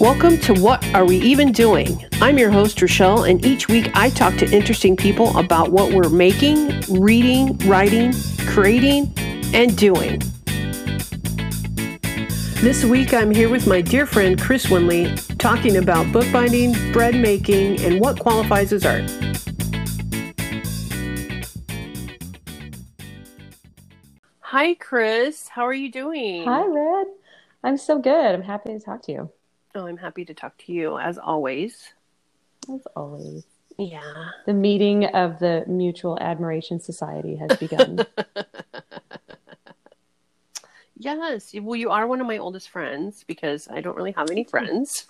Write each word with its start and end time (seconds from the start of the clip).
Welcome 0.00 0.38
to 0.38 0.54
What 0.54 0.82
Are 0.94 1.04
We 1.04 1.16
Even 1.18 1.52
Doing? 1.52 2.02
I'm 2.22 2.38
your 2.38 2.50
host, 2.50 2.80
Rochelle, 2.80 3.24
and 3.24 3.44
each 3.44 3.68
week 3.68 3.90
I 3.92 4.08
talk 4.08 4.34
to 4.36 4.50
interesting 4.50 4.96
people 4.96 5.36
about 5.36 5.72
what 5.72 5.92
we're 5.92 6.08
making, 6.08 6.80
reading, 6.88 7.58
writing, 7.68 8.14
creating, 8.46 9.12
and 9.52 9.76
doing. 9.76 10.22
This 12.62 12.82
week 12.82 13.12
I'm 13.12 13.30
here 13.30 13.50
with 13.50 13.66
my 13.66 13.82
dear 13.82 14.06
friend 14.06 14.40
Chris 14.40 14.68
Winley 14.68 15.36
talking 15.36 15.76
about 15.76 16.10
bookbinding, 16.14 16.92
bread 16.92 17.14
making, 17.14 17.82
and 17.82 18.00
what 18.00 18.18
qualifies 18.18 18.72
as 18.72 18.86
art. 18.86 19.04
Hi, 24.38 24.72
Chris. 24.76 25.48
How 25.48 25.66
are 25.66 25.74
you 25.74 25.92
doing? 25.92 26.46
Hi, 26.46 26.64
Red. 26.64 27.06
I'm 27.62 27.76
so 27.76 27.98
good. 27.98 28.34
I'm 28.34 28.40
happy 28.40 28.72
to 28.72 28.80
talk 28.80 29.02
to 29.02 29.12
you. 29.12 29.30
Oh, 29.74 29.86
I'm 29.86 29.96
happy 29.96 30.24
to 30.24 30.34
talk 30.34 30.56
to 30.66 30.72
you 30.72 30.98
as 30.98 31.18
always. 31.18 31.92
As 32.72 32.80
always. 32.96 33.44
Yeah. 33.78 34.30
The 34.46 34.52
meeting 34.52 35.06
of 35.06 35.38
the 35.38 35.64
Mutual 35.66 36.18
Admiration 36.20 36.80
Society 36.80 37.36
has 37.36 37.56
begun. 37.56 38.00
yes. 40.96 41.54
Well, 41.54 41.76
you 41.76 41.90
are 41.90 42.06
one 42.06 42.20
of 42.20 42.26
my 42.26 42.38
oldest 42.38 42.68
friends 42.68 43.24
because 43.26 43.68
I 43.68 43.80
don't 43.80 43.96
really 43.96 44.12
have 44.12 44.30
any 44.30 44.44
friends. 44.44 45.06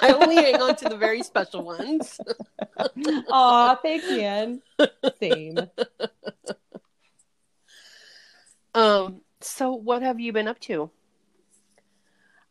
I 0.00 0.12
only 0.12 0.34
hang 0.34 0.60
on 0.60 0.74
to 0.76 0.88
the 0.88 0.96
very 0.96 1.22
special 1.22 1.62
ones. 1.62 2.20
Aw, 3.30 3.76
thanks, 3.76 4.10
Ian. 4.10 4.62
Same. 5.20 5.58
Um, 8.74 9.20
so 9.40 9.74
what 9.74 10.02
have 10.02 10.18
you 10.18 10.32
been 10.32 10.48
up 10.48 10.58
to? 10.60 10.90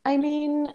I 0.05 0.17
mean, 0.17 0.67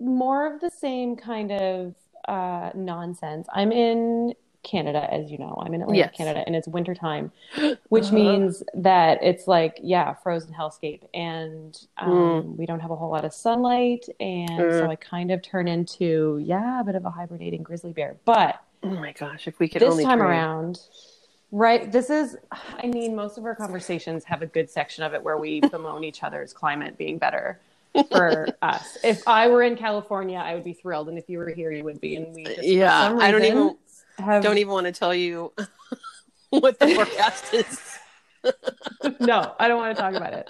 more 0.00 0.52
of 0.52 0.60
the 0.60 0.70
same 0.70 1.16
kind 1.16 1.52
of 1.52 1.94
uh, 2.28 2.70
nonsense. 2.74 3.46
I'm 3.52 3.72
in 3.72 4.34
Canada, 4.62 5.08
as 5.12 5.30
you 5.30 5.38
know. 5.38 5.58
I'm 5.64 5.72
in 5.72 5.80
Atlantic, 5.82 6.10
Yes. 6.12 6.16
Canada, 6.16 6.44
and 6.46 6.54
it's 6.54 6.68
wintertime, 6.68 7.32
which 7.88 8.12
means 8.12 8.62
that 8.74 9.22
it's 9.22 9.46
like, 9.48 9.78
yeah, 9.82 10.12
frozen 10.14 10.52
hellscape. 10.52 11.02
And 11.14 11.78
um, 11.96 12.56
we 12.56 12.66
don't 12.66 12.80
have 12.80 12.90
a 12.90 12.96
whole 12.96 13.10
lot 13.10 13.24
of 13.24 13.32
sunlight. 13.32 14.06
And 14.20 14.72
so 14.74 14.82
Mm. 14.86 14.88
I 14.90 14.96
kind 14.96 15.30
of 15.30 15.42
turn 15.42 15.66
into, 15.68 16.40
yeah, 16.44 16.80
a 16.80 16.84
bit 16.84 16.94
of 16.94 17.04
a 17.06 17.10
hibernating 17.10 17.62
grizzly 17.62 17.92
bear. 17.92 18.16
But 18.24 18.60
Oh 18.82 18.88
my 18.90 19.12
gosh, 19.12 19.46
if 19.48 19.58
we 19.58 19.68
could 19.68 19.82
this 19.82 19.90
only 19.90 20.04
time 20.04 20.22
around, 20.22 20.80
right, 21.52 21.90
this 21.90 22.08
is, 22.10 22.36
I 22.50 22.86
mean, 22.86 23.14
most 23.14 23.36
of 23.38 23.44
our 23.44 23.54
conversations 23.54 24.24
have 24.24 24.40
a 24.42 24.46
good 24.46 24.70
section 24.70 25.04
of 25.04 25.14
it 25.14 25.22
where 25.22 25.36
we 25.38 25.60
bemoan 25.70 26.04
each 26.04 26.22
other's 26.22 26.52
climate 26.52 26.96
being 26.98 27.16
better 27.18 27.60
for 28.10 28.48
us. 28.62 28.98
If 29.02 29.26
I 29.26 29.48
were 29.48 29.62
in 29.62 29.76
California, 29.76 30.38
I 30.38 30.54
would 30.54 30.64
be 30.64 30.72
thrilled, 30.72 31.08
and 31.08 31.18
if 31.18 31.28
you 31.28 31.38
were 31.38 31.50
here, 31.50 31.70
you 31.72 31.84
would 31.84 32.00
be. 32.00 32.16
And 32.16 32.34
we, 32.34 32.44
just, 32.44 32.62
Yeah, 32.62 33.08
some 33.08 33.20
I 33.20 33.30
don't 33.30 33.44
even 33.44 33.76
have 34.18 34.42
don't 34.42 34.58
even 34.58 34.72
want 34.72 34.86
to 34.86 34.92
tell 34.92 35.14
you 35.14 35.52
what 36.50 36.78
the 36.78 36.94
forecast 36.94 37.54
is. 37.54 37.98
no, 39.20 39.54
I 39.58 39.68
don't 39.68 39.78
want 39.78 39.96
to 39.96 40.02
talk 40.02 40.14
about 40.14 40.32
it. 40.32 40.48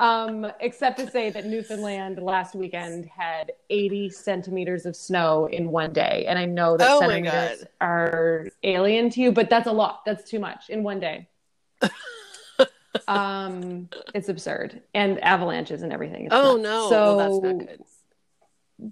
Um, 0.00 0.50
except 0.60 0.98
to 1.00 1.10
say 1.10 1.30
that 1.30 1.44
Newfoundland 1.44 2.18
last 2.22 2.54
weekend 2.54 3.06
had 3.06 3.52
80 3.68 4.10
centimeters 4.10 4.86
of 4.86 4.96
snow 4.96 5.46
in 5.46 5.70
one 5.70 5.92
day, 5.92 6.24
and 6.26 6.38
I 6.38 6.46
know 6.46 6.76
that 6.76 6.90
Oh 6.90 7.00
centimeters 7.00 7.64
are 7.80 8.48
alien 8.62 9.10
to 9.10 9.20
you, 9.20 9.32
but 9.32 9.50
that's 9.50 9.66
a 9.66 9.72
lot. 9.72 10.02
That's 10.06 10.28
too 10.28 10.38
much 10.38 10.70
in 10.70 10.82
one 10.82 11.00
day. 11.00 11.28
um, 13.08 13.88
it's 14.14 14.28
absurd, 14.28 14.82
and 14.94 15.22
avalanches 15.22 15.82
and 15.82 15.92
everything. 15.92 16.26
It's 16.26 16.34
Oh 16.34 16.56
nuts. 16.56 16.62
no, 16.62 16.88
So, 16.88 17.04
well, 17.04 17.16
that's 17.16 17.42
not 17.42 17.58
good. 17.66 17.84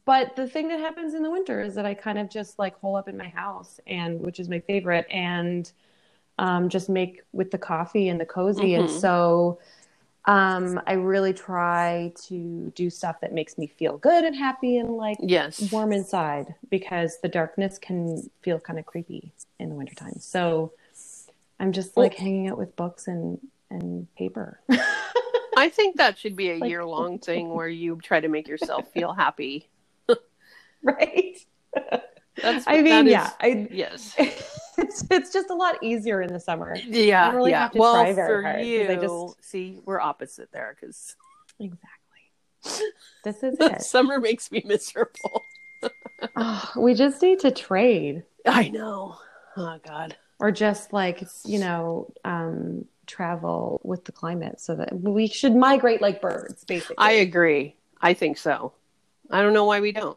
but 0.05 0.37
the 0.37 0.47
thing 0.47 0.69
that 0.69 0.81
happens 0.81 1.15
in 1.15 1.23
the 1.23 1.31
winter 1.31 1.61
is 1.61 1.75
that 1.75 1.87
I 1.87 1.95
kind 1.95 2.19
of 2.19 2.29
just 2.29 2.59
like 2.59 2.79
hole 2.81 2.97
up 2.97 3.09
in 3.09 3.17
my 3.17 3.29
house, 3.29 3.81
and 3.87 4.21
which 4.21 4.39
is 4.41 4.49
my 4.49 4.61
favorite, 4.61 5.07
and 5.11 5.71
um, 6.39 6.69
just 6.69 6.89
make 6.89 7.23
with 7.33 7.51
the 7.51 7.59
coffee 7.59 8.09
and 8.11 8.21
the 8.21 8.27
cozy. 8.27 8.75
And 8.75 8.89
Mhm. 8.89 9.01
so 9.01 9.59
um, 10.27 10.79
I 10.87 10.93
really 10.93 11.33
try 11.33 12.13
to 12.27 12.71
do 12.75 12.91
stuff 12.91 13.19
that 13.23 13.33
makes 13.33 13.57
me 13.57 13.67
feel 13.67 13.97
good 13.97 14.25
and 14.25 14.37
happy 14.37 14.77
and 14.77 14.91
like 14.97 15.17
Yes. 15.21 15.73
warm 15.73 15.91
inside 15.91 16.55
because 16.69 17.19
the 17.23 17.29
darkness 17.29 17.79
can 17.79 18.29
feel 18.43 18.61
kind 18.61 18.79
of 18.79 18.85
creepy 18.85 19.33
in 19.59 19.71
the 19.71 19.75
wintertime. 19.75 20.19
So 20.19 20.73
I'm 21.59 21.73
just 21.73 21.97
like 21.97 22.13
Well- 22.13 22.21
hanging 22.25 22.49
out 22.49 22.59
with 22.59 22.77
books 22.77 23.09
and 23.09 23.41
and 23.71 24.07
paper. 24.17 24.61
I 25.57 25.69
think 25.71 25.97
that 25.97 26.19
should 26.19 26.37
be 26.37 26.51
a 26.53 26.59
Like- 26.59 26.71
year 26.71 26.85
long 26.85 27.19
thing 27.29 27.51
where 27.51 27.69
you 27.69 27.99
try 28.03 28.21
to 28.21 28.29
make 28.29 28.49
yourself 28.49 28.91
feel 28.93 29.13
happy. 29.13 29.69
right? 30.83 31.37
That's 32.41 32.65
I 32.69 32.83
mean, 32.83 33.09
yeah, 33.09 33.31
I 33.41 33.67
Yes. 33.71 34.15
it's 34.79 35.05
it's 35.11 35.33
just 35.33 35.51
a 35.51 35.55
lot 35.55 35.83
easier 35.83 36.23
in 36.23 36.33
the 36.33 36.39
summer. 36.39 36.77
Yeah. 36.87 37.27
don't 37.27 37.37
really 37.37 37.51
yeah. 37.51 37.63
have 37.63 37.73
to 37.73 37.79
well, 37.79 37.95
try 37.95 38.13
very 38.13 38.29
for 38.29 38.43
hard, 38.43 38.65
you, 38.67 38.89
I 38.89 38.95
just- 38.97 39.45
see, 39.45 39.81
we're 39.85 40.01
opposite 40.01 40.51
there 40.53 40.77
because 40.81 41.17
Exactly. 41.59 42.85
This 43.25 43.43
is 43.43 43.57
it. 43.59 43.83
summer 43.83 44.21
makes 44.21 44.53
me 44.53 44.63
miserable. 44.65 45.43
Oh, 46.37 46.71
we 46.77 46.95
just 46.95 47.21
need 47.23 47.41
to 47.41 47.51
trade 47.51 48.23
I 48.47 48.69
know. 48.69 49.17
Oh 49.57 49.79
God. 49.85 50.17
or 50.39 50.53
just 50.53 50.93
like, 50.93 51.25
you 51.45 51.59
know, 51.59 52.13
um, 52.25 52.85
travel 53.09 53.81
with 53.83 54.05
the 54.05 54.13
climate 54.13 54.61
so 54.61 54.77
that 54.77 54.95
we 55.01 55.27
should 55.27 55.57
migrate 55.57 56.01
like 56.01 56.21
birds, 56.21 56.63
basically. 56.65 56.97
I 56.99 57.13
agree. 57.13 57.75
I 58.01 58.15
think 58.15 58.39
so. 58.39 58.73
I 59.31 59.43
don't 59.43 59.53
know 59.53 59.65
why 59.65 59.81
we 59.81 59.91
don't. 59.93 60.17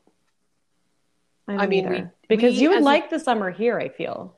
I, 1.47 1.53
don't 1.53 1.61
I 1.61 1.67
mean, 1.67 1.89
we- 1.89 2.05
because 2.27 2.53
we 2.55 2.61
you 2.61 2.69
would 2.69 2.77
as 2.79 2.83
a- 2.83 2.85
like 2.85 3.09
the 3.09 3.19
summer 3.19 3.49
here, 3.49 3.79
I 3.79 3.89
feel. 3.89 4.37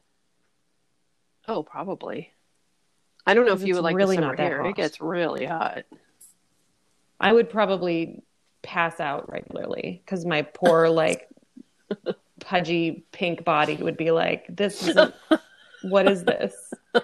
Oh, 1.47 1.63
probably. 1.63 2.31
I 3.25 3.33
don't 3.33 3.45
know 3.45 3.53
if 3.53 3.63
you 3.63 3.75
would 3.75 3.83
like 3.83 3.95
really 3.95 4.15
the 4.15 4.21
summer 4.21 4.35
here. 4.35 4.61
It 4.65 4.75
gets 4.75 5.01
really 5.01 5.45
hot. 5.45 5.83
I 7.19 7.31
would 7.31 7.49
probably 7.49 8.21
pass 8.61 8.99
out 8.99 9.31
regularly 9.31 10.01
because 10.05 10.25
my 10.25 10.41
poor, 10.41 10.89
like, 11.03 11.27
pudgy 12.39 13.05
pink 13.11 13.43
body 13.43 13.75
would 13.75 13.97
be 13.97 14.11
like, 14.11 14.45
this 14.49 14.87
isn't, 14.87 15.13
what 15.83 16.09
is 16.09 16.23
this? 16.23 16.53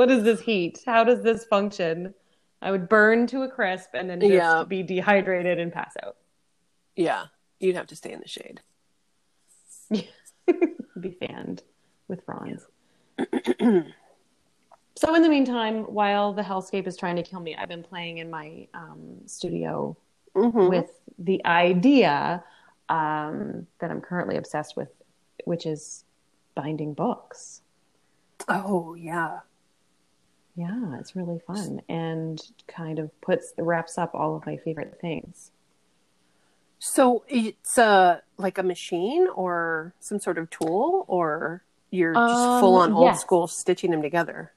what 0.00 0.10
is 0.10 0.24
this 0.24 0.40
heat? 0.40 0.80
How 0.86 1.04
does 1.04 1.22
this 1.22 1.44
function? 1.44 2.14
I 2.62 2.70
would 2.70 2.88
burn 2.88 3.26
to 3.26 3.42
a 3.42 3.48
crisp 3.50 3.90
and 3.92 4.08
then 4.08 4.18
just 4.18 4.32
Yeah. 4.32 4.64
be 4.64 4.82
dehydrated 4.82 5.58
and 5.58 5.70
pass 5.70 5.92
out. 6.02 6.16
Yeah, 6.96 7.26
you'd 7.58 7.76
have 7.76 7.86
to 7.88 7.96
stay 7.96 8.10
in 8.12 8.20
the 8.20 8.26
shade. 8.26 8.62
be 11.00 11.10
fanned 11.20 11.62
with 12.08 12.24
fronds. 12.24 12.66
so 14.96 15.14
in 15.14 15.20
the 15.20 15.28
meantime, 15.28 15.82
while 15.84 16.32
the 16.32 16.40
hellscape 16.42 16.86
is 16.86 16.96
trying 16.96 17.16
to 17.16 17.22
kill 17.22 17.40
me, 17.40 17.54
I've 17.54 17.68
been 17.68 17.82
playing 17.82 18.18
in 18.18 18.30
my 18.30 18.68
um, 18.72 19.18
studio 19.26 19.96
Mm-hmm. 20.34 20.68
with 20.68 20.92
the 21.18 21.44
idea 21.44 22.42
um, 22.88 23.66
that 23.80 23.90
I'm 23.90 24.00
currently 24.00 24.36
obsessed 24.36 24.76
with, 24.76 24.88
which 25.44 25.66
is 25.66 26.04
binding 26.54 26.94
books. 26.94 27.60
Oh 28.48 28.94
yeah. 28.94 29.40
Yeah, 30.60 30.98
it's 30.98 31.16
really 31.16 31.38
fun 31.46 31.80
and 31.88 32.38
kind 32.68 32.98
of 32.98 33.18
puts 33.22 33.54
wraps 33.56 33.96
up 33.96 34.14
all 34.14 34.36
of 34.36 34.44
my 34.44 34.56
favorite 34.58 34.98
things. 35.00 35.52
So 36.78 37.24
it's 37.28 37.78
uh 37.78 38.20
like 38.36 38.58
a 38.58 38.62
machine 38.62 39.26
or 39.34 39.94
some 40.00 40.18
sort 40.20 40.36
of 40.38 40.50
tool, 40.50 41.04
or 41.08 41.62
you're 41.90 42.12
just 42.14 42.46
Um, 42.46 42.60
full 42.60 42.76
on 42.76 42.92
old 42.92 43.06
yes. 43.06 43.20
school 43.20 43.46
stitching 43.46 43.90
them 43.90 44.02
together. 44.02 44.52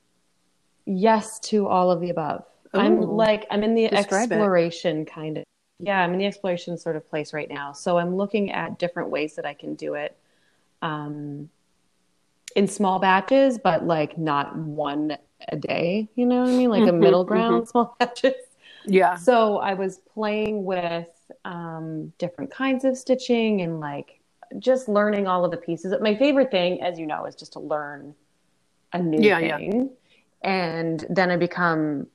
Yes 0.86 1.40
to 1.50 1.68
all 1.68 1.90
of 1.90 2.02
the 2.02 2.10
above. 2.10 2.44
I'm 2.74 3.00
like 3.02 3.46
I'm 3.50 3.64
in 3.64 3.74
the 3.76 3.88
Describe 3.88 4.32
it. 4.32 4.36
exploration 4.36 5.06
kind 5.06 5.38
of. 5.38 5.44
Yeah, 5.80 6.00
I'm 6.04 6.12
in 6.14 6.20
the 6.20 6.26
exploration 6.26 6.78
sort 6.78 6.96
of 6.98 7.10
place 7.10 7.34
right 7.34 7.50
now. 7.50 7.72
So 7.72 7.98
I'm 7.98 8.16
looking 8.16 8.52
at 8.52 8.78
different 8.78 9.10
ways 9.10 9.36
that 9.36 9.46
I 9.46 9.54
can 9.54 9.76
do 9.76 9.94
it. 9.94 10.18
Um 10.82 11.50
in 12.56 12.68
small 12.68 13.00
batches, 13.00 13.58
but 13.58 13.86
like 13.88 14.18
not 14.18 14.56
one 14.56 15.18
a 15.50 15.56
day, 15.56 16.10
you 16.16 16.26
know 16.26 16.42
what 16.42 16.50
I 16.50 16.54
mean? 16.54 16.70
Like 16.70 16.88
a 16.88 16.92
Mhm, 16.92 17.00
middle 17.00 17.24
ground 17.24 17.68
small 17.70 17.96
batches. 18.00 18.34
Yeah. 18.86 19.16
So 19.18 19.58
I 19.58 19.74
was 19.74 20.00
playing 20.14 20.66
with 20.66 21.08
um, 21.46 22.12
different 22.18 22.52
kinds 22.52 22.86
of 22.86 22.98
stitching 22.98 23.62
and 23.62 23.80
like 23.80 24.20
just 24.60 24.88
learning 24.88 25.28
all 25.28 25.46
of 25.46 25.52
the 25.52 25.58
pieces. 25.58 25.94
My 26.02 26.16
favorite 26.16 26.52
thing, 26.52 26.82
as 26.82 27.00
you 27.00 27.06
know, 27.08 27.26
is 27.26 27.36
just 27.36 27.54
to 27.54 27.60
learn 27.60 28.16
a 28.94 29.00
new 29.00 29.22
Yeah, 29.24 29.40
yeah. 29.40 29.58
thing. 29.58 29.92
And 30.44 31.06
then 31.10 31.32
I 31.32 31.38
become 31.38 32.08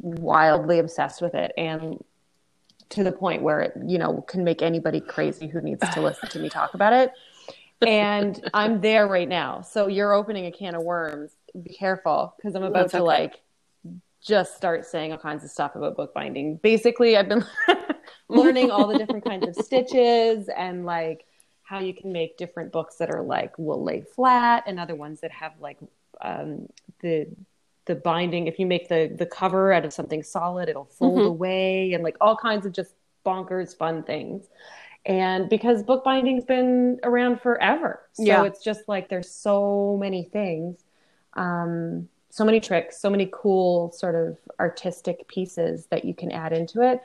wildly 0.00 0.78
obsessed 0.78 1.22
with 1.22 1.34
it 1.34 1.52
and 1.56 2.02
to 2.90 3.02
the 3.02 3.12
point 3.12 3.42
where 3.42 3.60
it, 3.60 3.72
you 3.86 3.98
know, 3.98 4.22
can 4.28 4.44
make 4.44 4.62
anybody 4.62 5.00
crazy 5.00 5.48
who 5.48 5.60
needs 5.60 5.88
to 5.90 6.00
listen 6.02 6.28
to 6.28 6.38
me 6.38 6.48
talk 6.48 6.74
about 6.74 6.92
it. 6.92 7.12
And 7.86 8.48
I'm 8.54 8.80
there 8.80 9.06
right 9.06 9.28
now. 9.28 9.60
So 9.60 9.86
you're 9.86 10.12
opening 10.14 10.46
a 10.46 10.52
can 10.52 10.74
of 10.74 10.82
worms. 10.82 11.32
Be 11.62 11.74
careful 11.74 12.34
because 12.36 12.54
I'm 12.54 12.62
about 12.62 12.82
That's 12.82 12.92
to 12.92 12.98
okay. 12.98 13.04
like 13.04 13.40
just 14.20 14.56
start 14.56 14.84
saying 14.84 15.12
all 15.12 15.18
kinds 15.18 15.44
of 15.44 15.50
stuff 15.50 15.74
about 15.76 15.96
bookbinding. 15.96 16.56
Basically, 16.62 17.16
I've 17.16 17.28
been 17.28 17.44
learning 18.28 18.70
all 18.70 18.86
the 18.88 18.96
different 18.96 19.24
kinds 19.24 19.46
of 19.46 19.54
stitches 19.64 20.48
and 20.48 20.84
like 20.84 21.24
how 21.62 21.78
you 21.80 21.94
can 21.94 22.12
make 22.12 22.36
different 22.36 22.72
books 22.72 22.96
that 22.96 23.10
are 23.10 23.22
like 23.22 23.56
will 23.58 23.82
lay 23.82 24.02
flat 24.14 24.64
and 24.66 24.78
other 24.78 24.94
ones 24.94 25.20
that 25.20 25.30
have 25.32 25.52
like 25.60 25.78
um, 26.20 26.66
the 27.00 27.26
the 27.86 27.94
binding 27.94 28.48
if 28.48 28.58
you 28.58 28.66
make 28.66 28.88
the 28.88 29.14
the 29.16 29.26
cover 29.26 29.72
out 29.72 29.84
of 29.84 29.92
something 29.92 30.22
solid 30.22 30.68
it'll 30.68 30.84
fold 30.86 31.24
Mhm. 31.24 31.26
away 31.26 31.92
and 31.92 32.02
like 32.02 32.16
all 32.20 32.36
kinds 32.36 32.66
of 32.66 32.72
just 32.72 32.94
bonkers 33.24 33.76
fun 33.76 34.02
things 34.02 34.46
and 35.04 35.48
because 35.48 35.84
bookbinding's 35.84 36.44
been 36.44 36.98
around 37.04 37.40
forever 37.40 38.08
so 38.12 38.24
Yeah. 38.24 38.42
it's 38.44 38.62
just 38.62 38.88
like 38.88 39.08
there's 39.08 39.30
so 39.30 39.96
many 40.00 40.24
things 40.24 40.84
um, 41.36 42.08
so 42.30 42.44
many 42.44 42.60
tricks 42.60 42.98
so 43.00 43.08
many 43.08 43.28
cool 43.32 43.90
sort 43.92 44.14
of 44.14 44.36
artistic 44.60 45.26
pieces 45.28 45.86
that 45.86 46.04
you 46.04 46.12
can 46.14 46.30
add 46.30 46.52
into 46.52 46.80
it 46.82 47.02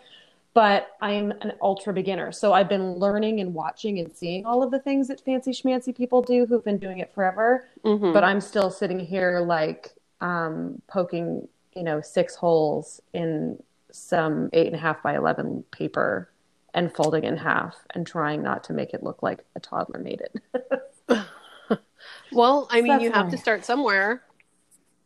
but 0.53 0.89
i'm 1.01 1.31
an 1.41 1.53
ultra 1.61 1.93
beginner 1.93 2.31
so 2.31 2.51
i've 2.51 2.67
been 2.67 2.93
learning 2.95 3.39
and 3.39 3.53
watching 3.53 3.99
and 3.99 4.11
seeing 4.15 4.45
all 4.45 4.61
of 4.61 4.71
the 4.71 4.79
things 4.79 5.07
that 5.07 5.21
fancy 5.21 5.51
schmancy 5.51 5.95
people 5.95 6.21
do 6.21 6.45
who've 6.45 6.65
been 6.65 6.77
doing 6.77 6.99
it 6.99 7.13
forever 7.13 7.67
Mhm. 7.85 8.13
but 8.13 8.23
I'm 8.23 8.41
still 8.41 8.69
sitting 8.69 8.99
here 8.99 9.39
like 9.39 9.93
um, 10.19 10.79
poking, 10.87 11.47
you 11.73 11.81
know, 11.83 11.99
six 11.99 12.35
holes 12.35 13.01
in 13.13 13.57
some 13.91 14.49
eight 14.53 14.67
and 14.67 14.75
a 14.75 14.79
half 14.79 15.01
by 15.01 15.15
eleven 15.15 15.63
paper 15.71 16.29
and 16.75 16.93
folding 16.93 17.23
in 17.23 17.37
half 17.37 17.75
and 17.95 18.05
trying 18.05 18.43
not 18.43 18.63
to 18.65 18.73
make 18.73 18.93
it 18.93 19.01
look 19.01 19.23
like 19.23 19.43
a 19.55 19.59
toddler 19.59 19.99
made 19.99 20.21
it. 20.21 20.35
well, 22.31 22.67
I 22.69 22.81
mean, 22.81 22.93
That's 22.93 23.03
you 23.03 23.11
have 23.11 23.25
why. 23.25 23.31
to 23.31 23.37
start 23.37 23.65
somewhere. 23.65 24.23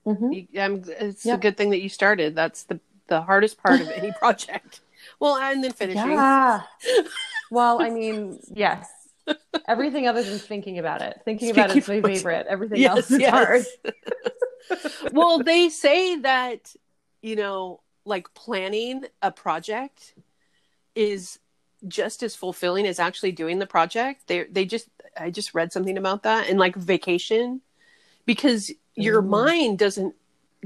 Mhm. 0.05 0.47
You, 0.51 0.61
um, 0.61 0.83
it's 0.87 1.25
Yeah. 1.25 1.35
a 1.35 1.37
good 1.37 1.57
thing 1.57 1.71
that 1.71 1.81
you 1.81 1.89
started. 1.89 2.35
That's 2.35 2.63
the 2.63 2.79
the 3.07 3.21
hardest 3.21 3.61
part 3.61 3.81
of 3.81 3.89
any 3.91 4.11
project. 4.19 4.81
Well, 5.19 5.37
and 5.37 5.63
then 5.63 5.71
finishing. 5.73 6.11
Yeah. 6.11 6.61
well, 7.51 7.81
I 7.81 7.89
mean, 7.89 8.39
yes. 8.53 8.89
Everything 9.67 10.07
other 10.07 10.21
than 10.23 10.37
thinking 10.37 10.77
about 10.79 11.01
it. 11.01 11.21
Thinking 11.25 11.49
about 11.49 11.75
it's 11.75 11.87
my 11.87 12.01
favorite. 12.01 12.45
Everything 12.47 12.79
Yes, 12.79 12.91
else 12.97 13.11
is 13.11 13.19
yes. 13.19 13.31
hard. 13.31 13.65
well, 15.11 15.39
they 15.39 15.69
say 15.69 16.17
that, 16.17 16.75
you 17.21 17.35
know, 17.35 17.81
like 18.05 18.31
planning 18.35 19.05
a 19.23 19.31
project 19.31 20.13
is 20.93 21.39
just 21.87 22.23
as 22.23 22.35
fulfilling 22.35 22.85
as 22.87 22.99
actually 22.99 23.31
doing 23.31 23.59
the 23.59 23.67
project. 23.67 24.27
They 24.27 24.43
they 24.45 24.65
just 24.65 24.87
I 25.19 25.29
just 25.29 25.53
read 25.53 25.71
something 25.71 25.97
about 25.97 26.23
that 26.23 26.49
and 26.49 26.59
like 26.59 26.75
vacation 26.75 27.61
because 28.25 28.71
your 28.95 29.19
Ooh. 29.19 29.27
mind 29.27 29.79
doesn't 29.79 30.15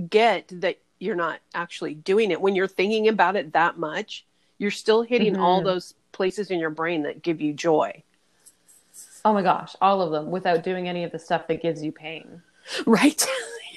get 0.10 0.48
that 0.62 0.78
you're 1.00 1.16
not 1.16 1.40
actually 1.54 1.94
doing 1.94 2.32
it 2.32 2.42
when 2.42 2.56
you're 2.56 2.68
thinking 2.68 3.08
about 3.08 3.36
it 3.36 3.54
that 3.54 3.78
much. 3.78 4.26
You're 4.58 4.72
still 4.72 5.02
hitting 5.02 5.36
all 5.38 5.62
Mhm. 5.62 5.66
those 5.66 5.94
places 6.12 6.52
in 6.52 6.60
your 6.60 6.70
brain 6.70 7.04
that 7.04 7.22
give 7.22 7.40
you 7.42 7.54
joy. 7.54 8.04
Oh 9.24 9.34
my 9.34 9.42
gosh, 9.42 9.76
all 9.82 10.02
of 10.02 10.12
them 10.12 10.32
without 10.32 10.64
doing 10.64 10.88
any 10.88 11.04
of 11.04 11.12
the 11.12 11.20
stuff 11.20 11.48
that 11.48 11.62
gives 11.62 11.84
you 11.84 11.92
pain. 11.92 12.42
Right? 12.86 13.26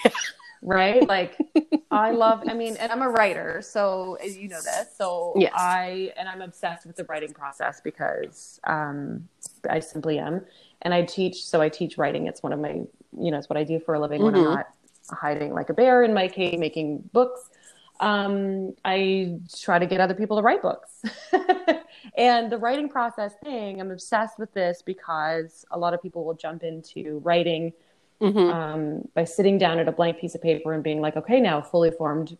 right? 0.62 1.06
Like 1.08 1.36
i 1.90 2.10
love 2.10 2.42
i 2.46 2.54
mean 2.54 2.74
and 2.78 2.90
i'm 2.90 3.02
a 3.02 3.08
writer 3.10 3.60
so 3.60 4.16
you 4.24 4.48
know 4.48 4.56
this 4.62 4.88
so 4.96 5.34
Yes. 5.36 5.52
i 5.54 6.10
and 6.16 6.26
i'm 6.26 6.40
obsessed 6.40 6.86
with 6.86 6.96
the 6.96 7.04
writing 7.04 7.34
process 7.34 7.82
because 7.82 8.58
um 8.64 9.28
i 9.68 9.78
simply 9.78 10.18
am. 10.18 10.40
And 10.80 10.94
i 10.94 11.02
teach 11.02 11.44
so 11.44 11.60
i 11.60 11.68
teach 11.68 11.98
writing. 11.98 12.28
It's 12.28 12.42
one 12.42 12.54
of 12.54 12.60
my 12.60 12.80
you 13.20 13.30
know 13.30 13.36
it's 13.36 13.50
what 13.50 13.58
i 13.58 13.64
do 13.64 13.78
for 13.78 13.92
a 13.94 14.00
living 14.00 14.22
when 14.22 14.34
i'm 14.34 14.40
Mhm. 14.40 14.54
not 14.54 14.66
hiding 15.10 15.52
like 15.52 15.68
a 15.68 15.74
bear 15.74 16.02
in 16.02 16.14
my 16.14 16.28
cave 16.28 16.58
making 16.58 17.10
books. 17.12 17.50
Um 18.00 18.72
i 18.86 19.38
try 19.60 19.78
to 19.78 19.84
get 19.86 20.00
other 20.00 20.14
people 20.14 20.36
to 20.38 20.42
write 20.42 20.62
books. 20.62 21.02
And 22.16 22.50
the 22.50 22.58
writing 22.58 22.88
process 22.88 23.34
thing 23.44 23.80
i'm 23.80 23.90
obsessed 23.90 24.38
with 24.38 24.52
this 24.54 24.82
because 24.82 25.64
a 25.70 25.78
lot 25.78 25.92
of 25.94 26.00
people 26.02 26.24
will 26.24 26.34
jump 26.34 26.62
into 26.62 27.20
writing 27.22 27.72
Mhm. 28.22 28.52
um, 28.52 29.08
by 29.14 29.24
sitting 29.24 29.58
down 29.58 29.78
at 29.78 29.88
a 29.88 29.92
blank 29.92 30.18
piece 30.18 30.34
of 30.34 30.40
paper 30.42 30.72
and 30.72 30.82
being 30.82 31.00
like, 31.00 31.16
okay, 31.16 31.40
now 31.40 31.60
fully 31.60 31.90
formed 31.90 32.36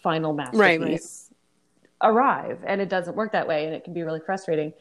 final 0.00 0.32
masterpiece 0.32 0.60
Right, 0.60 0.80
right. 0.80 2.12
arrive. 2.14 2.58
And 2.66 2.80
it 2.80 2.88
doesn't 2.88 3.16
work 3.16 3.32
that 3.32 3.48
way 3.48 3.66
and 3.66 3.74
it 3.74 3.82
can 3.84 3.92
be 3.92 4.02
really 4.02 4.20
frustrating. 4.20 4.72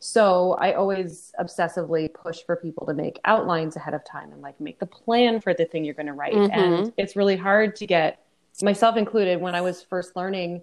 So 0.00 0.54
I 0.54 0.72
always 0.72 1.32
obsessively 1.38 2.12
push 2.12 2.40
for 2.42 2.56
people 2.56 2.86
to 2.86 2.94
make 2.94 3.20
outlines 3.24 3.76
ahead 3.76 3.94
of 3.94 4.04
time 4.04 4.32
and 4.32 4.42
like 4.42 4.60
make 4.60 4.80
the 4.80 4.86
plan 4.86 5.40
for 5.40 5.54
the 5.54 5.64
thing 5.66 5.84
you're 5.84 5.94
going 5.94 6.06
to 6.06 6.12
write. 6.12 6.34
Mhm. 6.34 6.50
And 6.52 6.92
it's 6.96 7.14
really 7.14 7.36
hard 7.36 7.76
to 7.76 7.86
get 7.86 8.18
myself 8.62 8.96
included 8.96 9.40
when 9.40 9.54
I 9.54 9.60
was 9.60 9.82
first 9.82 10.16
learning 10.16 10.62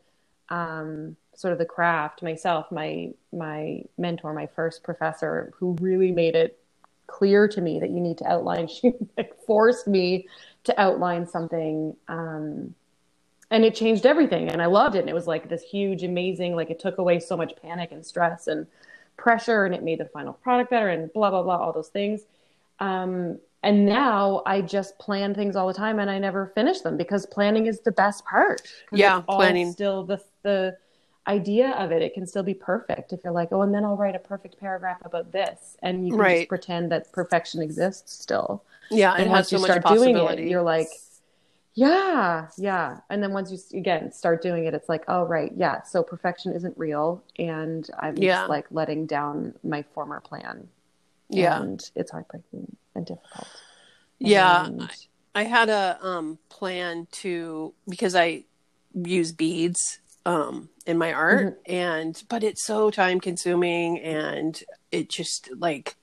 um, 0.50 1.16
sort 1.36 1.54
of 1.54 1.60
the 1.60 1.66
craft 1.66 2.22
myself, 2.24 2.70
my, 2.72 3.14
my 3.32 3.84
mentor, 3.98 4.34
my 4.34 4.48
first 4.48 4.84
professor 4.84 5.54
who 5.58 5.78
really 5.80 6.12
made 6.12 6.36
it 6.36 6.60
clear 7.10 7.48
to 7.48 7.62
me 7.62 7.80
that 7.80 7.90
you 7.90 8.00
need 8.00 8.18
to 8.20 8.28
outline. 8.28 8.68
She 8.80 8.94
like 9.18 9.36
forced 9.46 9.88
me 9.88 10.28
to 10.66 10.80
outline 10.80 11.28
something. 11.28 11.96
Um, 12.08 12.76
and 13.52 13.66
it 13.66 13.76
changed 13.76 14.06
everything. 14.06 14.50
And 14.50 14.62
I 14.62 14.68
loved 14.68 14.96
it. 14.96 15.00
And 15.00 15.10
it 15.10 15.16
was 15.16 15.28
like 15.28 15.50
this 15.50 15.64
huge, 15.64 16.04
amazing, 16.04 16.56
like 16.56 16.70
it 16.70 16.80
took 16.80 16.98
away 16.98 17.20
so 17.20 17.36
much 17.36 17.54
panic 17.62 17.92
and 17.92 18.06
stress 18.06 18.48
and 18.48 18.68
pressure 19.18 19.66
and 19.66 19.76
it 19.76 19.84
made 19.84 20.00
the 20.00 20.06
final 20.06 20.34
product 20.34 20.70
better 20.70 20.90
and 20.90 21.12
blah, 21.14 21.30
blah, 21.30 21.44
blah, 21.44 21.58
all 21.58 21.74
those 21.74 21.90
things. 21.90 22.22
Um, 22.80 23.40
and 23.62 23.86
now 23.86 24.42
I 24.46 24.62
just 24.62 24.98
plan 25.00 25.34
things 25.36 25.56
all 25.56 25.68
the 25.68 25.74
time 25.74 26.00
and 26.00 26.10
I 26.10 26.20
never 26.20 26.48
finish 26.56 26.80
them 26.82 26.96
because 26.96 27.26
planning 27.26 27.66
is 27.66 27.82
the 27.82 27.92
best 27.92 28.24
part. 28.26 28.62
Yeah, 28.92 29.22
planning. 29.22 29.72
Still 29.72 30.06
the, 30.06 30.22
the, 30.44 30.78
idea 31.28 31.72
of 31.72 31.92
it, 31.92 32.02
it 32.02 32.14
can 32.14 32.26
still 32.26 32.44
be 32.44 32.54
perfect 32.54 33.14
if 33.14 33.20
you're 33.24 33.34
like, 33.34 33.50
oh, 33.52 33.62
and 33.62 33.74
then 33.74 33.86
I'll 33.86 33.98
write 33.98 34.16
a 34.16 34.20
perfect 34.20 34.60
paragraph 34.60 35.00
about 35.06 35.32
this, 35.32 35.78
and 35.84 36.06
you 36.06 36.12
can 36.14 36.20
Right. 36.20 36.38
just 36.40 36.50
pretend 36.50 36.92
that 36.92 37.12
perfection 37.12 37.62
exists 37.62 38.14
still. 38.22 38.64
Yeah, 38.92 39.14
And 39.14 39.30
once 39.30 39.50
so 39.50 39.58
you 39.58 39.64
start 39.64 39.86
doing 39.86 40.18
it, 40.18 40.40
you're 40.40 40.64
like, 40.64 40.88
yeah, 41.76 42.48
yeah. 42.58 43.00
And 43.10 43.22
then 43.22 43.32
once 43.32 43.52
you 43.52 43.80
again 43.80 44.12
start 44.12 44.42
doing 44.42 44.66
it, 44.66 44.74
it's 44.74 44.90
like, 44.90 45.04
oh, 45.08 45.24
right, 45.24 45.52
yeah. 45.56 45.84
So 45.84 46.02
perfection 46.04 46.52
isn't 46.54 46.78
real, 46.78 47.24
and 47.38 47.90
I'm 48.00 48.18
Yeah. 48.18 48.40
just 48.42 48.50
like 48.50 48.66
letting 48.72 49.06
down 49.06 49.54
my 49.64 49.84
former 49.94 50.20
plan. 50.20 50.68
yeah. 51.32 51.62
and 51.62 51.80
it's 51.96 52.10
heartbreaking 52.10 52.76
and 52.96 53.06
difficult. 53.06 53.48
Yeah, 54.18 54.66
And- 54.66 54.90
I 55.36 55.44
had 55.44 55.70
a 55.70 56.00
um, 56.02 56.40
plan 56.50 57.08
to 57.22 57.72
because 57.88 58.16
I 58.16 58.46
use 58.96 59.32
beads 59.32 60.00
um, 60.26 60.70
in 60.86 60.98
my 60.98 61.14
art, 61.14 61.64
Mm-hmm. 61.66 61.72
and 61.74 62.24
but 62.30 62.44
it's 62.44 62.64
so 62.66 62.90
time 62.92 63.20
consuming, 63.20 64.00
and 64.00 64.62
it 64.92 65.10
just 65.10 65.50
like 65.58 65.96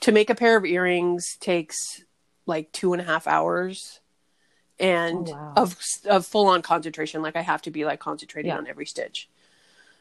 to 0.00 0.12
make 0.12 0.30
a 0.30 0.34
pair 0.34 0.56
of 0.56 0.64
earrings 0.64 1.36
takes 1.40 2.04
like 2.46 2.72
two 2.72 2.92
and 2.92 3.02
a 3.02 3.04
half 3.04 3.26
hours, 3.26 4.00
and 4.78 5.28
Oh, 5.28 5.32
wow. 5.32 5.52
of 5.56 5.78
of 6.08 6.26
full 6.26 6.46
on 6.48 6.62
concentration. 6.62 7.22
Like 7.22 7.36
I 7.36 7.42
have 7.42 7.62
to 7.62 7.70
be 7.70 7.84
like 7.84 8.00
concentrating 8.00 8.50
Yeah. 8.50 8.58
on 8.58 8.66
every 8.66 8.86
stitch. 8.86 9.28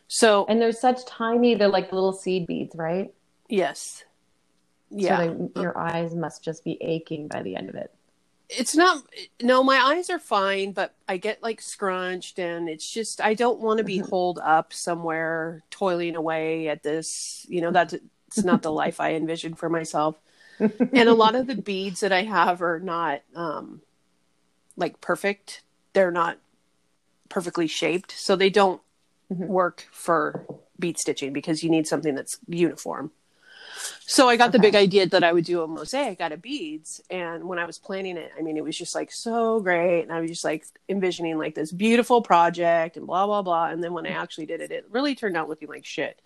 So 0.07 0.45
and 0.47 0.61
they're 0.61 0.71
such 0.71 1.05
tiny, 1.05 1.55
they're 1.55 1.67
like 1.67 1.91
little 1.93 2.13
seed 2.13 2.47
beads, 2.47 2.75
right? 2.75 3.13
yes, 3.47 4.03
yeah. 4.89 5.17
So 5.17 5.49
they, 5.55 5.61
your 5.61 5.77
eyes 5.77 6.15
must 6.15 6.43
just 6.43 6.63
be 6.63 6.77
aching 6.81 7.27
by 7.27 7.43
the 7.43 7.55
end 7.55 7.69
of 7.69 7.75
it. 7.75 7.93
It's 8.49 8.75
not 8.75 9.03
no 9.41 9.63
my 9.63 9.77
eyes 9.77 10.09
are 10.09 10.19
fine 10.19 10.71
but 10.71 10.95
i 11.07 11.17
get 11.17 11.41
like 11.43 11.61
scrunched 11.61 12.39
and 12.39 12.67
it's 12.67 12.89
just 12.89 13.21
i 13.21 13.33
don't 13.33 13.59
want 13.59 13.77
to 13.77 13.83
be 13.83 13.99
Mhm. 13.99 14.09
holed 14.09 14.39
up 14.43 14.73
somewhere 14.73 15.61
toiling 15.69 16.15
away 16.15 16.67
at 16.67 16.81
this 16.83 17.45
you 17.47 17.61
know 17.61 17.71
that's 17.71 17.93
it's 18.27 18.43
not 18.43 18.61
the 18.61 18.71
life 18.71 18.99
i 18.99 19.13
envisioned 19.13 19.57
for 19.59 19.69
myself 19.69 20.19
and 20.59 21.07
a 21.09 21.13
lot 21.13 21.35
of 21.35 21.47
the 21.47 21.55
beads 21.55 21.99
that 21.99 22.11
i 22.11 22.23
have 22.23 22.61
are 22.61 22.79
not 22.79 23.21
um 23.35 23.81
like 24.75 24.99
perfect 25.01 25.61
they're 25.93 26.11
not 26.11 26.37
perfectly 27.29 27.67
shaped 27.67 28.11
so 28.11 28.35
they 28.35 28.49
don't 28.49 28.81
Mhm. 29.31 29.45
work 29.47 29.87
for 29.91 30.43
bead 30.79 30.97
stitching 30.97 31.33
because 31.33 31.63
you 31.63 31.69
need 31.69 31.85
something 31.85 32.15
that's 32.15 32.39
uniform 32.47 33.11
so 34.01 34.27
I 34.29 34.36
got 34.38 34.51
the 34.51 34.60
big 34.60 34.75
idea 34.75 35.05
that 35.08 35.24
I 35.24 35.31
would 35.34 35.46
do 35.46 35.62
a 35.63 35.67
mosaic 35.67 36.19
out 36.22 36.31
of 36.31 36.41
beads. 36.41 37.01
And 37.10 37.43
when 37.46 37.60
I 37.60 37.65
was 37.65 37.77
planning 37.77 38.17
it, 38.17 38.31
I 38.38 38.41
mean, 38.41 38.58
it 38.58 38.63
was 38.63 38.77
just 38.77 38.96
like 38.96 39.12
so 39.12 39.60
great. 39.60 40.03
And 40.03 40.12
I 40.12 40.19
was 40.22 40.29
just 40.29 40.43
like 40.43 40.65
envisioning 40.88 41.38
like 41.38 41.55
this 41.55 41.72
beautiful 41.72 42.22
project 42.22 42.98
and 42.98 43.05
blah, 43.08 43.25
blah, 43.25 43.41
blah. 43.41 43.67
And 43.69 43.84
then 43.84 43.93
when 43.93 44.05
I 44.05 44.12
actually 44.12 44.46
did 44.48 44.62
it, 44.62 44.72
it 44.72 44.86
really 44.89 45.15
turned 45.15 45.38
out 45.38 45.50
looking 45.50 45.67
like 45.69 45.86
shit. 45.86 46.19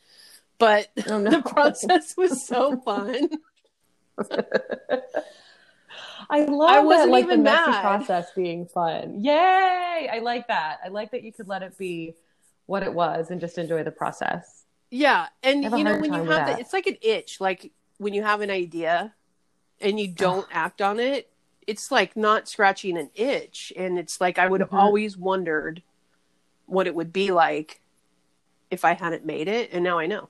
But 0.59 0.89
Oh, 1.07 1.19
no. 1.19 1.29
the 1.31 1.41
process 1.41 2.15
was 2.17 2.47
so 2.47 2.77
fun. 2.77 3.29
I 6.29 6.45
love 6.45 6.69
I 6.69 6.75
that, 6.75 6.85
wasn't 6.85 7.11
like 7.11 7.27
the 7.27 7.37
messy 7.37 7.71
mad. 7.71 7.81
process 7.81 8.27
being 8.35 8.65
fun. 8.65 9.23
Yay! 9.23 10.09
I 10.11 10.19
like 10.23 10.47
that. 10.47 10.79
I 10.83 10.87
like 10.89 11.11
that 11.11 11.23
you 11.23 11.33
could 11.33 11.47
let 11.47 11.63
it 11.63 11.77
be 11.77 12.15
what 12.65 12.83
it 12.83 12.93
was 12.93 13.29
and 13.29 13.41
just 13.41 13.57
enjoy 13.57 13.83
the 13.83 13.91
process. 13.91 14.62
Yeah. 14.93 15.25
And 15.41 15.61
I 15.61 15.63
have 15.63 15.73
a 15.73 15.77
you 15.79 15.83
know, 15.83 15.97
when 15.97 16.13
you 16.13 16.19
have 16.19 16.27
that. 16.27 16.45
that, 16.45 16.59
it's 16.59 16.71
like 16.71 16.85
an 16.85 16.97
itch. 17.01 17.41
Like 17.41 17.71
when 17.97 18.13
you 18.13 18.21
have 18.21 18.41
an 18.41 18.51
idea 18.51 19.15
and 19.81 19.99
you 19.99 20.07
don't 20.07 20.47
act 20.51 20.83
on 20.83 20.99
it, 20.99 21.31
it's 21.65 21.91
like 21.91 22.15
not 22.15 22.47
scratching 22.47 22.97
an 22.99 23.09
itch. 23.15 23.73
And 23.75 23.97
it's 23.97 24.21
like 24.21 24.37
I 24.37 24.47
would 24.47 24.59
have 24.61 24.69
Mhm. 24.69 24.77
always 24.77 25.17
wondered 25.17 25.81
what 26.67 26.85
it 26.85 26.93
would 26.93 27.11
be 27.11 27.31
like 27.31 27.81
if 28.69 28.85
I 28.85 28.93
hadn't 28.93 29.25
made 29.25 29.47
it, 29.47 29.71
and 29.73 29.83
now 29.83 29.97
I 29.97 30.05
know. 30.05 30.29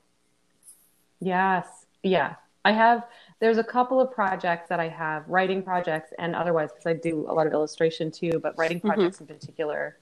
Yes. 1.19 1.85
Yeah. 2.01 2.35
I 2.65 2.71
have, 2.71 3.05
there's 3.39 3.57
a 3.57 3.63
couple 3.63 3.99
of 3.99 4.11
projects 4.11 4.69
that 4.69 4.79
I 4.79 4.87
have, 4.87 5.27
writing 5.27 5.61
projects 5.61 6.13
and 6.17 6.35
otherwise, 6.35 6.71
because 6.71 6.85
I 6.85 6.93
do 6.93 7.25
a 7.29 7.33
lot 7.33 7.47
of 7.47 7.53
illustration 7.53 8.11
too, 8.11 8.39
but 8.41 8.57
writing 8.57 8.79
projects 8.79 9.19
in 9.19 9.27
particular, 9.27 9.97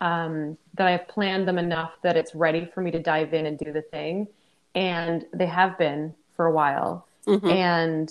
um, 0.00 0.56
that 0.74 0.86
I've 0.86 1.06
planned 1.08 1.46
them 1.46 1.58
enough 1.58 1.92
that 2.02 2.16
it's 2.16 2.34
ready 2.34 2.64
for 2.72 2.80
me 2.80 2.90
to 2.92 2.98
dive 2.98 3.34
in 3.34 3.46
and 3.46 3.58
do 3.58 3.72
the 3.72 3.82
thing. 3.82 4.28
And 4.74 5.26
they 5.32 5.46
have 5.46 5.76
been 5.78 6.14
for 6.36 6.46
a 6.46 6.52
while. 6.52 7.06
And 7.50 8.10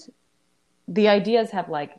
the 0.87 1.07
ideas 1.07 1.49
have 1.51 1.67
like, 1.69 1.97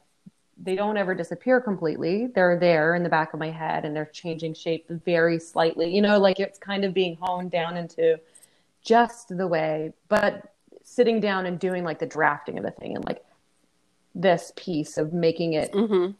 they 0.62 0.76
don't 0.76 0.96
ever 0.96 1.14
disappear 1.14 1.60
completely. 1.60 2.26
They're 2.26 2.58
there 2.58 2.94
in 2.94 3.02
the 3.02 3.08
back 3.08 3.32
of 3.32 3.40
my 3.40 3.50
head 3.50 3.84
and 3.84 3.96
they're 3.96 4.06
changing 4.12 4.54
shape 4.54 4.86
very 4.88 5.38
slightly. 5.38 5.94
You 5.94 6.02
know, 6.02 6.18
like 6.18 6.38
it's 6.38 6.58
kind 6.58 6.84
of 6.84 6.92
being 6.94 7.16
honed 7.20 7.50
down 7.50 7.76
into 7.76 8.20
just 8.82 9.36
the 9.36 9.46
way, 9.46 9.92
but 10.08 10.52
sitting 10.84 11.20
down 11.20 11.46
and 11.46 11.58
doing 11.58 11.82
like 11.84 11.98
the 11.98 12.06
drafting 12.06 12.58
of 12.58 12.64
the 12.64 12.70
thing 12.70 12.94
and 12.94 13.04
like 13.04 13.24
this 14.14 14.52
piece 14.56 14.98
of 14.98 15.12
making 15.12 15.54
it, 15.54 15.72
Mm-hmm. 15.72 16.12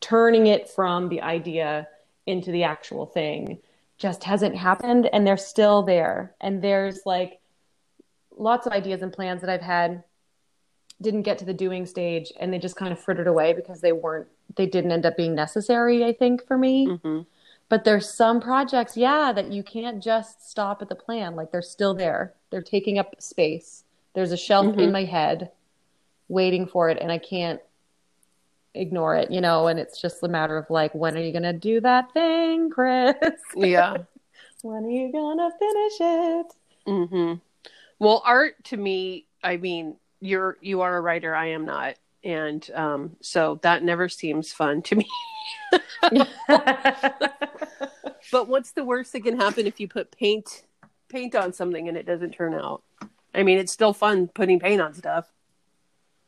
turning 0.00 0.46
it 0.46 0.68
from 0.68 1.08
the 1.08 1.20
idea 1.22 1.88
into 2.26 2.50
the 2.50 2.64
actual 2.64 3.06
thing 3.06 3.58
just 3.98 4.24
hasn't 4.24 4.56
happened. 4.56 5.08
And 5.12 5.26
they're 5.26 5.36
still 5.36 5.82
there. 5.82 6.34
And 6.40 6.62
there's 6.62 7.00
like 7.06 7.40
lots 8.36 8.66
of 8.66 8.72
ideas 8.72 9.02
and 9.02 9.12
plans 9.12 9.40
that 9.42 9.50
I've 9.50 9.60
had 9.62 10.02
didn't 11.02 11.22
get 11.22 11.38
to 11.38 11.44
the 11.44 11.52
doing 11.54 11.86
stage 11.86 12.32
and 12.38 12.52
they 12.52 12.58
just 12.58 12.76
kind 12.76 12.92
of 12.92 12.98
frittered 13.00 13.26
away 13.26 13.52
because 13.52 13.80
they 13.80 13.92
weren't 13.92 14.28
they 14.56 14.64
didn't 14.66 14.92
end 14.92 15.04
up 15.04 15.16
being 15.16 15.34
necessary 15.34 16.04
i 16.04 16.12
think 16.12 16.46
for 16.46 16.56
me 16.56 16.86
Mm-hmm. 16.86 17.22
but 17.68 17.82
there's 17.84 18.08
some 18.08 18.40
projects 18.40 18.96
yeah 18.96 19.32
that 19.34 19.50
you 19.52 19.64
can't 19.64 20.00
just 20.02 20.48
stop 20.48 20.80
at 20.82 20.88
the 20.88 20.94
plan 20.94 21.34
like 21.34 21.50
they're 21.50 21.62
still 21.62 21.94
there 21.94 22.32
they're 22.50 22.62
taking 22.62 22.96
up 22.98 23.14
space 23.20 23.82
there's 24.14 24.30
a 24.30 24.36
shelf 24.36 24.66
Mhm. 24.66 24.78
in 24.82 24.92
my 24.92 25.04
head 25.04 25.50
waiting 26.28 26.64
for 26.66 26.88
it 26.88 26.98
and 27.00 27.10
i 27.10 27.18
can't 27.18 27.60
ignore 28.74 29.14
it 29.16 29.30
you 29.30 29.40
know 29.40 29.66
and 29.68 29.78
it's 29.78 30.00
just 30.00 30.22
a 30.22 30.28
matter 30.28 30.56
of 30.56 30.68
like 30.68 30.94
when 30.94 31.16
are 31.16 31.20
you 31.20 31.32
going 31.32 31.42
to 31.42 31.52
do 31.52 31.80
that 31.80 32.12
thing 32.12 32.70
chris 32.74 33.14
Yeah. 33.54 33.98
when 34.62 34.84
are 34.84 34.90
you 34.90 35.12
going 35.12 35.38
to 35.38 35.50
finish 35.58 36.00
it 36.00 36.46
Mm-hmm. 36.86 37.34
Well, 37.98 38.22
art 38.24 38.62
to 38.64 38.76
me, 38.76 39.26
I 39.42 39.56
mean, 39.56 39.96
you're 40.20 40.58
you 40.60 40.82
are 40.82 40.96
a 40.96 41.00
writer. 41.00 41.34
I 41.34 41.46
am 41.46 41.64
not, 41.64 41.94
and 42.22 42.68
um, 42.74 43.16
so 43.20 43.58
that 43.62 43.82
never 43.82 44.08
seems 44.08 44.52
fun 44.52 44.82
to 44.82 44.96
me. 44.96 45.06
But 48.32 48.48
what's 48.48 48.72
the 48.72 48.84
worst 48.84 49.12
that 49.12 49.22
can 49.22 49.38
happen 49.38 49.66
if 49.66 49.78
you 49.78 49.86
put 49.86 50.10
paint 50.10 50.62
paint 51.08 51.34
on 51.34 51.52
something 51.52 51.88
and 51.88 51.96
it 51.96 52.06
doesn't 52.06 52.32
turn 52.32 52.54
out? 52.54 52.82
I 53.34 53.42
mean, 53.42 53.58
it's 53.58 53.72
still 53.72 53.92
fun 53.92 54.28
putting 54.28 54.58
paint 54.58 54.80
on 54.80 54.94
stuff. 54.94 55.30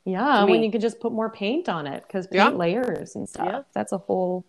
Yeah, 0.07 0.45
when 0.45 0.63
you 0.63 0.71
can 0.71 0.79
just 0.79 1.01
put 1.01 1.11
more 1.11 1.29
paint 1.29 1.67
on 1.67 1.85
it 1.85 2.03
because 2.07 2.27
paint 2.27 2.35
Yeah. 2.53 2.57
layers 2.57 3.15
and 3.15 3.27
stuff. 3.27 3.47
Yeah. 3.51 3.61
That's 3.73 3.91
a 3.91 3.97
whole. 3.97 4.45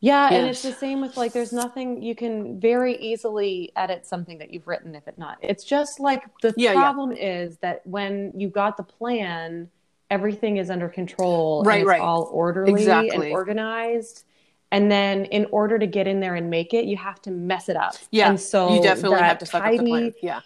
Yeah, 0.00 0.32
and 0.32 0.46
it's 0.46 0.62
the 0.62 0.72
same 0.72 1.00
with 1.00 1.16
like 1.16 1.32
there's 1.32 1.52
nothing 1.52 2.00
you 2.02 2.14
can 2.14 2.60
very 2.60 2.96
easily 2.96 3.72
edit 3.76 4.06
something 4.06 4.38
that 4.38 4.52
you've 4.52 4.66
written 4.66 4.94
if 4.94 5.06
it 5.08 5.18
not. 5.18 5.36
It's 5.42 5.64
just 5.64 6.00
like 6.00 6.22
the 6.40 6.54
Yeah, 6.56 6.72
problem 6.74 7.12
is 7.12 7.58
that 7.58 7.84
when 7.86 8.32
you 8.36 8.48
got 8.48 8.76
the 8.76 8.84
plan, 8.84 9.68
everything 10.10 10.56
is 10.56 10.70
under 10.70 10.88
control 10.88 11.62
Right, 11.64 11.84
right. 11.84 12.00
all 12.00 12.30
orderly 12.32 12.72
Exactly. 12.72 13.26
and 13.26 13.34
organized. 13.34 14.24
And 14.70 14.90
then 14.90 15.24
in 15.26 15.46
order 15.50 15.78
to 15.78 15.86
get 15.86 16.06
in 16.06 16.20
there 16.20 16.36
and 16.36 16.48
make 16.48 16.72
it, 16.74 16.84
you 16.84 16.96
have 16.96 17.20
to 17.22 17.30
mess 17.30 17.68
it 17.68 17.76
up. 17.76 17.94
Yeah, 18.10 18.28
and 18.30 18.40
so 18.40 18.74
you 18.76 18.82
definitely 18.82 19.18
have 19.18 19.38
to 19.38 19.46
fuck 19.46 19.64
up 19.64 19.70
the 19.72 19.76
tidy, 19.78 19.90
plan. 19.90 20.14
Yeah, 20.22 20.40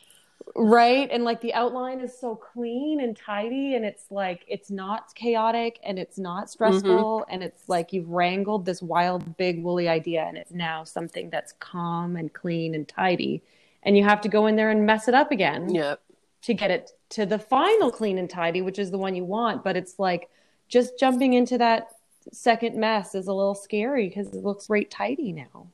right? 0.54 1.08
And 1.10 1.24
like 1.24 1.40
the 1.40 1.54
outline 1.54 2.00
is 2.00 2.18
so 2.18 2.34
clean 2.34 3.00
and 3.00 3.16
tidy 3.16 3.74
and 3.74 3.84
it's 3.84 4.10
like 4.10 4.44
it's 4.46 4.70
not 4.70 5.14
chaotic 5.14 5.78
and 5.82 5.98
it's 5.98 6.18
not 6.18 6.44
mm-hmm. 6.44 6.50
stressful 6.50 7.24
and 7.28 7.42
it's 7.42 7.68
like 7.68 7.92
you've 7.92 8.08
wrangled 8.08 8.64
this 8.64 8.82
wild 8.82 9.36
big 9.36 9.62
woolly 9.62 9.88
idea 9.88 10.22
and 10.22 10.36
it's 10.36 10.52
now 10.52 10.84
something 10.84 11.30
that's 11.30 11.52
calm 11.60 12.16
and 12.16 12.32
clean 12.32 12.74
and 12.74 12.88
tidy. 12.88 13.42
And 13.82 13.96
you 13.96 14.04
have 14.04 14.20
to 14.22 14.28
go 14.28 14.46
in 14.46 14.56
there 14.56 14.70
and 14.70 14.86
mess 14.86 15.08
it 15.08 15.14
up 15.14 15.32
again 15.32 15.74
yeah, 15.74 15.96
to 16.42 16.54
get 16.54 16.70
it 16.70 16.92
to 17.10 17.26
the 17.26 17.38
final 17.38 17.90
clean 17.90 18.18
and 18.18 18.30
tidy 18.30 18.62
which 18.62 18.78
is 18.78 18.90
the 18.90 18.98
one 18.98 19.14
you 19.14 19.24
want. 19.24 19.64
But 19.64 19.76
it's 19.76 19.98
like 19.98 20.28
just 20.68 20.98
jumping 20.98 21.32
into 21.34 21.58
that 21.58 21.88
second 22.32 22.76
mess 22.76 23.14
is 23.14 23.26
a 23.26 23.32
little 23.32 23.54
scary 23.54 24.08
because 24.08 24.28
it 24.28 24.44
looks 24.44 24.70
right 24.70 24.90
tidy 24.90 25.32
now 25.32 25.66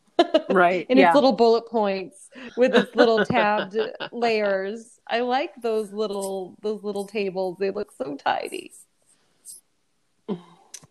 right. 0.50 0.87
in 0.90 0.98
yeah. 0.98 1.06
its 1.08 1.14
little 1.14 1.32
bullet 1.32 1.66
points 1.68 2.30
with 2.56 2.75
its 2.75 2.94
little 2.94 3.25
tabbed 3.25 3.76
layers. 4.12 5.00
I 5.08 5.20
like 5.20 5.52
those 5.62 5.92
little 5.92 6.56
those 6.62 6.82
little 6.82 7.06
tables. 7.06 7.58
They 7.58 7.70
look 7.70 7.92
so 7.92 8.16
tidy. 8.16 8.72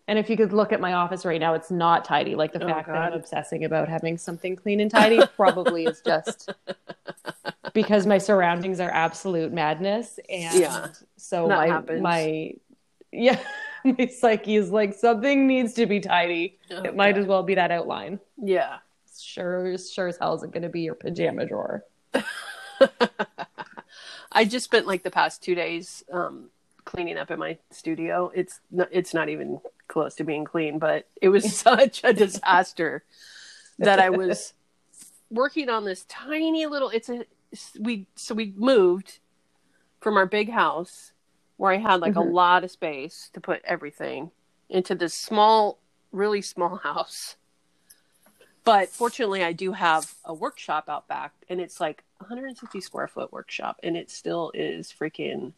And 0.08 0.18
if 0.18 0.30
you 0.30 0.36
could 0.38 0.52
look 0.54 0.72
at 0.72 0.80
my 0.80 0.94
office 0.94 1.26
right 1.26 1.40
now, 1.40 1.52
it's 1.54 1.70
not 1.70 2.04
tidy. 2.04 2.34
Like 2.34 2.52
the 2.52 2.60
Oh, 2.60 2.66
fact 2.66 2.90
that 2.92 3.02
I'm 3.02 3.12
obsessing 3.12 3.64
about 3.64 3.88
having 3.88 4.16
something 4.16 4.56
clean 4.56 4.80
and 4.80 4.90
tidy 4.90 5.26
probably 5.36 5.84
is 5.84 6.00
just 6.00 6.50
because 7.74 8.06
my 8.06 8.18
surroundings 8.18 8.80
are 8.80 8.90
absolute 8.90 9.52
madness. 9.52 10.18
And 10.28 10.58
Yeah, 10.58 10.88
so 11.16 11.52
my 11.52 11.66
happens. 11.66 12.02
my 12.02 12.54
yeah, 13.12 13.38
my 13.84 14.06
psyche 14.06 14.56
is 14.56 14.70
like 14.70 14.94
something 14.94 15.46
needs 15.46 15.74
to 15.74 15.86
be 15.86 16.00
tidy. 16.00 16.58
Oh, 16.70 16.82
it 16.82 16.96
might 16.96 17.14
God. 17.14 17.16
as 17.16 17.26
well 17.26 17.42
be 17.42 17.54
that 17.56 17.70
outline 17.70 18.20
yeah. 18.42 18.78
Sure 19.28 19.76
sure 19.78 20.08
as 20.08 20.18
hell 20.18 20.34
isn't 20.34 20.52
going 20.52 20.62
to 20.62 20.68
be 20.68 20.82
your 20.82 20.94
pajama 20.94 21.46
drawer. 21.46 21.84
I 24.32 24.44
just 24.44 24.64
spent 24.64 24.86
like 24.86 25.02
the 25.02 25.10
past 25.10 25.42
two 25.42 25.54
days 25.54 26.02
um, 26.12 26.50
cleaning 26.84 27.16
up 27.18 27.30
in 27.30 27.38
my 27.38 27.58
studio. 27.70 28.30
It's 28.34 28.60
not, 28.70 28.88
it's 28.90 29.14
not 29.14 29.28
even 29.28 29.60
close 29.88 30.14
to 30.16 30.24
being 30.24 30.44
clean, 30.44 30.78
but 30.78 31.08
it 31.20 31.28
was 31.28 31.56
such 31.56 32.02
a 32.04 32.12
disaster 32.12 33.04
that 33.78 33.98
I 34.00 34.10
was 34.10 34.54
working 35.30 35.68
on 35.68 35.84
this 35.84 36.04
tiny 36.08 36.66
little. 36.66 36.90
It's 36.90 37.08
a 37.08 37.24
we 37.80 38.06
so 38.14 38.34
we 38.34 38.52
moved 38.56 39.20
from 40.00 40.16
our 40.16 40.26
big 40.26 40.50
house 40.50 41.12
where 41.56 41.72
I 41.72 41.78
had 41.78 42.00
like 42.00 42.14
a 42.16 42.20
Mhm. 42.20 42.32
lot 42.32 42.64
of 42.64 42.70
space 42.70 43.30
to 43.32 43.40
put 43.40 43.62
everything 43.64 44.30
into 44.68 44.94
this 44.94 45.14
small, 45.14 45.80
really 46.12 46.42
small 46.42 46.76
house. 46.76 47.36
But 48.68 48.90
fortunately, 48.90 49.42
I 49.42 49.52
do 49.54 49.72
have 49.72 50.12
a 50.26 50.34
workshop 50.34 50.90
out 50.90 51.08
back, 51.08 51.32
and 51.48 51.58
it's 51.58 51.80
like 51.80 52.04
150 52.18 52.82
square 52.82 53.08
foot 53.08 53.32
workshop, 53.32 53.80
and 53.82 53.96
it 53.96 54.10
still 54.10 54.52
is 54.52 54.92
freaking 54.92 55.54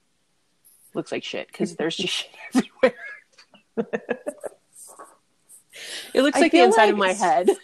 looks 0.94 1.10
like 1.10 1.24
shit 1.24 1.48
because 1.48 1.74
there's 1.74 1.96
just 1.96 2.14
shit 2.14 2.30
everywhere. 2.54 2.94
it 6.14 6.22
looks 6.22 6.36
I 6.36 6.42
like 6.42 6.52
the 6.52 6.60
inside 6.62 6.84
like 6.84 6.92
of 6.92 6.98
my 6.98 7.12
head. 7.12 7.50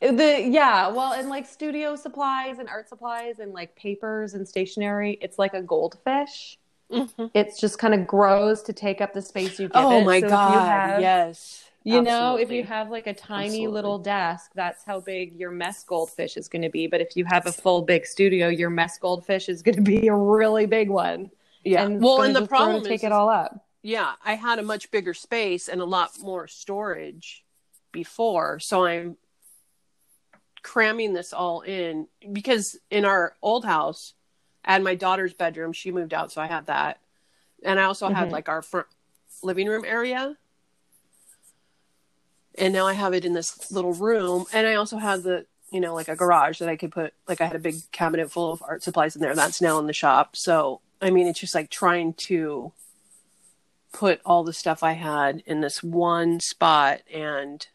The 0.00 0.46
yeah, 0.48 0.88
well, 0.88 1.12
and 1.14 1.28
like 1.28 1.46
studio 1.46 1.96
supplies 1.96 2.58
and 2.60 2.68
art 2.68 2.88
supplies 2.88 3.38
and 3.40 3.52
like 3.52 3.74
papers 3.74 4.34
and 4.34 4.46
stationery, 4.46 5.18
it's 5.22 5.38
like 5.40 5.54
a 5.54 5.62
goldfish. 5.62 6.58
Mhm. 6.90 7.30
It's 7.34 7.58
just 7.58 7.78
kind 7.78 7.94
of 7.94 8.06
grows 8.06 8.62
to 8.64 8.72
take 8.74 9.00
up 9.00 9.12
the 9.14 9.22
space 9.22 9.58
you 9.58 9.68
give 9.68 9.82
Oh 9.82 10.00
it. 10.00 10.04
my 10.04 10.20
So 10.20 10.28
god! 10.28 10.62
have, 10.68 11.00
yes, 11.00 11.64
You 11.84 12.02
know, 12.02 12.36
if 12.36 12.50
you 12.50 12.62
have 12.64 12.90
like 12.90 13.06
a 13.08 13.14
tiny 13.14 13.46
Absolutely. 13.48 13.72
little 13.74 13.98
desk, 13.98 14.52
that's 14.54 14.84
how 14.84 15.00
big 15.00 15.34
your 15.34 15.50
mess 15.50 15.82
goldfish 15.82 16.36
is 16.36 16.48
going 16.48 16.62
to 16.62 16.68
be. 16.68 16.86
But 16.86 17.00
if 17.00 17.16
you 17.16 17.24
have 17.24 17.46
a 17.46 17.52
full 17.52 17.82
big 17.82 18.06
studio, 18.06 18.48
your 18.48 18.70
mess 18.70 18.98
goldfish 18.98 19.48
is 19.48 19.62
going 19.62 19.74
to 19.76 19.82
be 19.82 20.06
a 20.06 20.14
really 20.14 20.66
big 20.66 20.88
one. 20.90 21.30
yeah. 21.64 21.82
and 21.84 21.94
it's 21.96 22.02
well, 22.04 22.22
and 22.22 22.36
the 22.36 22.40
just 22.40 22.50
grow 22.50 22.58
to 22.58 22.64
problem 22.64 22.84
take 22.84 23.00
is, 23.00 23.04
it 23.04 23.12
all 23.12 23.28
up. 23.28 23.66
yeah, 23.82 24.12
I 24.24 24.34
had 24.34 24.58
a 24.60 24.62
much 24.62 24.90
bigger 24.92 25.12
space 25.12 25.68
and 25.68 25.80
a 25.80 25.84
lot 25.84 26.10
more 26.20 26.46
storage 26.46 27.44
before, 27.90 28.60
so 28.60 28.84
I'm 28.84 29.16
cramming 30.62 31.12
this 31.12 31.32
all 31.32 31.62
in 31.62 32.06
because 32.32 32.78
in 32.90 33.04
our 33.04 33.34
old 33.42 33.64
house, 33.64 34.14
I 34.64 34.74
had 34.74 34.82
my 34.84 34.94
daughter's 34.94 35.34
bedroom. 35.34 35.72
She 35.72 35.90
moved 35.90 36.14
out, 36.14 36.30
so 36.30 36.40
I 36.40 36.46
had 36.46 36.66
that, 36.66 37.00
and 37.64 37.80
I 37.80 37.84
also 37.84 38.08
had 38.08 38.28
Mhm. 38.28 38.32
like 38.32 38.48
our 38.48 38.62
front 38.62 38.86
living 39.42 39.66
room 39.66 39.84
area. 39.84 40.36
And 42.56 42.72
now 42.72 42.86
I 42.86 42.92
have 42.92 43.14
it 43.14 43.24
in 43.24 43.32
this 43.32 43.70
little 43.72 43.94
room, 43.94 44.44
and 44.52 44.66
I 44.66 44.74
also 44.74 44.98
have 44.98 45.22
the 45.22 45.46
you 45.70 45.80
know 45.80 45.94
like 45.94 46.08
a 46.08 46.16
garage 46.16 46.58
that 46.58 46.68
I 46.68 46.76
could 46.76 46.92
put 46.92 47.14
like 47.26 47.40
I 47.40 47.46
had 47.46 47.56
a 47.56 47.60
big 47.60 47.76
cabinet 47.92 48.30
full 48.30 48.52
of 48.52 48.62
art 48.66 48.82
supplies 48.82 49.16
in 49.16 49.22
there. 49.22 49.34
That's 49.34 49.62
now 49.62 49.78
in 49.78 49.86
the 49.86 49.92
shop. 49.92 50.36
So 50.36 50.80
I 51.00 51.10
mean, 51.10 51.26
it's 51.26 51.40
just 51.40 51.54
like 51.54 51.70
trying 51.70 52.14
to 52.28 52.72
put 53.92 54.20
all 54.24 54.44
the 54.44 54.52
stuff 54.52 54.82
I 54.82 54.92
had 54.92 55.42
in 55.46 55.60
this 55.60 55.82
one 55.82 56.40
spot 56.40 57.02
and 57.12 57.66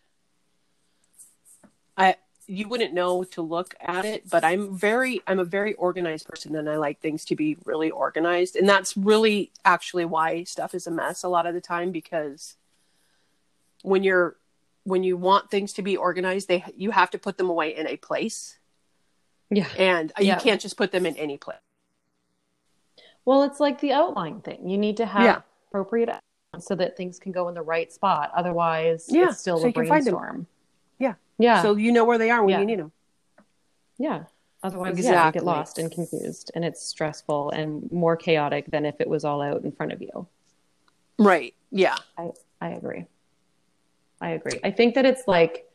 I 1.96 2.16
you 2.48 2.68
wouldn't 2.68 2.94
know 2.94 3.24
to 3.24 3.42
look 3.42 3.76
at 3.82 4.06
it, 4.06 4.30
but 4.30 4.44
I'm 4.44 4.76
very 4.76 5.22
I'm 5.28 5.40
a 5.40 5.44
very 5.44 5.74
organized 5.74 6.28
person 6.28 6.56
and 6.56 6.70
I 6.70 6.78
like 6.78 7.02
things 7.02 7.26
to 7.26 7.36
be 7.36 7.58
really 7.66 7.92
organized. 7.92 8.56
And 8.56 8.68
that's 8.68 8.96
really 8.96 9.52
actually 9.66 10.06
why 10.06 10.44
stuff 10.44 10.74
is 10.74 10.88
a 10.88 10.92
mess 10.92 11.24
a 11.24 11.30
lot 11.30 11.46
of 11.46 11.54
the 11.54 11.62
time 11.62 11.92
because 11.92 12.56
when 13.84 14.04
you're 14.04 14.38
when 14.88 15.04
you 15.04 15.18
want 15.18 15.52
things 15.52 15.74
to 15.74 15.82
be 15.82 15.98
organized, 15.98 16.48
they 16.48 16.64
you 16.76 16.92
have 16.92 17.10
to 17.12 17.18
put 17.18 17.38
them 17.38 17.50
away 17.50 17.76
in 17.76 17.88
a 17.88 17.98
place. 17.98 18.58
Yeah. 19.50 19.68
and 19.78 20.12
uh, 20.12 20.22
Yeah. 20.22 20.36
you 20.36 20.42
can't 20.42 20.60
just 20.62 20.76
put 20.78 20.92
them 20.92 21.06
in 21.06 21.16
any 21.16 21.38
place. 21.38 21.58
Well, 23.26 23.44
it's 23.44 23.60
like 23.60 23.80
the 23.82 23.94
outline 23.94 24.42
thing. 24.42 24.68
You 24.70 24.78
need 24.78 24.98
to 24.98 25.06
have 25.06 25.24
Yeah. 25.24 25.42
appropriate 25.70 26.10
so 26.60 26.76
that 26.76 26.98
things 26.98 27.20
can 27.20 27.32
go 27.32 27.48
in 27.50 27.56
the 27.56 27.62
right 27.62 27.92
spot. 27.92 28.32
Otherwise, 28.36 29.06
Yeah, 29.10 29.30
it's 29.30 29.40
still 29.40 29.58
so 29.58 29.66
a 29.66 29.68
you 29.68 29.74
can 29.74 29.88
find 29.88 30.06
them. 30.06 30.16
brainstorm. 30.16 30.48
Yeah. 31.00 31.14
Yeah. 31.38 31.62
So 31.62 31.76
you 31.76 31.92
know 31.92 32.04
where 32.06 32.18
they 32.18 32.30
are 32.30 32.42
when 32.42 32.50
Yeah. 32.50 32.60
you 32.60 32.66
need 32.66 32.80
them. 32.80 32.92
yeah. 33.98 34.24
Otherwise, 34.64 35.00
yeah, 35.00 35.28
you 35.28 35.32
get 35.34 35.46
lost 35.46 35.78
and 35.78 35.92
confused, 35.92 36.50
and 36.56 36.66
it's 36.66 36.82
stressful 36.84 37.52
and 37.52 37.90
more 37.92 38.18
chaotic 38.18 38.66
than 38.72 38.86
if 38.86 39.00
it 39.00 39.08
was 39.08 39.24
all 39.24 39.40
out 39.42 39.64
in 39.64 39.72
front 39.72 39.92
of 39.94 40.02
you. 40.02 40.28
Right. 41.20 41.54
Yeah. 41.70 41.96
I, 42.18 42.32
I 42.60 42.70
agree. 42.72 43.06
I 44.22 44.30
agree. 44.32 44.60
I 44.64 44.72
think 44.72 44.96
that 44.96 45.06
it's 45.06 45.28
like, 45.28 45.70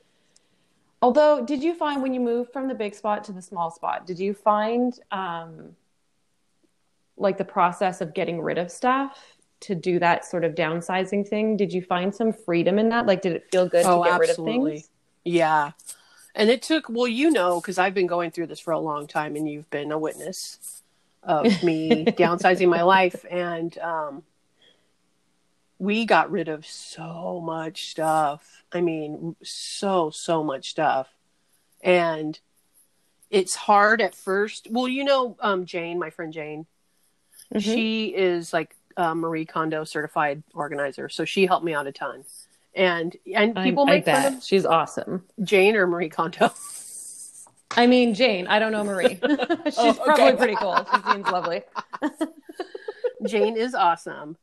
although, 1.00 1.44
did 1.44 1.62
you 1.62 1.74
find 1.74 2.02
when 2.02 2.12
you 2.14 2.20
moved 2.20 2.52
from 2.52 2.68
the 2.68 2.74
big 2.74 2.94
spot 2.94 3.24
to 3.24 3.32
the 3.32 3.42
small 3.42 3.70
spot, 3.70 4.06
did 4.06 4.18
you 4.18 4.34
find 4.34 4.98
um, 5.10 5.76
like 7.16 7.38
the 7.38 7.44
process 7.44 8.00
of 8.00 8.14
getting 8.14 8.40
rid 8.40 8.58
of 8.58 8.70
stuff 8.70 9.36
to 9.60 9.74
do 9.76 9.98
that 10.00 10.24
sort 10.24 10.44
of 10.44 10.54
downsizing 10.54 11.26
thing? 11.26 11.56
Did 11.56 11.72
you 11.72 11.82
find 11.82 12.14
some 12.14 12.32
freedom 12.32 12.78
in 12.78 12.88
that? 12.88 13.06
Like, 13.06 13.22
did 13.22 13.32
it 13.32 13.48
feel 13.50 13.68
good 13.68 13.86
Oh, 13.86 14.02
to 14.02 14.10
get 14.10 14.18
rid 14.18 14.30
of 14.30 14.34
absolutely. 14.34 14.72
things? 14.72 14.90
Yeah. 15.24 15.72
And 16.34 16.50
it 16.50 16.62
took, 16.62 16.88
well, 16.88 17.06
you 17.06 17.30
know, 17.30 17.60
because 17.60 17.78
I've 17.78 17.94
been 17.94 18.06
going 18.06 18.30
through 18.30 18.46
this 18.48 18.58
for 18.58 18.72
a 18.72 18.78
long 18.80 19.06
time 19.06 19.36
and 19.36 19.48
you've 19.48 19.70
been 19.70 19.92
a 19.92 19.98
witness 19.98 20.82
of 21.22 21.62
me 21.62 22.04
downsizing 22.18 22.68
my 22.68 22.82
life. 22.82 23.24
And 23.30 23.76
um, 23.78 24.22
we 25.82 26.04
got 26.06 26.30
rid 26.30 26.46
of 26.48 26.64
so 26.64 27.40
much 27.44 27.90
stuff. 27.90 28.62
I 28.72 28.80
mean, 28.80 29.34
so, 29.42 30.10
so 30.10 30.44
much 30.44 30.70
stuff. 30.70 31.08
And 31.82 32.38
it's 33.30 33.56
hard 33.56 34.00
at 34.00 34.14
first. 34.14 34.68
Well, 34.70 34.86
you 34.86 35.02
know, 35.02 35.36
um, 35.40 35.66
Jane, 35.66 35.98
my 35.98 36.10
friend 36.10 36.32
Jane, 36.32 36.66
Mhm. 37.52 37.60
she 37.62 38.06
is 38.14 38.52
like 38.52 38.76
a 38.96 39.12
Marie 39.16 39.44
Kondo 39.44 39.82
certified 39.82 40.44
organizer. 40.54 41.08
So 41.08 41.24
she 41.24 41.46
helped 41.46 41.64
me 41.64 41.74
out 41.74 41.88
a 41.88 41.92
ton. 41.92 42.24
And 42.76 43.16
and 43.34 43.56
people 43.56 43.82
I, 43.82 43.94
make 43.96 44.04
fun 44.04 44.22
bet 44.22 44.34
of 44.34 44.42
she's 44.44 44.64
awesome. 44.64 45.24
Jane 45.42 45.74
or 45.74 45.88
Marie 45.88 46.08
Kondo. 46.10 46.52
I 47.72 47.88
mean, 47.88 48.14
Jane. 48.14 48.46
I 48.46 48.60
don't 48.60 48.70
know 48.70 48.84
Marie. 48.84 49.18
she's 49.64 49.78
Oh, 49.78 49.98
probably 50.04 50.36
pretty 50.36 50.54
cool. 50.54 50.76
She 50.94 51.10
seems 51.12 51.26
lovely. 51.26 51.62
Jane 53.26 53.56
is 53.56 53.74
awesome. 53.74 54.36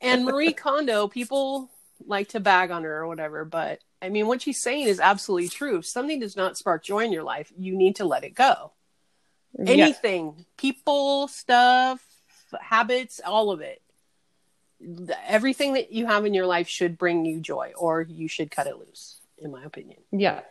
And 0.00 0.24
Marie 0.24 0.52
Kondo, 0.52 1.08
people 1.08 1.70
like 2.06 2.28
to 2.28 2.40
bag 2.40 2.70
on 2.70 2.84
her 2.84 2.98
or 2.98 3.08
whatever, 3.08 3.44
but 3.44 3.80
I 4.00 4.08
mean, 4.10 4.26
what 4.28 4.42
she's 4.42 4.62
saying 4.62 4.86
is 4.86 5.00
absolutely 5.00 5.48
true. 5.48 5.78
If 5.78 5.86
something 5.86 6.20
does 6.20 6.36
not 6.36 6.56
spark 6.56 6.84
joy 6.84 7.00
in 7.00 7.12
your 7.12 7.24
life, 7.24 7.52
you 7.58 7.76
need 7.76 7.96
to 7.96 8.04
let 8.04 8.22
it 8.22 8.34
go. 8.34 8.72
Yeah. 9.58 9.72
Anything, 9.72 10.46
people, 10.56 11.26
stuff, 11.26 12.00
habits, 12.60 13.20
all 13.24 13.50
of 13.50 13.60
it. 13.60 13.82
Everything 15.26 15.72
that 15.72 15.90
you 15.90 16.06
have 16.06 16.24
in 16.26 16.34
your 16.34 16.46
life 16.46 16.68
should 16.68 16.96
bring 16.96 17.24
you 17.24 17.40
joy, 17.40 17.72
or 17.76 18.02
you 18.02 18.28
should 18.28 18.52
cut 18.52 18.68
it 18.68 18.78
loose, 18.78 19.18
in 19.38 19.50
my 19.50 19.64
opinion. 19.64 19.98
Yeah. 20.12 20.42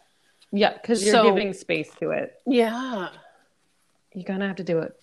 Yeah. 0.52 0.74
Because 0.74 1.02
you're 1.06 1.14
So- 1.14 1.24
giving 1.24 1.54
space 1.54 1.90
to 2.02 2.12
it. 2.12 2.36
Yeah. 2.46 3.10
You're 4.14 4.26
going 4.26 4.40
to 4.42 4.48
have 4.48 4.58
to 4.58 4.64
do 4.64 4.80
it 4.80 4.94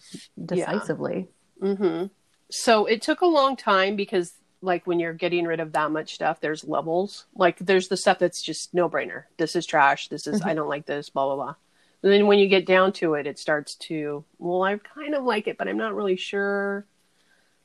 decisively. 0.45 1.29
hmm 1.61 2.07
So 2.51 2.87
it 2.87 3.03
took 3.03 3.21
a 3.21 3.27
long 3.27 3.57
time 3.57 3.97
because, 3.97 4.35
like, 4.61 4.87
when 4.87 5.01
you're 5.01 5.13
getting 5.13 5.45
rid 5.45 5.61
of 5.61 5.73
that 5.73 5.91
much 5.91 6.15
stuff, 6.15 6.41
there's 6.41 6.65
levels. 6.65 7.27
Like, 7.35 7.59
there's 7.59 7.89
the 7.89 7.97
stuff 7.97 8.19
that's 8.19 8.43
just 8.43 8.75
no 8.75 8.89
brainer. 8.89 9.25
This 9.37 9.57
is 9.57 9.67
trash. 9.67 10.09
This 10.09 10.27
is, 10.27 10.41
I 10.41 10.49
mm-hmm. 10.49 10.57
don't 10.57 10.69
like 10.69 10.87
this, 10.87 11.09
blah, 11.11 11.27
blah, 11.27 11.37
blah. 11.37 11.55
And 12.03 12.13
then 12.13 12.27
when 12.27 12.39
you 12.39 12.49
get 12.49 12.67
down 12.67 12.93
to 12.95 13.15
it, 13.15 13.27
it 13.27 13.39
starts 13.39 13.77
to, 13.77 14.25
well, 14.39 14.63
I 14.63 14.77
kind 14.77 15.15
of 15.15 15.25
like 15.25 15.49
it, 15.49 15.57
but 15.57 15.69
I'm 15.69 15.79
not 15.79 15.95
really 15.95 16.17
sure. 16.17 16.85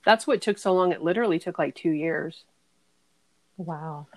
That's 0.05 0.25
what 0.25 0.41
took 0.41 0.57
so 0.57 0.73
long. 0.73 0.93
It 0.93 1.03
literally 1.03 1.39
took 1.39 1.59
like 1.59 1.75
two 1.75 1.91
years. 1.91 2.45
Wow. 3.57 4.07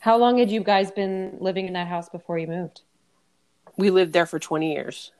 How 0.00 0.16
long 0.16 0.38
had 0.38 0.50
you 0.50 0.62
guys 0.62 0.90
been 0.90 1.36
living 1.40 1.68
in 1.68 1.74
that 1.74 1.86
house 1.86 2.08
before 2.08 2.38
you 2.38 2.48
moved? 2.48 2.80
We 3.76 3.90
lived 3.90 4.12
there 4.12 4.26
for 4.26 4.40
20 4.40 4.72
years. 4.72 5.12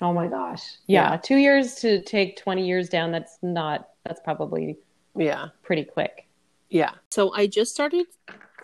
Oh 0.00 0.12
my 0.12 0.26
gosh. 0.26 0.62
Yeah. 0.86 1.12
Yeah. 1.12 1.16
Two 1.18 1.36
years 1.36 1.76
to 1.76 2.02
take 2.02 2.36
20 2.36 2.66
years 2.66 2.88
down. 2.88 3.12
That's 3.12 3.38
not, 3.42 3.90
that's 4.04 4.20
probably 4.20 4.78
Yeah. 5.16 5.48
pretty 5.62 5.84
quick. 5.84 6.26
Yeah. 6.68 6.90
So 7.10 7.32
I 7.32 7.46
just 7.46 7.72
started 7.72 8.06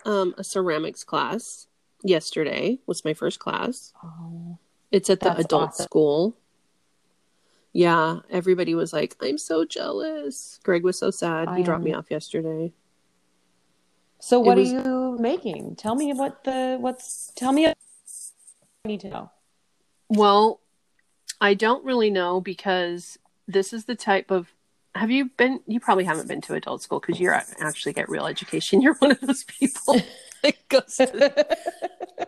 um, 0.05 0.33
a 0.37 0.43
ceramics 0.43 1.03
class 1.03 1.67
yesterday, 2.03 2.79
was 2.85 3.05
my 3.05 3.13
first 3.13 3.39
class. 3.39 3.93
Oh. 4.03 4.57
It's 4.91 5.09
at 5.09 5.21
the 5.21 5.35
adult 5.37 5.69
awesome. 5.69 5.83
school. 5.85 6.37
Yeah, 7.73 8.19
everybody 8.29 8.75
was 8.75 8.91
like, 8.91 9.15
"I'm 9.21 9.37
so 9.37 9.63
jealous." 9.63 10.59
Greg 10.63 10.83
was 10.83 10.99
so 10.99 11.09
sad. 11.11 11.47
I 11.47 11.57
he 11.59 11.63
dropped 11.63 11.79
am. 11.79 11.85
me 11.85 11.93
off 11.93 12.11
yesterday. 12.11 12.73
So 14.19 14.39
what 14.41 14.57
was- 14.57 14.73
are 14.73 14.81
you 14.83 15.17
making? 15.19 15.77
Tell 15.77 15.95
me 15.95 16.11
what 16.13 16.43
the, 16.43 16.77
what's, 16.79 17.31
tell 17.35 17.53
me. 17.53 17.67
I 17.67 17.73
need 18.85 18.99
to 19.01 19.09
know. 19.09 19.31
Well, 20.09 20.59
I 21.41 21.55
don't 21.55 21.83
really 21.83 22.11
know 22.11 22.39
because 22.39 23.17
this 23.47 23.73
is 23.73 23.85
the 23.85 23.95
type 23.95 24.31
of. 24.31 24.53
Have 24.93 25.09
you 25.09 25.25
been? 25.37 25.61
You 25.67 25.79
probably 25.79 26.03
haven't 26.03 26.27
been 26.27 26.41
to 26.41 26.53
adult 26.53 26.83
school 26.83 26.99
because 26.99 27.19
you're 27.19 27.33
actually 27.33 27.93
get 27.93 28.09
real 28.09 28.27
education. 28.27 28.81
You're 28.83 28.95
one 28.95 29.11
of 29.11 29.21
those 29.21 29.43
people 29.45 29.99
that 30.43 30.67
goes 30.69 30.97
to, 30.97 31.47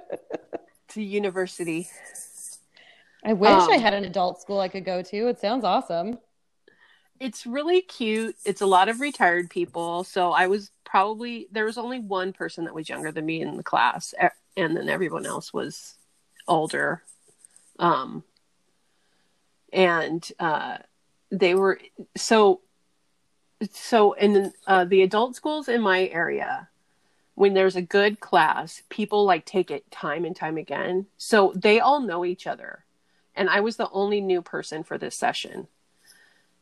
to 0.90 1.02
university. 1.04 1.88
I 3.24 3.34
wish 3.34 3.52
Um, 3.52 3.70
I 3.72 3.78
had 3.78 3.94
an 3.94 4.06
adult 4.06 4.42
school 4.42 4.60
I 4.60 4.68
could 4.68 4.86
go 4.86 5.02
to. 5.02 5.28
It 5.28 5.40
sounds 5.40 5.64
awesome. 5.64 6.18
It's 7.20 7.46
really 7.46 7.82
cute. 7.82 8.36
It's 8.46 8.62
a 8.62 8.66
lot 8.66 8.90
of 8.90 9.00
retired 9.00 9.50
people. 9.50 10.04
So 10.04 10.32
I 10.32 10.48
was 10.48 10.72
probably 10.84 11.48
there 11.52 11.66
was 11.66 11.78
only 11.78 12.00
one 12.00 12.34
person 12.34 12.66
that 12.66 12.74
was 12.74 12.90
younger 12.90 13.12
than 13.12 13.26
me 13.26 13.42
in 13.42 13.58
the 13.58 13.64
class, 13.64 14.14
e- 14.22 14.28
and 14.58 14.76
then 14.76 14.90
everyone 14.90 15.26
else 15.26 15.54
was 15.54 15.96
older. 16.48 17.04
Um, 17.80 18.24
and 19.74 20.32
uh, 20.40 20.78
they 21.32 21.56
were 21.56 21.80
so 22.16 22.62
so 23.72 24.14
in 24.14 24.54
uh, 24.68 24.86
the 24.86 25.02
adult 25.02 25.36
schools 25.36 25.68
in 25.68 25.82
my 25.82 26.08
area. 26.08 26.70
When 27.36 27.56
there's 27.56 27.76
a 27.76 27.82
good 27.82 28.20
class, 28.20 28.84
people 28.90 29.26
like 29.26 29.44
take 29.44 29.72
it 29.72 29.90
time 29.90 30.24
and 30.24 30.36
time 30.36 30.58
again. 30.58 31.08
So 31.18 31.52
they 31.56 31.80
all 31.80 32.00
know 32.00 32.24
each 32.24 32.46
other. 32.46 32.86
And 33.36 33.50
I 33.50 33.62
was 33.62 33.76
the 33.76 33.90
only 33.90 34.22
new 34.22 34.44
person 34.44 34.84
for 34.84 35.00
this 35.00 35.16
session. 35.16 35.68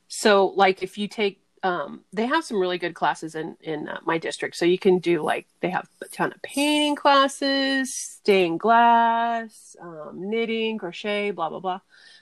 So, 0.08 0.47
like, 0.56 0.82
if 0.82 0.97
you 0.97 1.10
take, 1.10 1.41
um, 1.63 2.02
they 2.13 2.26
have 2.26 2.45
some 2.45 2.60
really 2.60 2.78
good 2.78 2.93
classes 2.93 3.36
in 3.36 3.58
in 3.60 3.89
uh, 3.89 4.00
my 4.06 4.17
district. 4.17 4.56
So 4.56 4.63
you 4.63 4.80
can 4.80 5.00
do 5.00 5.21
like 5.21 5.45
they 5.60 5.69
have 5.69 5.89
a 6.02 6.08
ton 6.08 6.32
of 6.32 6.41
painting 6.41 6.95
classes, 6.95 7.93
stained 7.93 8.62
glass, 8.62 9.76
um, 9.82 10.30
knitting, 10.30 10.78
crochet, 10.78 11.32
blah 11.32 11.50
blah 11.50 11.60
blah. 11.60 11.82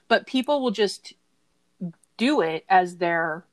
But 0.09 0.27
people 0.27 0.61
will 0.61 0.71
just 0.71 1.13
do 2.17 2.41
it 2.41 2.65
as 2.67 2.97
their 2.97 3.45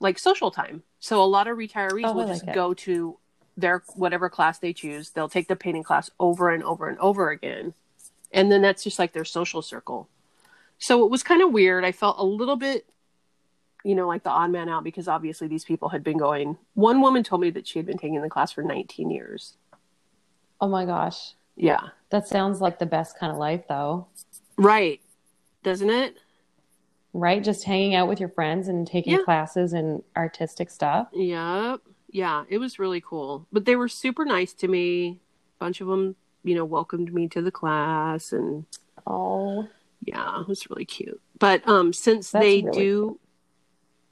like 0.00 0.18
social 0.18 0.50
time. 0.50 0.82
So 1.00 1.22
a 1.22 1.26
lot 1.26 1.46
of 1.48 1.58
retirees 1.58 2.04
Oh, 2.06 2.12
will 2.14 2.24
like 2.24 2.28
just 2.38 2.48
it. 2.48 2.54
go 2.54 2.72
to 2.72 3.18
their 3.56 3.82
whatever 3.94 4.28
class 4.30 4.58
they 4.58 4.72
choose. 4.72 5.10
They'll 5.10 5.28
take 5.28 5.48
the 5.48 5.56
painting 5.56 5.82
class 5.82 6.10
over 6.18 6.50
and 6.50 6.62
over 6.64 6.88
and 6.88 6.98
over 6.98 7.30
again, 7.30 7.74
and 8.32 8.50
then 8.50 8.62
that's 8.62 8.82
just 8.82 8.98
like 8.98 9.12
their 9.12 9.24
social 9.24 9.60
circle. 9.60 10.08
So 10.78 11.04
it 11.04 11.10
was 11.10 11.22
kind 11.22 11.42
of 11.42 11.52
weird. 11.52 11.84
I 11.84 11.92
felt 11.92 12.18
a 12.18 12.24
little 12.24 12.56
bit, 12.56 12.86
you 13.82 13.94
know, 13.94 14.06
like 14.06 14.24
the 14.24 14.30
odd 14.30 14.50
man 14.50 14.68
out 14.68 14.84
because 14.84 15.08
obviously 15.08 15.48
these 15.48 15.64
people 15.64 15.88
had 15.88 16.04
been 16.04 16.18
going. 16.18 16.58
One 16.74 17.00
woman 17.00 17.22
told 17.22 17.40
me 17.40 17.50
that 17.50 17.66
she 17.66 17.78
had 17.78 17.86
been 17.86 17.96
taking 17.98 18.20
the 18.20 18.28
class 18.28 18.52
for 18.52 18.62
19 18.62 19.10
years. 19.10 19.54
Oh 20.60 20.68
my 20.68 20.84
gosh. 20.84 21.32
Yeah. 21.56 21.80
That 22.10 22.28
sounds 22.28 22.60
like 22.60 22.78
the 22.78 22.84
best 22.86 23.18
kind 23.18 23.32
of 23.32 23.38
life, 23.38 23.64
though. 23.68 24.06
Right. 24.58 25.00
Doesn't 25.66 25.90
it? 25.90 26.16
Right? 27.12 27.42
Just 27.42 27.64
hanging 27.64 27.96
out 27.96 28.06
with 28.06 28.20
your 28.20 28.28
friends 28.28 28.68
and 28.68 28.86
taking 28.86 29.14
Yeah. 29.14 29.24
classes 29.24 29.72
and 29.72 30.00
artistic 30.16 30.70
stuff. 30.70 31.08
Yep. 31.12 31.80
Yeah, 32.08 32.44
it 32.48 32.58
was 32.58 32.78
really 32.78 33.00
cool. 33.00 33.48
But 33.52 33.64
they 33.64 33.74
were 33.74 33.88
super 33.88 34.24
nice 34.24 34.52
to 34.52 34.68
me. 34.68 35.18
A 35.56 35.58
bunch 35.58 35.80
of 35.80 35.88
them, 35.88 36.14
you 36.44 36.54
know, 36.54 36.64
welcomed 36.64 37.12
me 37.12 37.26
to 37.30 37.42
the 37.42 37.50
class 37.50 38.32
and 38.32 38.64
Oh. 39.08 39.66
yeah, 40.04 40.40
it 40.40 40.46
was 40.46 40.70
really 40.70 40.84
cute. 40.84 41.20
But 41.36 41.66
um 41.68 41.92
since 41.92 42.30
That's 42.30 42.44
they 42.44 42.62
really 42.62 42.78
do 42.78 43.20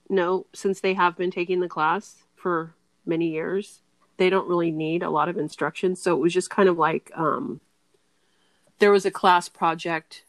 no, 0.09 0.47
since 0.53 0.81
they 0.81 0.95
have 0.95 1.17
been 1.17 1.31
taking 1.31 1.61
the 1.61 1.69
class 1.69 2.25
for 2.35 2.75
many 3.07 3.29
years, 3.31 3.81
they 4.17 4.29
don't 4.29 4.49
really 4.49 4.73
need 4.73 5.05
a 5.05 5.11
lot 5.11 5.29
of 5.29 5.39
instruction. 5.39 5.95
So 5.95 6.17
it 6.17 6.21
was 6.21 6.35
just 6.35 6.51
kind 6.51 6.69
of 6.69 6.79
like 6.79 7.13
um 7.15 7.61
there 8.81 8.91
was 8.91 9.07
a 9.07 9.13
class 9.13 9.49
project 9.49 10.25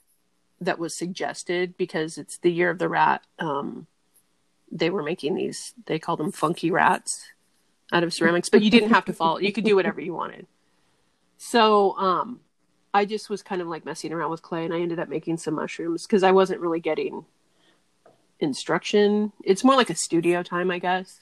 that 0.62 0.80
was 0.80 0.98
suggested 0.98 1.78
because 1.78 2.18
it's 2.18 2.38
the 2.38 2.52
year 2.52 2.70
of 2.70 2.80
the 2.80 2.90
rat. 2.90 3.24
Um 3.40 3.88
they 4.72 4.90
were 4.90 5.04
making 5.04 5.36
these 5.36 5.74
they 5.86 6.00
call 6.00 6.18
them 6.18 6.32
funky 6.32 6.72
rats 6.72 7.26
out 7.94 8.04
of 8.04 8.14
ceramics, 8.14 8.50
but 8.50 8.62
you 8.62 8.72
didn't 8.72 8.90
have 8.90 9.06
to 9.06 9.14
follow. 9.14 9.40
You 9.40 9.54
could 9.54 9.64
do 9.64 9.76
whatever 9.76 10.02
you 10.02 10.14
wanted. 10.14 10.48
So 11.38 11.98
um 11.98 12.40
I 12.94 13.06
just 13.06 13.30
was 13.30 13.44
kind 13.44 13.62
of 13.62 13.68
like 13.68 13.86
messing 13.86 14.14
around 14.14 14.32
with 14.32 14.42
clay 14.42 14.64
and 14.64 14.74
I 14.74 14.80
ended 14.80 15.00
up 15.00 15.10
making 15.10 15.38
some 15.38 15.56
mushrooms 15.56 16.06
because 16.06 16.24
I 16.24 16.32
wasn't 16.32 16.62
really 16.62 16.80
getting 16.80 17.26
instruction. 18.40 19.34
It's 19.44 19.64
more 19.64 19.76
like 19.76 19.90
a 19.90 19.96
studio 19.96 20.44
time, 20.44 20.72
I 20.72 20.80
guess. 20.80 21.20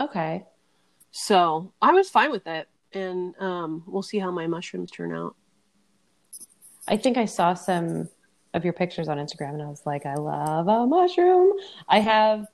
Okay. 0.00 0.44
So 1.10 1.72
I 1.80 1.92
was 1.92 2.10
fine 2.10 2.30
with 2.30 2.46
it. 2.46 2.68
And 2.92 3.34
um, 3.38 3.84
we'll 3.86 4.02
see 4.02 4.18
how 4.18 4.30
my 4.30 4.46
mushrooms 4.46 4.90
turn 4.90 5.12
out. 5.12 5.36
I 6.88 6.96
think 6.96 7.16
I 7.16 7.24
saw 7.26 7.54
some 7.54 8.08
of 8.54 8.64
your 8.64 8.72
pictures 8.72 9.08
on 9.08 9.18
Instagram 9.18 9.54
and 9.54 9.62
I 9.62 9.66
was 9.68 9.82
like, 9.84 10.06
I 10.06 10.14
love 10.14 10.68
a 10.68 10.86
mushroom. 10.86 11.52
I 11.88 12.00
have 12.00 12.46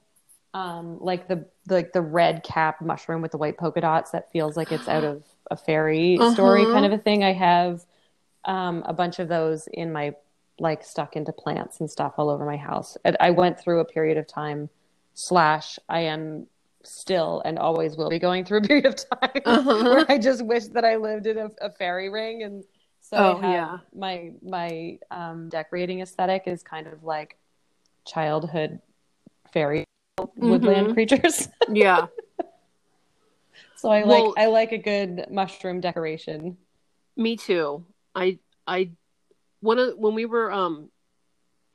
um, 0.53 0.99
like 1.01 1.27
the 1.29 1.47
like 1.69 1.93
the 1.93 2.01
red 2.03 2.43
cap 2.45 2.81
mushroom 2.81 3.23
with 3.23 3.33
the 3.33 3.39
white 3.39 3.57
polka 3.59 3.81
dots 3.81 4.11
that 4.13 4.31
feels 4.33 4.57
like 4.57 4.71
it's 4.71 4.89
out 4.89 5.05
of 5.05 5.25
a 5.51 5.57
fairy 5.57 6.19
story 6.33 6.63
Uh-huh. 6.63 6.73
kind 6.73 6.87
of 6.87 6.93
a 6.93 6.99
thing. 6.99 7.25
I 7.25 7.33
have 7.33 7.85
um, 8.45 8.83
a 8.87 8.93
bunch 8.93 9.19
of 9.19 9.29
those 9.29 9.67
in 9.73 9.93
my 9.93 10.15
like 10.61 10.85
stuck 10.85 11.17
into 11.17 11.33
plants 11.33 11.81
and 11.81 11.91
stuff 11.91 12.15
all 12.19 12.31
over 12.31 12.45
my 12.45 12.57
house. 12.57 12.97
And 13.05 13.17
I 13.19 13.31
went 13.31 13.59
through 13.59 13.81
a 13.81 13.85
period 13.85 14.17
of 14.19 14.27
time 14.29 14.69
slash 15.15 15.79
I 15.89 16.01
am 16.01 16.47
still 16.85 17.41
and 17.45 17.59
always 17.59 17.97
will 17.97 18.11
be 18.11 18.19
going 18.19 18.45
through 18.45 18.59
a 18.59 18.63
period 18.63 18.87
of 18.87 18.95
time 18.97 19.43
Uh-huh. 19.47 19.83
where 19.95 20.07
I 20.09 20.19
just 20.19 20.45
wish 20.45 20.67
that 20.69 20.85
I 20.85 20.97
lived 20.97 21.27
in 21.27 21.39
a, 21.39 21.49
a 21.61 21.71
fairy 21.71 22.09
ring 22.11 22.43
and 22.43 22.63
so 23.15 23.37
Oh, 23.37 23.41
have 23.41 23.51
yeah. 23.53 23.79
my 23.95 24.33
my 24.43 24.99
um, 25.11 25.49
decorating 25.49 26.01
aesthetic 26.01 26.45
is 26.47 26.63
kind 26.63 26.87
of 26.87 27.05
like 27.05 27.37
childhood 28.07 28.81
fairy 29.53 29.85
woodland 30.37 30.89
Mhm. 30.89 30.93
creatures. 30.95 31.49
Yeah. 31.73 32.07
so 33.77 33.91
I 33.91 34.05
Well- 34.05 34.29
like 34.35 34.39
I 34.39 34.47
like 34.47 34.73
a 34.73 34.79
good 34.79 35.27
mushroom 35.31 35.81
decoration. 35.81 36.57
Me 37.17 37.37
too. 37.37 37.85
I 38.15 38.39
I 38.67 38.91
one 39.61 39.79
of 39.79 39.97
when 39.99 40.15
we 40.15 40.27
were 40.27 40.51
um 40.53 40.91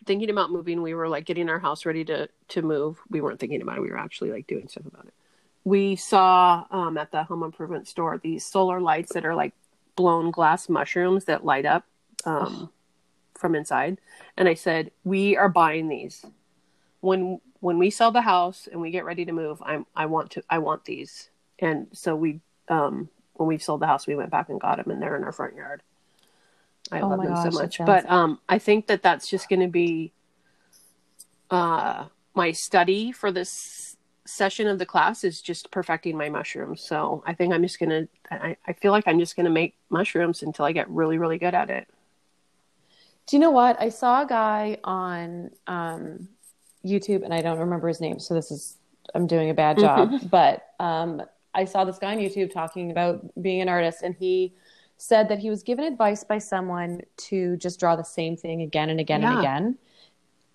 thinking 0.05 0.29
about 0.29 0.51
moving, 0.51 0.81
we 0.81 0.93
were 0.93 1.07
like 1.09 1.25
getting 1.25 1.49
our 1.49 1.59
house 1.59 1.85
ready 1.85 2.03
to 2.05 2.27
to 2.49 2.61
move. 2.61 2.99
We 3.09 3.21
weren't 3.21 3.39
thinking 3.39 3.61
about 3.61 3.77
it. 3.77 3.81
We 3.81 3.89
were 3.91 3.97
actually 3.97 4.31
like 4.31 4.47
doing 4.47 4.67
stuff 4.67 4.85
about 4.85 5.05
it. 5.05 5.13
We 5.63 5.95
saw 5.95 6.65
um 6.71 6.97
at 6.97 7.11
the 7.11 7.23
home 7.23 7.43
improvement 7.43 7.87
store 7.87 8.17
these 8.17 8.45
solar 8.45 8.81
lights 8.81 9.13
that 9.13 9.25
are 9.25 9.35
like 9.35 9.53
blown 9.99 10.31
glass 10.31 10.69
mushrooms 10.69 11.25
that 11.25 11.43
light 11.43 11.65
up 11.65 11.83
um 12.23 12.69
from 13.37 13.53
inside. 13.55 13.99
And 14.37 14.47
I 14.47 14.53
said, 14.53 14.91
"We 15.03 15.35
are 15.35 15.49
buying 15.49 15.89
these. 15.89 16.25
When 17.01 17.41
when 17.59 17.77
we 17.77 17.89
sell 17.89 18.11
the 18.11 18.21
house 18.21 18.67
and 18.71 18.79
we 18.79 18.91
get 18.91 19.03
ready 19.03 19.25
to 19.25 19.33
move, 19.33 19.61
I'm 19.65 19.85
I 19.95 20.05
want 20.05 20.31
to 20.31 20.43
I 20.49 20.59
want 20.59 20.85
these." 20.85 21.29
And 21.59 21.87
so 21.91 22.15
we 22.15 22.39
um 22.69 23.09
when 23.33 23.47
we 23.47 23.57
sold 23.57 23.81
the 23.81 23.87
house, 23.87 24.07
we 24.07 24.15
went 24.15 24.31
back 24.31 24.47
and 24.49 24.61
got 24.61 24.77
them, 24.77 24.89
and 24.91 25.01
they're 25.01 25.17
in 25.17 25.23
our 25.25 25.33
front 25.33 25.55
yard. 25.55 25.81
I 26.91 27.01
Oh 27.01 27.09
love 27.09 27.21
them 27.21 27.35
gosh, 27.35 27.53
so 27.53 27.59
much. 27.59 27.79
But 27.85 28.09
um, 28.09 28.39
I 28.47 28.57
think 28.57 28.87
that 28.87 29.01
that's 29.03 29.29
just 29.29 29.49
going 29.49 29.59
to 29.61 29.67
be 29.67 30.13
uh, 31.51 32.05
my 32.33 32.51
study 32.51 33.11
for 33.11 33.31
this 33.31 33.88
session 34.29 34.67
of 34.67 34.79
the 34.79 34.85
class 34.85 35.23
is 35.23 35.41
just 35.41 35.71
perfecting 35.71 36.17
my 36.17 36.29
mushrooms. 36.29 36.81
So 36.81 37.23
I 37.25 37.33
think 37.33 37.53
I'm 37.53 37.61
just 37.61 37.79
going 37.79 37.89
to. 37.89 38.07
I 38.31 38.55
I 38.67 38.73
feel 38.73 38.91
like 38.91 39.07
I'm 39.07 39.19
just 39.19 39.35
going 39.35 39.45
to 39.45 39.51
make 39.51 39.75
mushrooms 39.89 40.43
until 40.43 40.65
I 40.65 40.71
get 40.71 40.89
really, 40.89 41.17
really 41.17 41.37
good 41.37 41.53
at 41.53 41.69
it. 41.69 41.87
Do 43.27 43.35
you 43.35 43.39
know 43.39 43.51
what? 43.51 43.79
I 43.79 43.89
saw 43.89 44.23
a 44.23 44.25
guy 44.25 44.77
on 44.83 45.51
um, 45.67 46.27
YouTube, 46.85 47.23
and 47.23 47.33
I 47.33 47.41
don't 47.41 47.59
remember 47.59 47.87
his 47.87 48.01
name, 48.01 48.19
so 48.19 48.33
this 48.33 48.51
is 48.51 48.77
I'm 49.13 49.27
doing 49.27 49.49
a 49.49 49.53
bad 49.53 49.77
job. 49.79 50.11
But 50.29 50.67
um, 50.79 51.21
I 51.53 51.65
saw 51.65 51.83
this 51.83 51.97
guy 51.97 52.13
on 52.13 52.19
YouTube 52.19 52.53
talking 52.53 52.91
about 52.91 53.21
being 53.41 53.61
an 53.61 53.69
artist, 53.69 54.03
and 54.03 54.15
he 54.15 54.53
said 54.97 55.29
that 55.29 55.39
he 55.39 55.49
was 55.49 55.63
given 55.63 55.85
advice 55.85 56.23
by 56.23 56.37
someone 56.37 57.01
to 57.17 57.55
just 57.57 57.79
draw 57.79 57.95
the 57.95 58.03
same 58.03 58.35
thing 58.35 58.61
again 58.61 58.89
and 58.89 58.99
again 58.99 59.23
and 59.23 59.39
again. 59.39 59.77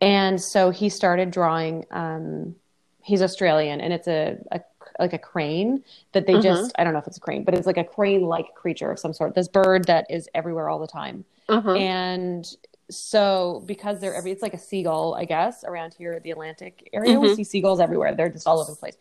And 0.01 0.41
so 0.41 0.71
he 0.71 0.89
started 0.89 1.31
drawing. 1.31 1.87
Um, 1.91 2.57
he's 3.05 3.23
Australian, 3.23 3.81
and 3.81 3.93
it's 3.93 4.09
a, 4.09 4.37
a 4.51 4.61
like 4.99 5.13
a 5.13 5.19
crane 5.19 5.83
that 6.13 6.27
they 6.27 6.35
Mhm. 6.35 6.43
just 6.43 6.73
I 6.79 6.85
don't 6.85 6.93
know 6.93 6.99
if 6.99 7.07
it's 7.07 7.17
a 7.17 7.21
crane, 7.21 7.45
but 7.45 7.55
it's 7.55 7.67
like 7.67 7.77
a 7.77 7.85
crane-like 7.85 8.55
creature 8.55 8.91
of 8.91 8.99
some 8.99 9.13
sort. 9.13 9.35
This 9.35 9.49
bird 9.49 9.85
that 9.87 10.07
is 10.11 10.29
everywhere 10.35 10.69
all 10.69 10.79
the 10.79 10.87
time. 10.87 11.25
Uh-huh. 11.49 11.75
And 11.75 12.47
so 12.91 13.63
because 13.67 14.01
they're 14.01 14.15
every 14.15 14.31
it's 14.31 14.43
like 14.43 14.55
a 14.55 14.59
seagull, 14.59 15.15
I 15.15 15.25
guess, 15.25 15.65
around 15.65 15.95
here 15.95 16.19
the 16.21 16.31
Atlantic 16.31 16.89
area. 16.93 17.19
We 17.21 17.29
Mhm. 17.29 17.37
see 17.37 17.45
seagulls 17.45 17.81
everywhere. 17.81 18.15
They're 18.15 18.29
just 18.29 18.47
all 18.47 18.61
over 18.61 18.71
the 18.71 18.77
place. 18.77 18.97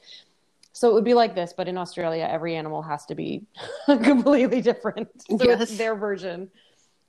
So 0.76 0.90
it 0.90 0.94
would 0.96 1.04
be 1.04 1.14
like 1.14 1.36
this, 1.36 1.54
but 1.54 1.68
in 1.68 1.78
Australia, 1.78 2.28
every 2.30 2.56
animal 2.56 2.82
has 2.82 3.06
to 3.06 3.16
be 3.16 3.44
completely 3.86 4.62
different. 4.62 5.10
So 5.30 5.38
Yes. 5.46 5.62
it's 5.62 5.78
their 5.78 5.96
version. 5.96 6.50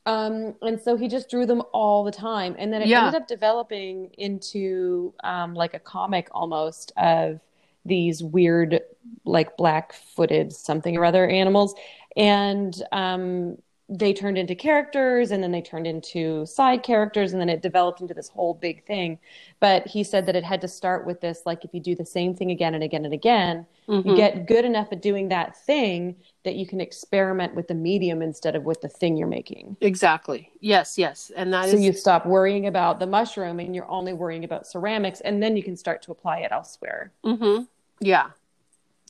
Um, 0.07 0.55
and 0.61 0.81
so 0.81 0.97
he 0.97 1.09
just 1.09 1.31
drew 1.31 1.47
them 1.47 1.63
all 1.73 2.05
the 2.05 2.13
time. 2.13 2.55
And 2.59 2.73
then 2.73 2.83
it 2.83 2.89
Yeah. 2.89 3.07
ended 3.07 3.15
up 3.23 3.27
developing 3.27 4.11
into 4.19 5.15
um, 5.25 5.55
like 5.55 5.75
a 5.75 5.79
comic 5.79 6.29
almost 6.33 6.93
of 6.97 7.41
these 7.87 8.23
weird, 8.23 8.81
like 9.25 9.57
black 9.57 9.93
footed 9.93 10.53
something 10.53 10.97
or 10.97 11.05
other 11.05 11.27
animals. 11.27 11.75
And 12.17 12.75
um, 12.93 13.59
they 13.89 14.15
turned 14.15 14.39
into 14.39 14.55
characters 14.55 15.31
and 15.31 15.43
then 15.43 15.53
they 15.53 15.61
turned 15.61 15.87
into 15.87 16.47
side 16.47 16.83
characters 16.83 17.33
and 17.33 17.41
then 17.41 17.51
it 17.51 17.61
developed 17.61 18.01
into 18.01 18.15
this 18.15 18.29
whole 18.31 18.55
big 18.55 18.83
thing. 18.87 19.19
But 19.61 19.87
he 19.87 20.03
said 20.03 20.25
that 20.25 20.35
it 20.35 20.43
had 20.43 20.63
to 20.63 20.69
start 20.69 21.05
with 21.05 21.21
this 21.21 21.43
like, 21.45 21.65
if 21.67 21.75
you 21.75 21.81
do 21.81 21.95
the 21.95 22.05
same 22.05 22.35
thing 22.35 22.51
again 22.51 22.75
and 22.75 22.83
again 22.83 23.05
and 23.05 23.13
again, 23.13 23.67
you 23.87 24.03
Mhm. 24.03 24.17
get 24.17 24.47
good 24.47 24.65
enough 24.65 24.89
at 24.91 25.03
doing 25.03 25.29
that 25.29 25.55
thing 25.55 26.17
that 26.45 26.55
you 26.55 26.67
can 26.67 26.81
experiment 26.81 27.55
with 27.55 27.69
the 27.69 27.75
medium 27.75 28.23
instead 28.23 28.57
of 28.57 28.65
with 28.65 28.81
the 28.81 28.89
thing 28.89 29.19
you're 29.19 29.29
making. 29.29 29.77
Exactly. 29.83 30.51
Yes. 30.61 30.97
Yes. 30.97 31.31
And 31.37 31.53
that 31.53 31.67
is 31.67 31.73
So 31.73 31.77
you 31.77 31.93
stop 31.93 32.25
worrying 32.25 32.67
about 32.67 33.01
the 33.01 33.07
mushroom 33.07 33.61
and 33.61 33.75
you're 33.75 33.91
only 33.91 34.15
worrying 34.15 34.45
about 34.45 34.67
ceramics, 34.67 35.21
and 35.21 35.43
then 35.43 35.59
you 35.59 35.63
can 35.63 35.77
start 35.77 36.01
to 36.03 36.11
apply 36.11 36.39
it 36.39 36.53
elsewhere. 36.53 37.13
Mm-hmm. 37.23 37.65
Yeah. 38.01 38.31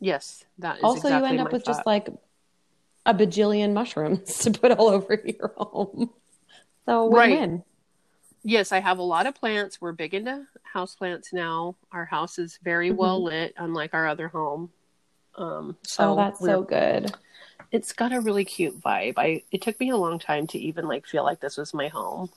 Yes. 0.00 0.44
That 0.58 0.78
is 0.78 0.84
also, 0.84 1.06
exactly 1.08 1.18
you 1.18 1.38
end 1.38 1.46
up 1.46 1.52
with 1.52 1.64
just 1.64 1.86
like 1.86 2.08
a 3.06 3.14
bajillion 3.14 3.72
mushrooms 3.72 4.38
to 4.40 4.50
put 4.50 4.72
all 4.72 4.88
over 4.88 5.14
your 5.24 5.52
home. 5.56 6.10
So 6.86 7.06
Right. 7.08 7.30
win-win. 7.30 7.64
Yes, 8.46 8.72
I 8.72 8.80
have 8.80 8.98
a 8.98 9.02
lot 9.02 9.26
of 9.26 9.34
plants. 9.34 9.80
We're 9.80 9.92
big 9.92 10.12
into 10.14 10.46
house 10.62 10.94
plants 10.94 11.32
now. 11.32 11.76
Our 11.92 12.04
house 12.04 12.38
is 12.38 12.58
very 12.62 12.90
well 12.90 13.20
Mhm. 13.20 13.24
lit, 13.24 13.54
unlike 13.56 13.94
our 13.94 14.06
other 14.06 14.28
home. 14.28 14.70
Um, 15.36 15.76
so 15.82 16.12
oh, 16.12 16.16
that's 16.16 16.40
so 16.40 16.62
good. 16.62 17.14
it's 17.72 17.92
got 17.92 18.12
a 18.12 18.20
really 18.20 18.44
cute 18.44 18.78
vibe. 18.80 19.14
I 19.16 19.42
it 19.50 19.62
took 19.62 19.80
me 19.80 19.90
a 19.90 19.96
long 19.96 20.18
time 20.18 20.46
to 20.48 20.58
even 20.58 20.86
like 20.86 21.06
feel 21.06 21.24
like 21.24 21.40
this 21.40 21.56
was 21.56 21.72
my 21.74 21.88
home, 21.88 22.30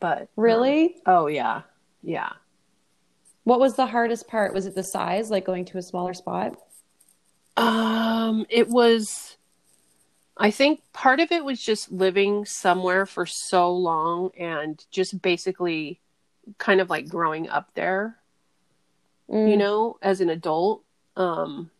but 0.00 0.22
um, 0.22 0.28
Really? 0.36 0.96
oh 1.06 1.28
yeah, 1.28 1.62
yeah. 2.02 2.32
What 3.44 3.60
was 3.60 3.76
the 3.76 3.86
hardest 3.86 4.26
part? 4.26 4.52
Was 4.52 4.66
it 4.66 4.74
the 4.74 4.82
size, 4.82 5.30
like 5.30 5.44
going 5.46 5.64
to 5.66 5.78
a 5.78 5.82
smaller 5.82 6.12
spot? 6.14 6.56
Um, 7.56 8.46
it 8.48 8.68
was. 8.68 9.36
I 10.36 10.50
think 10.50 10.82
part 10.92 11.20
of 11.20 11.30
it 11.30 11.44
was 11.44 11.60
just 11.62 11.92
living 11.92 12.44
somewhere 12.44 13.06
for 13.06 13.24
so 13.24 13.70
long 13.72 14.30
and 14.38 14.84
just 14.90 15.22
basically 15.22 16.00
kind 16.58 16.80
of 16.80 16.90
like 16.90 17.08
growing 17.08 17.48
up 17.48 17.70
there. 17.74 18.18
you 19.28 19.34
Mm. 19.36 19.58
know, 19.58 19.96
as 20.02 20.20
an 20.20 20.28
adult. 20.28 20.82
Um, 21.16 21.70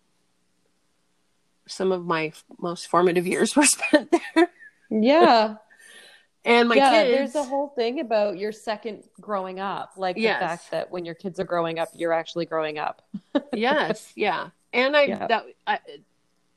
some 1.67 1.93
of 1.93 2.05
my 2.07 2.27
f- 2.27 2.45
most 2.59 2.87
formative 2.88 3.27
years 3.27 3.55
were 3.57 3.64
spent 3.67 4.11
there, 4.35 4.49
Yeah. 4.90 5.57
and 6.45 6.69
my 6.69 6.77
yeah, 6.77 6.90
kids. 6.90 7.11
there's 7.11 7.35
a 7.35 7.49
whole 7.49 7.69
thing 7.69 8.01
about 8.01 8.38
your 8.38 8.53
second 8.53 9.05
growing 9.21 9.61
up, 9.61 9.93
like 9.97 10.17
the 10.17 10.25
fact 10.25 10.71
that 10.71 10.90
when 10.90 11.05
your 11.05 11.14
kids 11.14 11.38
are 11.40 11.45
growing 11.45 11.79
up, 11.79 11.88
you're 11.95 12.12
actually 12.12 12.47
growing 12.47 12.79
up. 12.79 13.03
yes, 13.53 14.12
yeah, 14.17 14.49
and 14.73 14.97
I 14.97 15.03
Yeah. 15.05 15.27
that 15.27 15.45
I, 15.67 15.79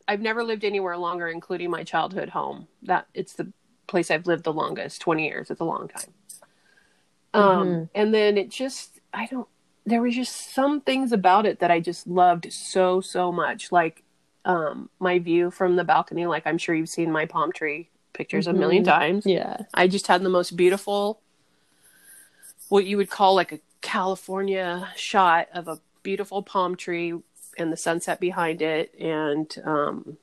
I've 0.08 0.22
never 0.22 0.44
lived 0.44 0.64
anywhere 0.64 0.98
longer, 0.98 1.28
including 1.28 1.70
my 1.70 1.84
childhood 1.84 2.30
home. 2.30 2.68
That 2.84 3.08
it's 3.14 3.34
the 3.34 3.52
place 3.88 4.10
I've 4.12 4.28
lived 4.28 4.44
the 4.44 4.54
longest, 4.54 5.02
twenty 5.02 5.26
years. 5.28 5.50
It's 5.52 5.62
a 5.62 5.66
long 5.66 5.88
time. 5.88 6.14
Um, 7.34 7.68
Mhm. 7.68 7.90
and 7.96 8.14
then 8.14 8.38
it 8.38 8.50
just 8.50 9.00
I 9.14 9.26
don't. 9.28 9.48
There 9.86 10.02
was 10.02 10.16
just 10.16 10.54
some 10.54 10.82
things 10.82 11.12
about 11.12 11.46
it 11.46 11.60
that 11.60 11.72
I 11.72 11.80
just 11.80 12.08
loved 12.08 12.52
so 12.52 13.02
so 13.02 13.32
much, 13.32 13.72
like 13.72 14.04
um 14.46 14.90
my 15.00 15.20
view 15.20 15.52
from 15.52 15.76
the 15.76 15.84
balcony. 15.84 16.26
Like 16.26 16.48
I'm 16.48 16.58
sure 16.58 16.74
you've 16.76 16.90
seen 16.90 17.12
my 17.12 17.26
palm 17.26 17.52
tree 17.52 17.90
pictures 18.14 18.48
a 18.48 18.54
million 18.54 18.84
Mhm. 18.84 18.88
times. 18.88 19.26
Yeah. 19.26 19.58
I 19.74 19.88
just 19.88 20.08
had 20.08 20.24
the 20.24 20.30
most 20.30 20.56
beautiful, 20.58 21.22
what 22.70 22.86
you 22.86 22.98
would 22.98 23.10
call 23.10 23.36
like 23.36 23.52
a 23.52 23.60
California 23.82 24.90
shot 24.96 25.48
of 25.54 25.68
a 25.68 25.80
beautiful 26.04 26.42
palm 26.42 26.76
tree 26.76 27.14
and 27.58 27.72
the 27.72 27.78
sunset 27.78 28.20
behind 28.20 28.62
it, 28.62 28.94
and 29.00 29.54
um, 29.66 30.18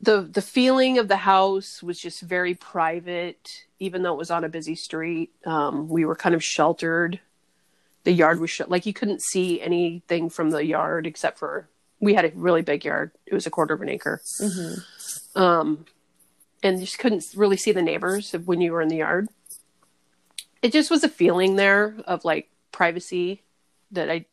the 0.00 0.22
the 0.22 0.42
feeling 0.42 0.98
of 0.98 1.08
the 1.08 1.16
house 1.16 1.82
was 1.82 1.98
just 1.98 2.20
very 2.22 2.54
private, 2.54 3.64
even 3.78 4.02
though 4.02 4.14
it 4.14 4.18
was 4.18 4.30
on 4.30 4.44
a 4.44 4.48
busy 4.48 4.74
street. 4.74 5.30
Um, 5.44 5.88
we 5.88 6.04
were 6.04 6.16
kind 6.16 6.34
of 6.34 6.44
sheltered. 6.44 7.20
The 8.04 8.12
yard 8.12 8.38
was 8.38 8.50
sh- 8.50 8.60
like 8.68 8.86
you 8.86 8.92
couldn't 8.92 9.22
see 9.22 9.60
anything 9.60 10.30
from 10.30 10.50
the 10.50 10.64
yard 10.64 11.06
except 11.06 11.38
for 11.38 11.68
we 11.98 12.14
had 12.14 12.24
a 12.24 12.32
really 12.34 12.62
big 12.62 12.84
yard. 12.84 13.10
It 13.26 13.34
was 13.34 13.46
a 13.46 13.50
quarter 13.50 13.74
of 13.74 13.82
an 13.82 13.88
acre 13.88 14.20
hmm 14.38 14.74
um 15.34 15.84
and 16.62 16.80
just 16.80 16.98
couldn't 16.98 17.24
really 17.36 17.56
see 17.56 17.70
the 17.72 17.82
neighbors 17.82 18.32
when 18.44 18.60
you 18.60 18.72
were 18.72 18.80
in 18.80 18.88
the 18.88 18.96
yard. 18.96 19.28
It 20.62 20.72
just 20.72 20.90
was 20.90 21.04
a 21.04 21.08
feeling 21.08 21.56
there 21.56 21.94
of 22.06 22.24
like 22.24 22.48
privacy 22.72 23.42
that 23.92 24.10
I 24.10 24.26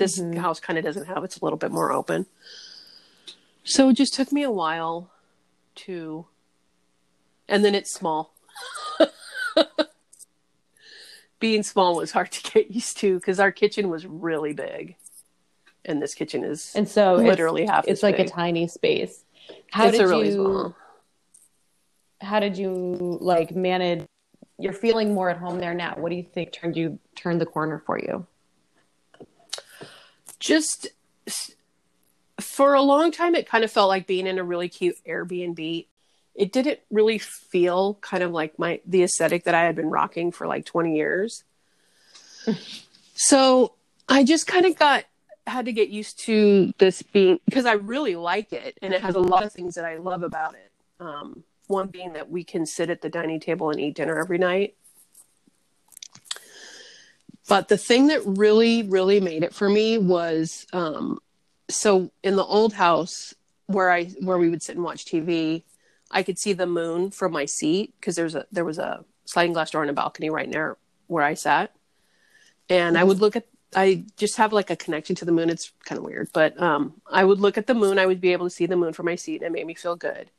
this 0.00 0.18
Mhm. 0.18 0.36
house 0.38 0.58
kind 0.58 0.76
of 0.78 0.84
doesn't 0.84 1.06
have. 1.06 1.22
It's 1.22 1.38
a 1.38 1.44
little 1.44 1.56
bit 1.58 1.70
more 1.70 1.92
open. 1.92 2.26
So 3.62 3.90
it 3.90 3.92
just 3.94 4.14
took 4.14 4.32
me 4.32 4.42
a 4.42 4.50
while 4.50 5.12
to 5.86 6.26
and 7.48 7.64
then 7.64 7.74
it's 7.74 7.92
small. 7.92 8.34
Being 11.40 11.62
small 11.62 11.96
was 11.96 12.10
hard 12.12 12.30
to 12.32 12.50
get 12.52 12.70
used 12.70 12.98
to 12.98 13.14
because 13.18 13.40
our 13.40 13.50
kitchen 13.52 13.88
was 13.88 14.04
really 14.06 14.52
big. 14.52 14.96
And 15.84 16.02
this 16.02 16.14
kitchen 16.14 16.44
is 16.44 16.72
And 16.74 16.86
so 16.88 17.14
it's- 17.14 17.26
literally 17.28 17.64
half 17.66 17.86
it's 17.88 18.02
like 18.02 18.18
big. 18.18 18.26
a 18.26 18.30
tiny 18.30 18.68
space. 18.68 19.24
How 19.70 19.86
it's 19.88 19.96
did 19.98 20.04
a 20.04 20.08
really 20.08 20.28
you 20.28 20.34
small. 20.34 20.76
how 22.20 22.38
did 22.40 22.56
you 22.58 23.18
like 23.20 23.54
manage 23.56 24.04
you're 24.58 24.74
feeling 24.74 25.14
more 25.14 25.30
at 25.30 25.38
home 25.38 25.58
there 25.58 25.72
now. 25.72 25.94
What 25.96 26.10
do 26.10 26.16
you 26.16 26.22
think 26.22 26.52
turned 26.52 26.76
you 26.76 26.98
turned 27.16 27.40
the 27.40 27.46
corner 27.46 27.78
for 27.86 27.98
you? 27.98 28.26
Just 30.40 30.88
for 32.40 32.74
a 32.74 32.82
long 32.82 33.12
time 33.12 33.34
it 33.34 33.46
kind 33.46 33.62
of 33.62 33.70
felt 33.70 33.88
like 33.88 34.06
being 34.06 34.26
in 34.26 34.38
a 34.38 34.44
really 34.44 34.68
cute 34.68 34.96
airbnb. 35.06 35.86
It 36.34 36.52
didn't 36.52 36.80
really 36.90 37.18
feel 37.18 37.94
kind 38.00 38.22
of 38.22 38.32
like 38.32 38.58
my 38.58 38.80
the 38.86 39.02
aesthetic 39.02 39.44
that 39.44 39.54
i 39.54 39.62
had 39.62 39.76
been 39.76 39.90
rocking 39.90 40.32
for 40.32 40.46
like 40.46 40.64
20 40.64 40.96
years. 40.96 41.44
So 43.22 43.74
i 44.08 44.24
just 44.24 44.46
kind 44.46 44.64
of 44.64 44.78
got 44.78 45.04
had 45.46 45.66
to 45.66 45.72
get 45.72 45.90
used 45.90 46.20
to 46.20 46.72
this 46.78 47.02
being 47.02 47.38
because 47.44 47.66
i 47.66 47.72
really 47.72 48.16
like 48.16 48.50
it 48.54 48.78
and 48.80 48.94
it 48.94 49.02
has 49.02 49.14
a 49.14 49.20
lot 49.20 49.44
of 49.44 49.52
things 49.52 49.74
that 49.74 49.84
i 49.84 49.98
love 49.98 50.22
about 50.22 50.54
it. 50.54 50.72
Um, 51.00 51.44
one 51.66 51.88
being 51.88 52.14
that 52.14 52.30
we 52.30 52.44
can 52.44 52.64
sit 52.64 52.88
at 52.88 53.02
the 53.02 53.10
dining 53.10 53.40
table 53.40 53.68
and 53.68 53.78
eat 53.78 53.94
dinner 53.94 54.18
every 54.18 54.38
night 54.38 54.74
but 57.50 57.66
the 57.66 57.76
thing 57.76 58.06
that 58.06 58.22
really, 58.24 58.84
really 58.84 59.18
made 59.18 59.42
it 59.42 59.52
for 59.52 59.68
me 59.68 59.98
was 59.98 60.68
um, 60.72 61.18
so 61.68 62.12
in 62.22 62.36
the 62.36 62.44
old 62.44 62.72
house 62.72 63.34
where 63.66 63.90
I 63.90 64.04
where 64.20 64.38
we 64.38 64.48
would 64.48 64.62
sit 64.62 64.76
and 64.76 64.84
watch 64.84 65.04
TV, 65.04 65.64
I 66.12 66.22
could 66.22 66.38
see 66.38 66.52
the 66.52 66.68
moon 66.68 67.10
from 67.10 67.32
my 67.32 67.46
seat 67.46 67.92
because 67.98 68.14
there's 68.14 68.36
a 68.36 68.46
there 68.52 68.64
was 68.64 68.78
a 68.78 69.04
sliding 69.24 69.52
glass 69.52 69.72
door 69.72 69.82
and 69.82 69.90
a 69.90 69.94
balcony 69.94 70.30
right 70.30 70.48
near 70.48 70.76
where 71.08 71.24
I 71.24 71.34
sat, 71.34 71.74
and 72.68 72.96
I 72.96 73.02
would 73.02 73.18
look 73.18 73.34
at 73.34 73.48
I 73.74 74.04
just 74.16 74.36
have 74.36 74.52
like 74.52 74.70
a 74.70 74.76
connection 74.76 75.16
to 75.16 75.24
the 75.24 75.32
moon. 75.32 75.50
It's 75.50 75.72
kind 75.84 75.98
of 75.98 76.04
weird, 76.04 76.28
but 76.32 76.60
um, 76.62 77.02
I 77.10 77.24
would 77.24 77.40
look 77.40 77.58
at 77.58 77.66
the 77.66 77.74
moon. 77.74 77.98
I 77.98 78.06
would 78.06 78.20
be 78.20 78.32
able 78.32 78.46
to 78.46 78.50
see 78.50 78.66
the 78.66 78.76
moon 78.76 78.92
from 78.92 79.06
my 79.06 79.16
seat, 79.16 79.42
and 79.42 79.46
it 79.46 79.58
made 79.58 79.66
me 79.66 79.74
feel 79.74 79.96
good. 79.96 80.30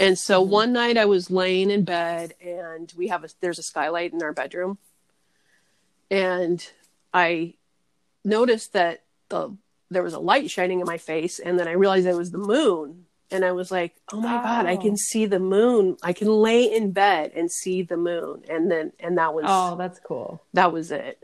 And 0.00 0.18
so 0.18 0.42
one 0.42 0.72
night 0.72 0.98
I 0.98 1.04
was 1.04 1.30
laying 1.30 1.70
in 1.70 1.84
bed, 1.84 2.34
and 2.40 2.92
we 2.96 3.06
have 3.06 3.22
a 3.22 3.28
there's 3.40 3.60
a 3.60 3.62
skylight 3.62 4.12
in 4.12 4.20
our 4.20 4.32
bedroom, 4.32 4.78
and 6.14 6.70
I 7.12 7.54
noticed 8.24 8.72
that 8.72 9.02
the 9.28 9.56
there 9.90 10.02
was 10.02 10.14
a 10.14 10.18
light 10.18 10.50
shining 10.50 10.80
in 10.80 10.86
my 10.86 10.98
face, 10.98 11.38
and 11.38 11.58
then 11.58 11.68
I 11.68 11.72
realized 11.72 12.06
it 12.06 12.14
was 12.16 12.30
the 12.30 12.38
moon, 12.38 13.06
and 13.30 13.44
I 13.44 13.52
was 13.52 13.70
like, 13.70 13.94
"Oh 14.12 14.20
my 14.20 14.34
god, 14.42 14.66
I 14.66 14.74
Oh. 14.76 14.80
can 14.80 14.96
see 14.96 15.26
the 15.26 15.38
moon! 15.40 15.96
I 16.02 16.12
can 16.12 16.28
lay 16.28 16.62
in 16.64 16.92
bed 16.92 17.32
and 17.34 17.50
see 17.50 17.82
the 17.82 17.96
moon!" 17.96 18.44
And 18.48 18.70
then 18.70 18.92
and 19.00 19.18
that 19.18 19.34
was 19.34 19.44
Oh, 19.46 19.76
that's 19.76 19.98
cool. 20.00 20.42
that 20.52 20.72
was 20.72 20.90
it. 20.90 21.22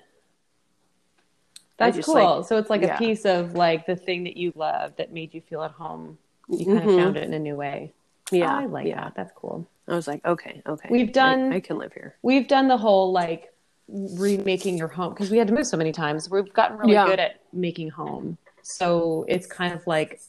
That's 1.77 1.97
just, 1.97 2.07
cool. 2.07 2.15
like- 2.17 2.47
so 2.47 2.59
it's 2.59 2.69
like 2.71 2.83
yeah. 2.83 2.95
a 2.97 2.99
piece 2.99 3.25
of 3.25 3.55
like 3.55 3.87
the 3.87 3.97
thing 3.97 4.25
that 4.25 4.37
you 4.37 4.53
love 4.55 4.97
that 4.97 5.13
made 5.13 5.33
you 5.35 5.41
feel 5.41 5.63
at 5.63 5.71
home. 5.73 6.19
You 6.49 6.67
kind 6.67 6.81
Mhm. 6.81 6.89
of 6.89 6.97
found 7.05 7.17
it 7.17 7.25
in 7.25 7.33
a 7.33 7.39
new 7.39 7.55
way. 7.57 7.93
Yeah, 8.31 8.55
Oh, 8.55 8.59
I 8.61 8.67
like 8.67 8.87
yeah. 8.87 9.05
that. 9.05 9.15
That's 9.15 9.33
cool. 9.35 9.67
I 9.89 9.95
was 9.95 10.07
like, 10.07 10.25
okay, 10.25 10.63
okay, 10.67 10.89
We've 10.91 11.09
I- 11.09 11.13
done- 11.13 11.53
I, 11.53 11.61
can 11.61 11.79
live 11.79 11.93
here. 11.95 12.17
We've 12.23 12.47
done 12.47 12.69
the 12.69 12.77
whole 12.77 13.13
like 13.13 13.50
remaking 13.93 14.79
your 14.79 14.89
home 14.89 15.13
because 15.13 15.31
we 15.31 15.39
had 15.39 15.49
to 15.49 15.55
move 15.55 15.67
so 15.67 15.77
many 15.77 15.93
times. 15.93 16.31
We've 16.31 16.53
gotten 16.53 16.79
really 16.79 16.93
Yeah. 16.95 17.07
good 17.07 17.21
at 17.21 17.41
making 17.53 17.91
home. 17.91 18.39
So 18.63 19.25
it's 19.29 19.47
kind 19.47 19.73
of 19.75 19.87
like 19.87 20.21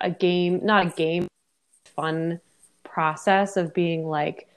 a 0.00 0.10
game, 0.10 0.60
not 0.64 0.86
a 0.86 0.90
game, 0.90 1.28
fun 1.96 2.40
process 2.84 3.56
of 3.56 3.72
being 3.74 4.06
like, 4.06 4.48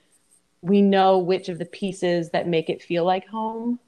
we 0.61 0.81
know 0.81 1.17
which 1.19 1.49
of 1.49 1.59
the 1.59 1.65
pieces 1.65 2.29
that 2.31 2.47
make 2.47 2.69
it 2.69 2.81
feel 2.81 3.05
like 3.05 3.27
home 3.27 3.79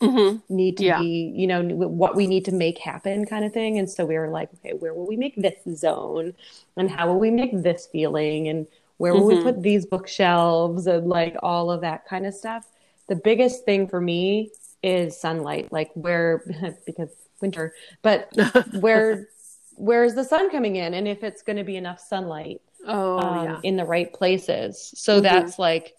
Mm-hmm. 0.00 0.54
need 0.54 0.76
to 0.78 0.84
Yeah. 0.84 0.98
be, 0.98 1.32
you 1.34 1.46
know, 1.46 1.62
what 1.62 2.14
we 2.14 2.26
need 2.26 2.44
to 2.46 2.52
make 2.52 2.78
happen 2.78 3.24
kind 3.24 3.44
of 3.44 3.52
thing. 3.54 3.78
And 3.78 3.88
so 3.88 4.04
we 4.04 4.18
were 4.18 4.28
like, 4.28 4.50
okay, 4.54 4.74
where 4.74 4.92
will 4.92 5.06
we 5.06 5.16
make 5.16 5.36
this 5.36 5.54
zone? 5.78 6.34
And 6.76 6.90
how 6.90 7.06
will 7.06 7.18
we 7.18 7.30
make 7.30 7.62
this 7.62 7.86
feeling? 7.86 8.48
And 8.48 8.66
where 8.98 9.14
will 9.14 9.24
we 9.24 9.34
Mhm. 9.36 9.42
put 9.42 9.62
these 9.62 9.86
bookshelves 9.86 10.86
and 10.86 11.08
like 11.08 11.36
all 11.42 11.70
of 11.70 11.80
that 11.82 12.04
kind 12.06 12.26
of 12.26 12.34
stuff? 12.34 12.66
The 13.08 13.16
biggest 13.16 13.64
thing 13.64 13.88
for 13.88 14.00
me 14.00 14.50
is 14.82 15.18
sunlight, 15.20 15.72
like 15.72 15.90
where, 15.94 16.42
because 16.86 17.10
winter, 17.40 17.74
but 18.02 18.30
where, 18.72 19.28
where's 19.74 20.14
the 20.14 20.24
sun 20.24 20.50
coming 20.50 20.76
in? 20.76 20.94
And 20.94 21.06
if 21.08 21.22
it's 21.22 21.42
going 21.42 21.56
to 21.56 21.64
be 21.64 21.76
enough 21.76 22.00
sunlight 22.00 22.60
oh 22.86 23.18
um, 23.18 23.44
yeah, 23.44 23.60
in 23.62 23.76
the 23.76 23.84
right 23.84 24.12
places. 24.12 24.92
So 24.96 25.18
Mhm. 25.18 25.22
that's 25.22 25.58
like, 25.58 25.94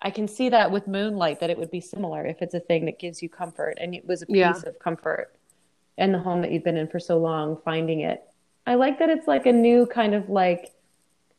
I 0.00 0.10
can 0.10 0.28
see 0.28 0.50
that 0.50 0.70
with 0.70 0.86
moonlight 0.86 1.40
that 1.40 1.50
it 1.50 1.58
would 1.58 1.70
be 1.70 1.80
similar 1.80 2.24
if 2.26 2.42
it's 2.42 2.54
a 2.54 2.60
thing 2.60 2.84
that 2.86 2.98
gives 2.98 3.22
you 3.22 3.28
comfort 3.28 3.78
and 3.80 3.94
it 3.94 4.06
was 4.06 4.22
a 4.22 4.26
piece 4.26 4.36
Yeah. 4.36 4.52
of 4.66 4.78
comfort 4.78 5.34
in 5.98 6.12
the 6.12 6.18
home 6.18 6.42
that 6.42 6.52
you've 6.52 6.64
been 6.64 6.76
in 6.76 6.86
for 6.88 7.00
so 7.00 7.18
long, 7.18 7.56
finding 7.64 8.00
it. 8.00 8.22
I 8.66 8.74
like 8.74 8.98
that 8.98 9.08
it's 9.08 9.26
like 9.26 9.46
a 9.46 9.52
new 9.52 9.86
kind 9.86 10.14
of 10.14 10.28
like 10.28 10.72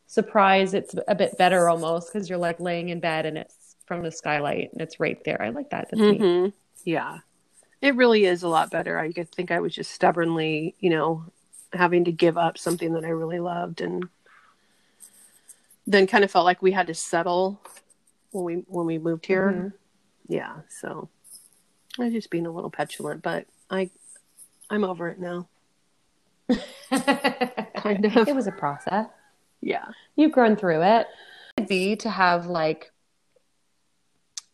surprise. 0.08 0.74
It's 0.74 0.96
a 1.08 1.14
bit 1.16 1.38
better 1.38 1.70
almost 1.70 2.12
because 2.12 2.30
you're 2.30 2.40
like 2.40 2.60
laying 2.60 2.90
in 2.90 3.00
bed 3.00 3.26
and 3.26 3.38
it's 3.38 3.67
from 3.88 4.04
the 4.04 4.12
skylight 4.12 4.72
and 4.74 4.82
it's 4.82 5.00
right 5.00 5.24
there. 5.24 5.42
I 5.42 5.50
like 5.50 5.70
that. 5.72 5.88
That's 5.90 6.02
neat. 6.02 6.22
hmm 6.22 6.48
yeah. 6.84 7.20
It 7.82 7.96
really 7.96 8.26
is 8.26 8.44
a 8.44 8.48
lot 8.48 8.70
better. 8.72 8.98
I 9.00 9.12
think 9.12 9.52
I 9.52 9.60
was 9.60 9.74
just 9.74 9.92
stubbornly, 9.92 10.76
you 10.80 10.90
know, 10.90 11.26
having 11.74 12.06
to 12.06 12.12
give 12.12 12.38
up 12.38 12.58
something 12.58 12.94
that 12.94 13.04
I 13.06 13.10
really 13.10 13.40
loved, 13.40 13.82
and 13.82 14.08
then 15.86 16.08
kind 16.08 16.24
of 16.24 16.32
felt 16.32 16.46
like 16.46 16.62
we 16.62 16.72
had 16.72 16.88
to 16.88 16.94
settle 16.94 17.62
when 18.32 18.44
we 18.46 18.54
when 18.68 18.86
we 18.86 18.98
moved 18.98 19.26
here. 19.26 19.52
Mhm. 19.52 19.74
Yeah, 20.28 20.54
so 20.70 21.08
I 22.00 22.06
was 22.06 22.14
just 22.14 22.30
being 22.30 22.48
a 22.48 22.52
little 22.52 22.70
petulant, 22.72 23.22
but 23.22 23.46
I 23.70 23.90
I'm 24.70 24.84
over 24.84 25.08
it 25.10 25.20
now. 25.20 25.48
Kind 27.76 28.06
of. 28.06 28.28
It 28.28 28.36
was 28.36 28.48
a 28.48 28.52
process. 28.52 29.08
Yeah. 29.62 29.86
You've 30.16 30.32
grown 30.32 30.56
through 30.56 30.82
it. 30.84 31.08
It'd 31.58 31.68
be 31.70 31.96
to 31.98 32.10
have 32.10 32.48
like 32.48 32.92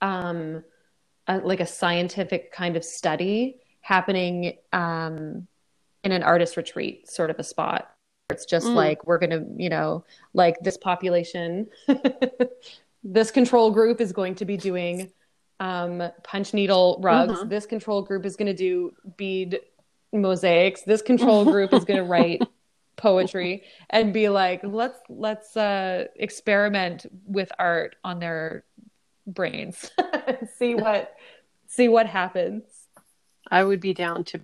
um 0.03 0.63
a, 1.27 1.37
like 1.39 1.61
a 1.61 1.65
scientific 1.65 2.51
kind 2.51 2.75
of 2.77 2.83
study 2.85 3.57
happening 3.81 4.57
um 4.73 5.47
in 6.03 6.11
an 6.11 6.21
artist 6.23 6.57
retreat 6.57 7.09
sort 7.09 7.29
of 7.31 7.39
a 7.39 7.43
spot. 7.43 7.89
It's 8.29 8.45
just 8.45 8.67
Mm. 8.67 8.75
like 8.75 9.07
we're 9.07 9.19
going 9.19 9.29
to, 9.31 9.45
you 9.57 9.69
know, 9.69 10.05
like 10.33 10.55
this 10.61 10.77
population 10.77 11.67
this 13.03 13.31
control 13.31 13.71
group 13.71 13.99
is 14.01 14.11
going 14.11 14.35
to 14.35 14.45
be 14.45 14.57
doing 14.57 15.11
um 15.59 16.03
punch 16.23 16.53
needle 16.53 16.99
rugs. 17.01 17.39
Mhm. 17.39 17.49
This 17.49 17.65
control 17.65 18.01
group 18.01 18.25
is 18.25 18.35
going 18.35 18.47
to 18.47 18.53
do 18.53 18.93
bead 19.17 19.59
mosaics. 20.11 20.81
This 20.83 21.01
control 21.01 21.45
group 21.53 21.73
is 21.73 21.85
going 21.85 21.97
to 21.97 22.03
write 22.03 22.41
poetry 22.95 23.63
and 23.89 24.13
be 24.13 24.29
like 24.29 24.61
let's 24.63 24.99
let's 25.09 25.57
uh 25.57 26.05
experiment 26.15 27.05
with 27.25 27.51
art 27.59 27.95
on 28.03 28.19
their 28.19 28.65
brains 29.27 29.89
see 30.57 30.75
what 30.75 31.15
see 31.67 31.87
what 31.87 32.05
happens 32.07 32.63
I 33.49 33.63
would 33.63 33.79
be 33.79 33.93
down 33.93 34.23
to 34.25 34.41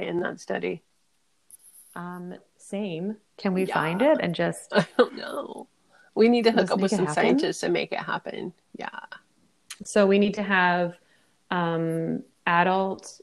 in 0.00 0.20
that 0.20 0.40
study. 0.40 0.82
um 1.94 2.34
same 2.58 3.16
can 3.36 3.54
we 3.54 3.64
Yeah. 3.64 3.74
find 3.74 4.02
it 4.02 4.18
and 4.20 4.34
just 4.34 4.72
I 4.74 4.86
don't 4.98 5.14
know. 5.16 5.68
We 6.14 6.28
need 6.28 6.44
to 6.44 6.50
hook 6.50 6.70
up 6.70 6.80
with 6.80 6.90
some 6.90 7.00
happen. 7.00 7.14
scientists 7.14 7.62
and 7.62 7.72
make 7.72 7.92
it 7.92 7.98
happen. 7.98 8.52
Yeah. 8.76 8.88
so 9.84 10.06
we 10.06 10.18
need 10.18 10.34
to 10.34 10.42
have 10.42 10.94
um 11.50 12.22
adult 12.46 13.20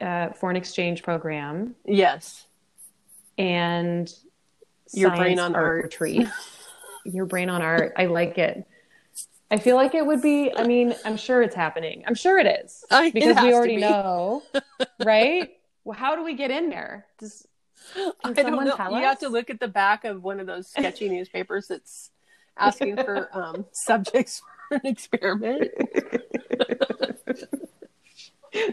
uh 0.00 0.30
foreign 0.32 0.56
exchange 0.56 1.02
program 1.02 1.74
Yes. 1.86 2.46
and 3.38 4.12
Your 4.92 5.10
brain 5.16 5.38
on 5.38 5.54
art. 5.54 5.84
retreat. 5.84 6.28
Your 7.04 7.26
brain 7.26 7.48
on 7.48 7.62
art. 7.62 7.92
I 7.96 8.06
like 8.06 8.36
it. 8.38 8.66
I 9.50 9.56
feel 9.58 9.76
like 9.76 9.94
it 9.94 10.04
would 10.04 10.20
be. 10.20 10.52
I 10.54 10.66
mean, 10.66 10.94
I'm 11.04 11.16
sure 11.16 11.42
it's 11.42 11.54
happening. 11.54 12.04
I'm 12.06 12.14
sure 12.14 12.38
it 12.38 12.46
is 12.64 12.84
I- 12.90 13.06
it 13.06 13.14
because 13.14 13.36
has 13.36 13.44
we 13.44 13.54
already 13.54 13.76
be. 13.76 13.80
know, 13.82 14.42
right? 15.04 15.50
Well, 15.84 15.96
how 15.98 16.16
do 16.16 16.22
we 16.22 16.34
get 16.34 16.50
in 16.50 16.68
there? 16.68 17.06
Does, 17.18 17.46
I 18.24 18.32
don't 18.34 18.64
know. 18.64 18.76
you 18.90 19.04
have 19.04 19.20
to 19.20 19.28
look 19.28 19.48
at 19.48 19.58
the 19.60 19.68
back 19.68 20.04
of 20.04 20.22
one 20.22 20.38
of 20.40 20.46
those 20.46 20.68
sketchy 20.68 21.08
newspapers 21.14 21.68
that's 21.68 22.10
asking 22.58 22.96
for 22.96 23.28
um, 23.32 23.64
subjects 23.72 24.42
for 24.68 24.74
an 24.76 24.86
experiment. 24.86 25.70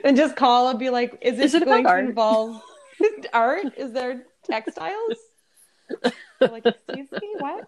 and 0.04 0.18
just 0.18 0.36
call 0.36 0.70
and 0.70 0.80
be 0.80 0.90
like, 0.90 1.18
"Is 1.22 1.38
this 1.38 1.54
Is 1.54 1.62
it 1.62 1.66
going 1.66 1.86
to 1.86 1.98
involve 2.00 2.62
art? 3.34 3.78
Is 3.78 3.94
there 3.94 4.26
textiles?" 4.44 5.16
Like, 6.42 6.66
excuse 6.66 7.12
me, 7.12 7.36
what? 7.38 7.66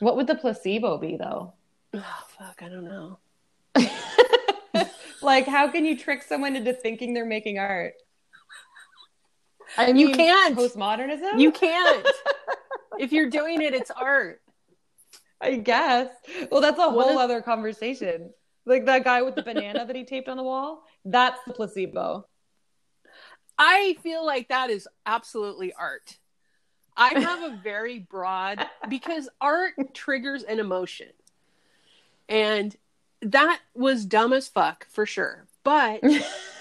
What 0.00 0.16
would 0.16 0.26
the 0.26 0.34
placebo 0.34 0.98
be 0.98 1.16
though? 1.16 1.52
Oh 1.94 2.24
fuck, 2.38 2.62
I 2.62 2.68
don't 2.68 2.84
know. 2.84 3.18
like, 5.22 5.46
how 5.46 5.68
can 5.68 5.84
you 5.84 5.96
trick 5.96 6.22
someone 6.22 6.56
into 6.56 6.72
thinking 6.72 7.14
they're 7.14 7.26
making 7.26 7.58
art? 7.58 7.94
I 9.76 9.86
mean, 9.92 9.96
You 10.08 10.14
can't. 10.14 10.56
postmodernism. 10.56 11.40
You 11.40 11.52
can't. 11.52 12.06
if 12.98 13.12
you're 13.12 13.30
doing 13.30 13.62
it, 13.62 13.72
it's 13.74 13.90
art. 13.90 14.40
I 15.40 15.56
guess. 15.56 16.08
Well, 16.50 16.60
that's 16.60 16.78
a 16.78 16.88
What 16.90 17.06
whole 17.06 17.12
is- 17.18 17.18
other 17.20 17.40
conversation. 17.40 18.30
Like 18.66 18.86
that 18.86 19.04
guy 19.04 19.22
with 19.22 19.34
the 19.36 19.42
banana 19.42 19.86
that 19.86 19.96
he 19.96 20.04
taped 20.04 20.28
on 20.28 20.36
the 20.36 20.42
wall. 20.42 20.82
That's 21.04 21.38
the 21.46 21.52
placebo. 21.54 22.26
I 23.58 23.96
feel 24.02 24.24
like 24.24 24.48
that 24.48 24.70
is 24.70 24.86
absolutely 25.06 25.72
art. 25.72 26.18
I 26.96 27.18
have 27.18 27.52
a 27.52 27.56
very 27.56 27.98
broad 27.98 28.66
because 28.88 29.28
art 29.40 29.94
triggers 29.94 30.42
an 30.42 30.58
emotion. 30.60 31.08
And 32.28 32.76
that 33.22 33.60
was 33.74 34.04
dumb 34.04 34.32
as 34.32 34.48
fuck 34.48 34.86
for 34.90 35.06
sure. 35.06 35.46
But 35.64 36.02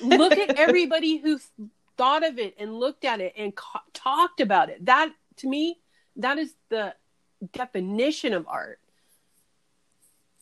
look 0.01 0.37
at 0.37 0.55
everybody 0.57 1.17
who 1.17 1.37
th- 1.39 1.69
thought 1.97 2.25
of 2.25 2.39
it 2.39 2.55
and 2.57 2.73
looked 2.79 3.05
at 3.05 3.21
it 3.21 3.33
and 3.37 3.55
co- 3.55 3.79
talked 3.93 4.41
about 4.41 4.69
it. 4.69 4.85
That 4.85 5.11
to 5.37 5.47
me, 5.47 5.79
that 6.17 6.37
is 6.37 6.53
the 6.69 6.95
definition 7.53 8.33
of 8.33 8.45
art. 8.47 8.79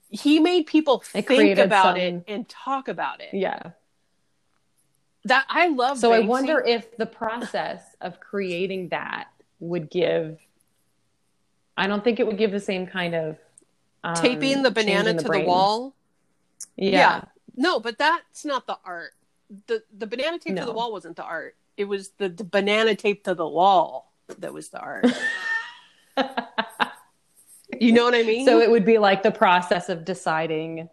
He 0.10 0.40
made 0.40 0.66
people 0.68 1.04
It 1.14 1.28
think 1.28 1.60
about 1.60 1.96
some- 1.96 1.98
it 1.98 2.24
and 2.28 2.48
talk 2.48 2.88
about 2.88 3.22
it. 3.22 3.30
Yeah. 3.34 3.72
That 5.26 5.46
I 5.50 5.68
love. 5.68 6.00
So 6.00 6.14
I 6.14 6.20
wonder 6.20 6.62
if 6.62 6.96
the 6.96 7.06
process 7.06 7.84
of 8.00 8.20
creating 8.22 8.90
that 8.90 9.28
would 9.60 9.90
give. 9.90 10.40
I 11.76 11.88
don't 11.88 12.04
think 12.04 12.20
it 12.20 12.26
would 12.26 12.38
give 12.38 12.52
the 12.52 12.60
same 12.60 12.88
kind 12.88 13.14
of 13.16 13.38
um, 14.04 14.16
taping 14.16 14.64
the 14.64 14.72
banana 14.72 15.12
in 15.12 15.18
to 15.18 15.24
the 15.24 15.40
wall. 15.42 15.94
Yeah. 16.76 16.92
Yeah. 16.92 17.22
No, 17.56 17.80
but 17.80 17.98
that's 17.98 18.46
not 18.46 18.68
the 18.68 18.78
art. 18.86 19.12
The 19.68 19.84
the 19.96 20.08
banana 20.08 20.40
tape 20.40 20.58
to 20.58 20.66
the 20.66 20.74
wall 20.74 20.92
wasn't 20.92 21.16
the 21.16 21.24
art. 21.24 21.56
It 21.78 21.86
was 21.86 22.10
the, 22.18 22.30
the 22.30 22.44
banana 22.44 22.96
tape 22.96 23.24
to 23.26 23.36
the 23.36 23.48
wall 23.48 24.12
that 24.40 24.54
was 24.54 24.70
the 24.70 24.80
art. 24.80 25.06
you 27.80 27.92
know 27.92 28.04
what 28.04 28.16
I 28.16 28.24
mean? 28.24 28.46
so 28.46 28.60
it 28.60 28.70
would 28.70 28.86
be 28.86 28.98
like 28.98 29.24
the 29.24 29.32
process 29.32 29.90
of 29.90 30.06
deciding 30.06 30.90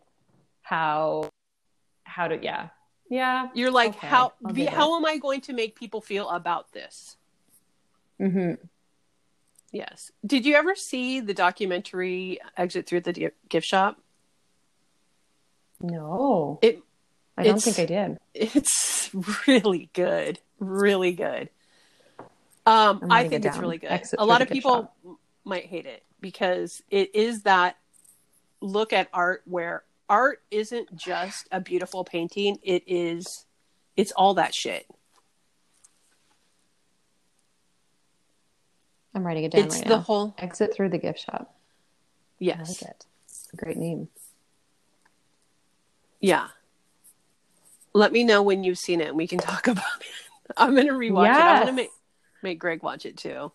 how 0.63 1.29
how 2.05 2.29
to 2.29 2.43
yeah 2.43 2.69
yeah 3.11 3.49
you're 3.55 3.71
like 3.71 3.97
Okay, 3.97 4.07
how 4.07 4.33
be, 4.53 4.65
how 4.67 4.97
am 4.97 5.05
I 5.05 5.19
going 5.19 5.41
to 5.43 5.53
make 5.53 5.77
people 5.77 6.01
feel 6.01 6.29
about 6.29 6.73
this? 6.73 7.17
Hmm 8.19 8.53
Yes. 9.75 10.13
Did 10.25 10.47
you 10.47 10.55
ever 10.55 10.77
see 10.77 11.19
the 11.19 11.35
documentary 11.35 12.39
Exit 12.57 12.87
Through 12.87 13.01
the 13.01 13.33
Gift 13.49 13.67
Shop? 13.67 13.99
no. 15.81 16.61
It 16.63 16.81
I 17.37 17.43
don't 17.43 17.61
think 17.61 17.81
I 17.81 17.87
did. 17.87 18.19
It's 18.35 19.11
really 19.49 19.91
good. 19.93 20.39
Really 20.61 21.13
good. 21.13 21.51
Um 22.67 23.03
i 23.11 23.25
think 23.25 23.45
it 23.45 23.49
it's 23.49 23.59
really 23.59 23.79
good. 23.79 23.91
Exit 23.91 24.21
a 24.21 24.25
lot 24.25 24.43
of 24.43 24.49
people 24.49 24.95
shop. 25.05 25.19
might 25.45 25.67
hate 25.67 25.87
it 25.87 26.05
because 26.21 26.81
it 26.89 27.15
is 27.15 27.43
that 27.43 27.77
look 28.61 28.93
at 28.93 29.09
art 29.13 29.43
where 29.45 29.83
art 30.09 30.41
isn't 30.51 30.95
just 30.95 31.49
a 31.51 31.61
beautiful 31.61 32.05
painting. 32.05 32.59
It 32.63 32.85
is 32.87 33.45
it's 33.97 34.13
all 34.13 34.35
that 34.35 34.55
shit 34.55 34.87
I'm 39.15 39.25
writing 39.27 39.45
it 39.45 39.53
down 39.53 39.65
it's 39.67 39.77
right 39.77 39.87
the 39.87 39.97
now 39.97 40.01
whole 40.01 40.35
exit 40.39 40.75
through 40.75 40.89
the 40.91 40.99
gift 40.99 41.21
shop 41.21 41.55
I 42.41 42.45
yes 42.45 42.69
like 42.69 42.83
it 42.83 43.07
it's 43.27 43.51
a 43.53 43.57
great 43.57 43.77
name 43.77 44.09
yeah 46.21 46.49
let 47.93 48.13
me 48.13 48.25
know 48.25 48.43
when 48.43 48.65
you've 48.65 48.79
seen 48.79 49.01
it 49.01 49.09
and 49.09 49.17
we 49.17 49.27
can 49.27 49.39
talk 49.39 49.67
about 49.69 49.85
it 50.01 50.53
i'm 50.57 50.75
gonna 50.75 50.93
rewatch 50.93 51.39
it 51.39 51.47
i'm 51.47 51.59
gonna 51.61 51.73
make 51.73 51.91
make 52.43 52.59
greg 52.59 52.83
watch 52.83 53.07
it 53.07 53.17
too 53.17 53.53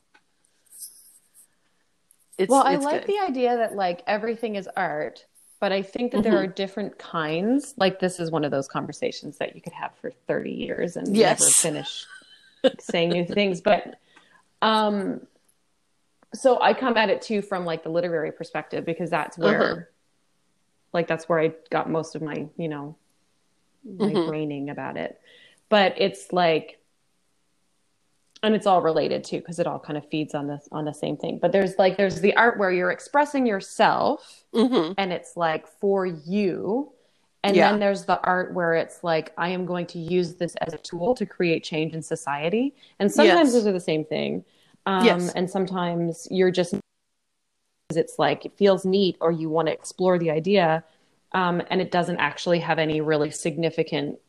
it's, 2.37 2.49
well, 2.49 2.63
I 2.65 2.77
like 2.77 3.01
good. 3.05 3.07
the 3.07 3.19
idea 3.19 3.57
that 3.57 3.75
like 3.75 4.01
everything 4.07 4.55
is 4.55 4.69
art, 4.77 5.25
but 5.59 5.73
I 5.73 5.81
think 5.81 6.13
that 6.13 6.23
there 6.23 6.35
Mhm. 6.35 6.43
are 6.43 6.47
different 6.47 6.97
kinds. 6.97 7.73
Like 7.75 7.99
this 7.99 8.17
is 8.17 8.31
one 8.31 8.45
of 8.45 8.51
those 8.51 8.65
conversations 8.69 9.37
that 9.39 9.55
you 9.57 9.61
could 9.61 9.73
have 9.73 9.93
for 9.95 10.09
30 10.25 10.51
years 10.51 10.95
and 10.95 11.11
Yes. 11.13 11.41
never 11.41 11.51
finish 11.51 12.05
saying 12.79 13.09
new 13.09 13.25
things. 13.25 13.59
But 13.59 13.99
um 14.61 15.27
so 16.33 16.61
I 16.61 16.73
come 16.73 16.95
at 16.97 17.09
it 17.09 17.21
too 17.21 17.41
from 17.41 17.65
like 17.65 17.83
the 17.83 17.89
literary 17.89 18.31
perspective 18.31 18.85
because 18.85 19.09
that's 19.09 19.37
where 19.37 19.61
Uh-huh. 19.71 19.81
like 20.93 21.07
that's 21.07 21.27
where 21.29 21.39
I 21.39 21.53
got 21.69 21.89
most 21.89 22.15
of 22.15 22.21
my, 22.21 22.47
you 22.57 22.67
know, 22.67 22.95
my 23.83 24.13
Mhm. 24.13 24.25
braining 24.25 24.69
about 24.69 24.97
it. 24.97 25.19
But 25.69 25.93
it's 25.97 26.31
like 26.33 26.75
and 28.41 28.55
it's 28.55 28.65
all 28.65 28.81
related 28.81 29.23
too 29.23 29.37
because 29.39 29.59
it 29.59 29.67
all 29.67 29.79
kind 29.79 29.97
of 29.97 30.07
feeds 30.09 30.33
on 30.33 30.47
this 30.47 30.69
on 30.71 30.85
the 30.85 30.93
same 30.93 31.17
thing 31.17 31.37
but 31.39 31.51
there's 31.51 31.77
like 31.77 31.97
there's 31.97 32.21
the 32.21 32.33
art 32.37 32.57
where 32.57 32.71
you're 32.71 32.89
expressing 32.91 33.45
yourself 33.45 34.45
Mhm. 34.53 34.95
and 34.97 35.11
it's 35.11 35.35
like 35.35 35.67
for 35.67 36.05
you 36.05 36.89
and 37.43 37.53
Yeah. 37.57 37.71
then 37.71 37.81
there's 37.81 38.05
the 38.05 38.17
art 38.21 38.53
where 38.53 38.75
it's 38.75 39.03
like 39.03 39.33
i 39.37 39.49
am 39.49 39.65
going 39.65 39.85
to 39.87 39.99
use 39.99 40.35
this 40.35 40.55
as 40.61 40.73
a 40.73 40.77
tool 40.77 41.13
to 41.15 41.25
create 41.25 41.65
change 41.65 41.93
in 41.93 42.01
society 42.01 42.73
and 42.99 43.11
sometimes 43.11 43.49
Yes. 43.49 43.53
those 43.55 43.67
are 43.67 43.73
the 43.73 43.79
same 43.81 44.05
thing 44.05 44.45
um, 44.85 45.05
Yes. 45.05 45.31
and 45.33 45.49
sometimes 45.49 46.27
you're 46.31 46.51
just 46.51 46.75
it's 47.91 48.19
like 48.19 48.45
it 48.45 48.55
feels 48.55 48.85
neat 48.85 49.17
or 49.19 49.31
you 49.31 49.49
want 49.49 49.67
to 49.67 49.73
explore 49.73 50.19
the 50.19 50.29
idea 50.29 50.83
um, 51.31 51.61
and 51.69 51.81
it 51.81 51.91
doesn't 51.91 52.17
actually 52.19 52.59
have 52.59 52.77
any 52.79 53.01
really 53.01 53.31
significant 53.31 54.19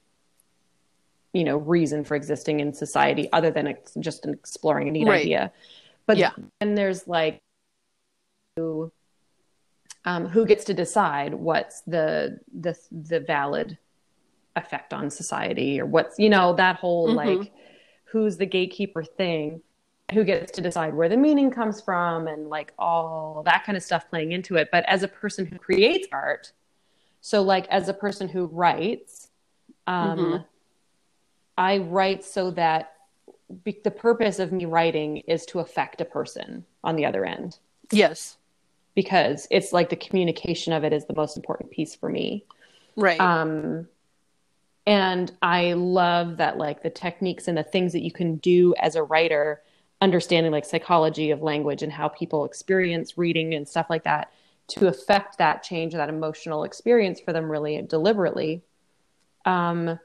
you 1.32 1.44
know 1.44 1.58
reason 1.58 2.02
for 2.02 2.14
existing 2.14 2.60
in 2.60 2.72
society 2.72 3.28
other 3.32 3.50
than 3.50 3.66
ex- 3.66 3.94
just 4.00 4.24
exploring 4.26 4.88
a 4.88 4.90
neat 4.90 5.06
Right. 5.06 5.20
idea 5.20 5.52
but 6.06 6.16
Yeah. 6.16 6.30
then 6.60 6.74
there's 6.74 7.06
like 7.06 7.38
who, 8.56 8.90
um, 10.04 10.26
who 10.26 10.46
gets 10.46 10.64
to 10.64 10.74
decide 10.74 11.34
what's 11.34 11.82
the 11.82 12.40
the 12.58 12.74
the 12.90 13.20
valid 13.20 13.76
effect 14.56 14.92
on 14.92 15.10
society 15.10 15.78
or 15.80 15.86
what's 15.86 16.18
you 16.18 16.28
know 16.30 16.54
that 16.54 16.76
whole 16.76 17.08
Mhm. 17.08 17.16
like 17.16 17.52
who's 18.04 18.38
the 18.38 18.46
gatekeeper 18.46 19.04
thing 19.04 19.60
who 20.12 20.24
gets 20.24 20.52
to 20.52 20.60
decide 20.60 20.94
where 20.94 21.08
the 21.08 21.16
meaning 21.16 21.50
comes 21.50 21.80
from 21.80 22.26
and 22.26 22.48
like 22.48 22.72
all 22.78 23.42
that 23.44 23.64
kind 23.64 23.76
of 23.76 23.82
stuff 23.82 24.08
playing 24.10 24.32
into 24.32 24.56
it 24.56 24.68
but 24.72 24.84
as 24.86 25.02
a 25.02 25.08
person 25.08 25.46
who 25.46 25.58
creates 25.58 26.08
art 26.12 26.52
so 27.20 27.42
like 27.42 27.66
as 27.68 27.88
a 27.88 27.94
person 27.94 28.28
who 28.28 28.46
writes 28.46 29.28
um 29.86 30.18
Mhm. 30.18 30.44
i 31.58 31.78
write 31.78 32.24
so 32.24 32.50
that 32.52 32.92
be- 33.64 33.80
the 33.84 33.90
purpose 33.90 34.38
of 34.38 34.52
me 34.52 34.64
writing 34.64 35.18
is 35.18 35.44
to 35.46 35.58
affect 35.60 36.00
a 36.00 36.04
person 36.04 36.64
on 36.84 36.96
the 36.96 37.04
other 37.06 37.24
end 37.24 37.58
Yes. 37.92 38.36
because 38.94 39.46
it's 39.50 39.72
like 39.72 39.88
the 39.90 39.96
communication 39.96 40.72
of 40.72 40.84
it 40.84 40.92
is 40.92 41.06
the 41.06 41.14
most 41.14 41.36
important 41.36 41.70
piece 41.70 41.94
for 41.94 42.08
me 42.08 42.44
Right. 42.96 43.20
um 43.20 43.88
and 44.86 45.32
i 45.42 45.74
love 45.74 46.38
that 46.38 46.56
like 46.58 46.82
the 46.82 46.90
techniques 46.90 47.48
and 47.48 47.56
the 47.56 47.62
things 47.62 47.92
that 47.92 48.02
you 48.02 48.10
can 48.12 48.36
do 48.36 48.74
as 48.78 48.96
a 48.96 49.02
writer 49.02 49.62
understanding 50.00 50.50
like 50.52 50.64
psychology 50.64 51.30
of 51.30 51.42
language 51.42 51.82
and 51.82 51.92
how 51.92 52.08
people 52.08 52.44
experience 52.44 53.18
reading 53.18 53.54
and 53.54 53.68
stuff 53.68 53.86
like 53.90 54.04
that 54.04 54.32
to 54.68 54.86
affect 54.86 55.38
that 55.38 55.62
change 55.62 55.92
that 55.92 56.08
emotional 56.08 56.64
experience 56.64 57.20
for 57.20 57.32
them 57.32 57.50
really 57.50 57.82
deliberately 57.82 58.62
um 59.44 59.98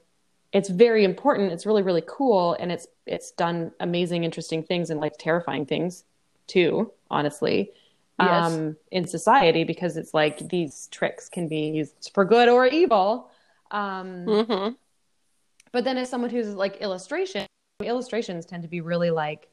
it's 0.51 0.69
very 0.69 1.03
important 1.03 1.51
it's 1.51 1.65
really 1.65 1.81
really 1.83 2.03
cool 2.07 2.55
and 2.59 2.71
it's 2.71 2.87
it's 3.05 3.31
done 3.31 3.71
amazing 3.79 4.23
interesting 4.23 4.63
things 4.63 4.89
and 4.89 4.99
like 4.99 5.13
terrifying 5.17 5.65
things 5.65 6.03
too 6.47 6.91
honestly 7.09 7.71
Yes. 8.17 8.45
um 8.53 8.77
in 8.91 9.05
society 9.05 9.65
because 9.65 9.97
it's 9.97 10.13
like 10.13 10.47
these 10.49 10.87
tricks 10.89 11.27
can 11.29 11.47
be 11.47 11.67
used 11.67 12.11
for 12.13 12.23
good 12.23 12.47
or 12.47 12.65
evil 12.67 13.29
um 13.71 14.25
hmm 14.25 14.69
but 15.71 15.83
then 15.83 15.97
as 15.97 16.09
someone 16.09 16.29
who's 16.29 16.53
like 16.55 16.77
illustration 16.77 17.45
illustrations 17.83 18.45
tend 18.45 18.63
to 18.63 18.69
be 18.69 18.79
really 18.81 19.11
like 19.11 19.49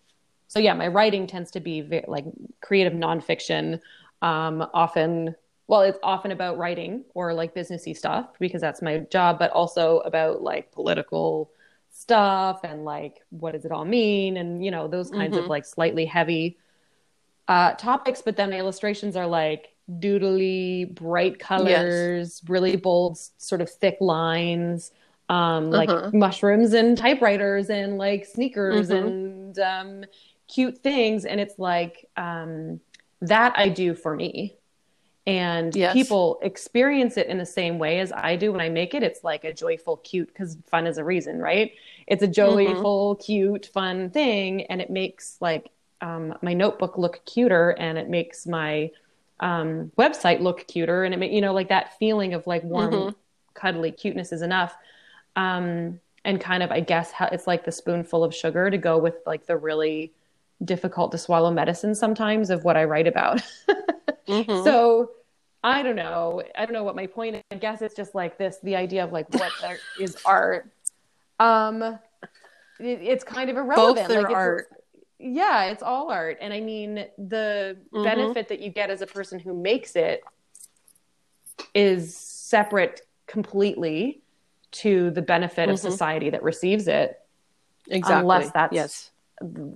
so 0.49 0.59
yeah 0.59 0.75
my 0.75 0.87
writing 0.89 1.27
tends 1.27 1.51
to 1.51 1.61
be 1.61 1.81
ve- 1.81 2.05
like 2.09 2.25
creative 2.61 2.93
nonfiction 2.93 3.81
um 4.23 4.67
often 4.75 5.35
well 5.67 5.83
it's 5.83 5.99
often 6.03 6.31
about 6.33 6.59
writing 6.59 7.05
or 7.15 7.33
like 7.35 7.55
businessy 7.55 7.97
stuff 7.97 8.27
because 8.39 8.61
that's 8.61 8.83
my 8.83 8.99
job 9.11 9.39
but 9.39 9.51
also 9.53 9.99
about 10.01 10.43
like 10.43 10.71
political 10.73 11.51
stuff 11.91 12.61
and 12.65 12.85
like 12.85 13.21
what 13.31 13.53
does 13.53 13.65
it 13.65 13.73
all 13.73 13.85
mean 13.85 14.37
and 14.37 14.65
you 14.65 14.71
know 14.71 14.89
those 14.89 15.11
kinds 15.11 15.37
of 15.37 15.45
Mhm. 15.45 15.49
like 15.49 15.65
slightly 15.65 16.05
heavy 16.07 16.57
uh 17.49 17.73
topics 17.75 18.23
but 18.23 18.37
then 18.37 18.51
the 18.51 18.57
illustrations 18.57 19.17
are 19.17 19.27
like 19.27 19.75
doodly 19.99 20.95
bright 20.95 21.39
colors 21.39 22.41
really 22.49 22.77
bold 22.77 23.19
sort 23.39 23.61
of 23.61 23.69
thick 23.69 23.97
lines 24.01 24.93
um 25.29 25.71
like 25.71 25.91
Uh-huh. 25.91 26.11
mushrooms 26.13 26.73
and 26.73 26.97
typewriters 26.97 27.69
and 27.69 27.99
like 27.99 28.25
sneakers 28.25 28.91
Mhm. 28.91 28.91
and 28.91 29.59
um 29.59 30.05
cute 30.53 30.79
things 30.79 31.25
and 31.25 31.41
it's 31.41 31.59
like 31.59 32.09
um 32.17 32.81
that 33.21 33.55
I 33.57 33.69
do 33.69 33.95
for 33.95 34.15
me. 34.17 34.57
And 35.27 35.75
Yes. 35.75 35.87
people 35.87 36.41
experience 36.43 37.17
it 37.17 37.29
in 37.29 37.39
the 37.39 37.47
same 37.47 37.79
way 37.79 38.01
as 38.01 38.11
I 38.13 38.35
do 38.35 38.51
when 38.51 38.61
I 38.61 38.69
make 38.69 38.93
it. 38.93 39.05
It's 39.05 39.23
like 39.23 39.45
a 39.45 39.53
joyful, 39.53 39.99
cute, 39.99 40.27
because 40.29 40.57
fun 40.67 40.87
is 40.87 40.99
a 40.99 41.05
reason, 41.05 41.39
right? 41.39 41.73
It's 42.09 42.25
a 42.25 42.27
joyful, 42.29 43.15
cute, 43.17 43.67
fun 43.73 44.11
thing. 44.11 44.65
And 44.67 44.81
it 44.81 44.91
makes 44.91 45.39
like 45.41 45.71
um, 46.01 46.35
my 46.43 46.55
notebook 46.55 46.99
look 46.99 47.25
cuter 47.25 47.71
and 47.71 47.99
it 47.99 48.09
makes 48.11 48.49
my 48.49 48.91
um, 49.39 49.93
website 49.97 50.41
look 50.41 50.67
cuter. 50.67 51.05
And 51.05 51.15
it, 51.23 51.31
you 51.31 51.41
know, 51.41 51.55
like 51.55 51.69
that 51.69 51.97
feeling 51.99 52.35
of 52.35 52.47
like 52.49 52.65
warm, 52.65 53.07
Mhm. 53.07 53.15
cuddly 53.55 53.93
cuteness 53.93 54.33
is 54.33 54.43
enough. 54.43 54.75
Um, 55.37 56.01
and 56.25 56.41
kind 56.41 56.63
of, 56.63 56.71
I 56.71 56.81
guess, 56.81 57.11
how 57.13 57.27
it's 57.27 57.47
like 57.47 57.65
the 57.65 57.73
spoonful 57.73 58.23
of 58.23 58.35
sugar 58.35 58.71
to 58.71 58.79
go 58.79 58.99
with 58.99 59.15
like 59.27 59.47
the 59.47 59.57
really 59.57 60.13
difficult 60.65 61.13
to 61.13 61.19
swallow 61.19 61.51
medicine 61.51 61.95
sometimes 61.95 62.51
of 62.51 62.65
what 62.65 62.77
I 62.77 62.85
write 62.85 63.07
about. 63.07 63.43
Mhm. 64.29 64.63
So 64.63 65.11
I 65.65 65.83
don't 65.83 65.97
know. 65.97 66.43
I 66.57 66.65
don't 66.65 66.73
know 66.75 66.85
what 66.85 66.95
my 66.95 67.09
point 67.09 67.37
is. 67.37 67.43
I 67.51 67.57
guess 67.57 67.83
it's 67.83 67.95
just 67.97 68.15
like 68.15 68.39
this 68.39 68.59
the 68.63 68.77
idea 68.77 69.03
of 69.03 69.11
like 69.13 69.29
what 69.35 69.51
there 69.61 69.79
is 70.01 70.17
art. 70.25 70.71
Um 71.41 71.83
it, 71.83 71.99
it's 73.03 73.25
kind 73.25 73.51
of 73.51 73.57
irrelevant. 73.57 74.09
Both 74.09 74.17
are 74.17 74.23
like 74.23 74.31
it's- 74.31 74.35
art. 74.37 74.69
Yeah, 75.19 75.65
it's 75.67 75.83
all 75.83 76.11
art. 76.11 76.39
And 76.41 76.53
I 76.53 76.61
mean 76.61 77.05
the 77.19 77.77
Mhm. 77.93 78.05
benefit 78.05 78.49
that 78.49 78.61
you 78.61 78.71
get 78.71 78.91
as 78.91 79.03
a 79.03 79.07
person 79.07 79.41
who 79.41 79.55
makes 79.55 79.97
it 79.97 80.23
is 81.75 82.17
separate 82.17 83.03
completely 83.27 84.21
to 84.71 85.11
the 85.11 85.23
benefit 85.23 85.69
of 85.69 85.77
Mhm. 85.77 85.81
society 85.81 86.31
that 86.31 86.43
receives 86.43 86.87
it 86.89 87.21
exactly. 87.89 88.21
unless 88.21 88.51
that's- 88.53 88.73
yes. 88.75 89.11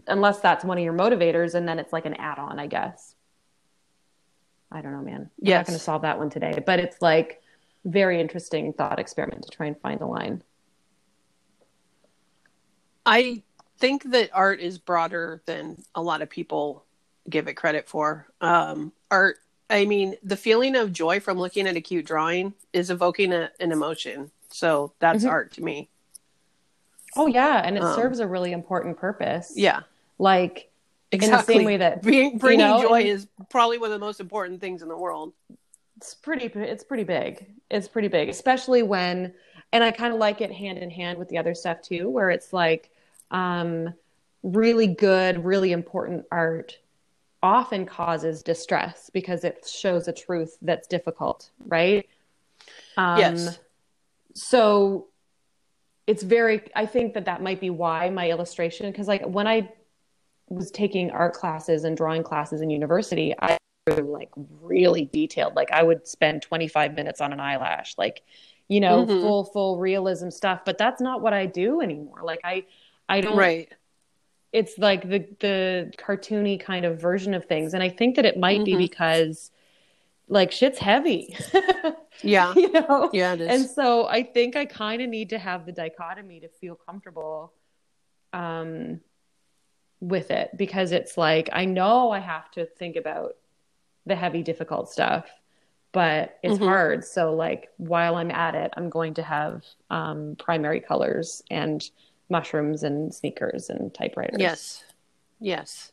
Unless 0.07 0.41
that's 0.41 0.65
one 0.65 0.79
of 0.79 0.85
your 0.85 0.93
motivators 0.95 1.55
and 1.55 1.67
then 1.69 1.79
it's 1.79 1.93
like 1.93 2.07
an 2.07 2.15
add-on 2.15 2.59
i 2.59 2.67
guess 2.67 3.15
i 4.73 4.81
don't 4.81 4.93
know 4.93 5.03
man 5.03 5.31
we're 5.41 5.49
Yes. 5.51 5.59
not 5.61 5.67
going 5.67 5.79
to 5.79 5.85
solve 5.85 6.03
that 6.03 6.19
one 6.19 6.31
today 6.31 6.63
but 6.67 6.79
it's 6.81 7.01
like 7.03 7.43
very 7.85 8.21
interesting 8.21 8.73
thought 8.73 8.99
experiment 8.99 9.43
to 9.45 9.51
try 9.51 9.67
and 9.67 9.79
find 9.81 10.01
the 10.01 10.07
line 10.07 10.43
I 13.09 13.43
think 13.79 14.03
that 14.11 14.31
art 14.33 14.59
is 14.61 14.79
broader 14.79 15.41
than 15.47 15.81
a 15.95 16.03
lot 16.03 16.23
of 16.23 16.31
people 16.31 16.85
give 17.31 17.47
it 17.47 17.55
credit 17.55 17.89
for. 17.89 18.27
Um, 18.41 18.93
art, 19.13 19.37
I 19.71 19.85
mean, 19.85 20.17
the 20.25 20.37
feeling 20.37 20.75
of 20.75 20.93
joy 20.93 21.21
from 21.21 21.39
looking 21.39 21.69
at 21.69 21.77
a 21.77 21.81
cute 21.81 22.05
drawing 22.07 22.55
is 22.73 22.91
evoking 22.91 23.33
a, 23.33 23.51
an 23.61 23.71
emotion. 23.71 24.31
So 24.51 24.93
that's 24.99 25.23
Mhm. 25.25 25.31
art 25.31 25.53
to 25.53 25.63
me. 25.63 25.89
Oh 27.17 27.27
yeah 27.27 27.63
and 27.65 27.77
it 27.77 27.83
Um, 27.83 27.95
serves 27.95 28.19
a 28.21 28.27
really 28.27 28.53
important 28.53 28.97
purpose 28.99 29.53
Yeah, 29.57 29.81
like 30.19 30.71
exactly. 31.13 31.27
in 31.27 31.31
the 31.33 31.43
same 31.61 31.65
way 31.67 31.77
that 31.79 32.03
Being, 32.03 32.39
bringing 32.39 32.67
know, 32.67 32.83
joy 32.83 33.03
is 33.03 33.27
probably 33.49 33.79
one 33.79 33.91
of 33.93 33.99
the 34.01 34.05
most 34.05 34.21
important 34.21 34.61
things 34.61 34.83
in 34.83 34.89
the 34.89 34.97
world. 34.97 35.33
it's 35.97 36.15
pretty 36.15 36.47
it's 36.47 36.85
pretty 36.85 37.05
big 37.05 37.47
it's 37.71 37.89
pretty 37.89 38.09
big 38.09 38.29
especially 38.29 38.83
when 38.83 39.33
and 39.73 39.83
i 39.83 39.91
kind 39.91 40.13
of 40.13 40.19
like 40.21 40.41
it 40.41 40.53
hand 40.53 40.79
in 40.79 40.91
hand 40.91 41.19
with 41.19 41.29
the 41.29 41.39
other 41.39 41.55
stuff 41.55 41.81
too 41.83 42.09
where 42.09 42.31
it's 42.31 42.53
like 42.53 42.91
um 43.31 43.93
really 44.43 44.87
good 44.87 45.45
really 45.45 45.73
important 45.73 46.25
art 46.31 46.79
often 47.43 47.87
causes 47.87 48.43
distress 48.43 49.11
because 49.13 49.45
it 49.45 49.67
shows 49.67 50.09
a 50.09 50.13
truth 50.13 50.59
that's 50.63 50.87
difficult 50.87 51.51
right 51.67 52.07
um 52.97 53.19
yes. 53.19 53.59
so 54.35 55.07
it's 56.07 56.23
very 56.23 56.63
i 56.75 56.87
think 56.87 57.15
that 57.15 57.25
that 57.25 57.43
might 57.43 57.61
be 57.61 57.71
why 57.71 58.09
my 58.11 58.31
illustration 58.31 58.91
because 58.91 59.09
like 59.09 59.23
when 59.27 59.47
i 59.47 59.69
was 60.49 60.71
taking 60.71 61.11
art 61.11 61.35
classes 61.35 61.85
and 61.85 61.97
drawing 61.97 62.23
classes 62.23 62.61
in 62.61 62.71
university 62.71 63.35
i 63.41 63.57
was 63.89 63.99
like 64.01 64.31
really 64.61 65.07
detailed 65.13 65.55
like 65.57 65.71
i 65.73 65.83
would 65.83 66.07
spend 66.07 66.43
25 66.43 66.95
minutes 66.95 67.21
on 67.21 67.33
an 67.33 67.41
eyelash 67.41 67.95
like 67.99 68.23
you 68.69 68.81
know 68.81 69.05
Mhm. 69.07 69.21
full 69.21 69.45
full 69.45 69.79
realism 69.79 70.31
stuff 70.31 70.61
but 70.65 70.79
that's 70.79 71.01
not 71.01 71.21
what 71.21 71.33
i 71.33 71.47
do 71.47 71.81
anymore 71.81 72.21
like 72.23 72.41
i 72.45 72.65
i 73.09 73.21
don't 73.21 73.37
Right. 73.37 73.73
it's 74.53 74.79
like 74.79 75.09
the 75.09 75.27
the 75.41 75.93
cartoony 75.99 76.59
kind 76.61 76.85
of 76.85 77.01
version 77.01 77.35
of 77.35 77.45
things 77.47 77.75
and 77.75 77.83
i 77.83 77.89
think 77.89 78.17
that 78.17 78.25
it 78.25 78.37
might 78.39 78.65
be 78.65 78.75
Mhm. 78.75 78.79
because 78.79 79.51
like 80.29 80.51
shit's 80.53 80.79
heavy 80.79 81.37
Yeah. 82.23 82.53
you 82.55 82.73
know 82.73 83.11
Yeah, 83.13 83.35
it 83.35 83.41
is. 83.43 83.49
and 83.49 83.71
so 83.71 84.07
I 84.07 84.23
think 84.23 84.57
I 84.57 84.65
kind 84.65 85.03
of 85.03 85.09
need 85.09 85.31
to 85.31 85.39
have 85.39 85.67
the 85.67 85.73
dichotomy 85.73 86.41
to 86.41 86.49
feel 86.49 86.75
comfortable 86.75 87.53
um, 88.33 89.01
with 90.01 90.31
it 90.31 90.51
because 90.57 90.93
it's 90.93 91.17
like 91.17 91.49
I 91.53 91.65
know 91.65 92.11
I 92.11 92.19
have 92.19 92.51
to 92.53 92.67
think 92.67 92.97
about 92.97 93.37
the 94.05 94.15
heavy, 94.17 94.43
difficult 94.43 94.91
stuff, 94.91 95.27
but 95.93 96.39
it's 96.43 96.59
Mhm. 96.59 96.65
hard. 96.65 97.05
So, 97.05 97.35
like, 97.35 97.71
while 97.77 98.15
I'm 98.17 98.31
at 98.31 98.55
it, 98.55 98.73
I'm 98.77 98.89
going 98.89 99.15
to 99.15 99.23
have 99.23 99.65
um, 99.91 100.37
primary 100.39 100.81
colors 100.81 101.43
and 101.51 101.89
mushrooms 102.29 102.83
and 102.85 103.13
sneakers 103.15 103.69
and 103.71 103.93
typewriters. 103.95 104.37
yes. 104.41 104.85
Yes. 105.41 105.93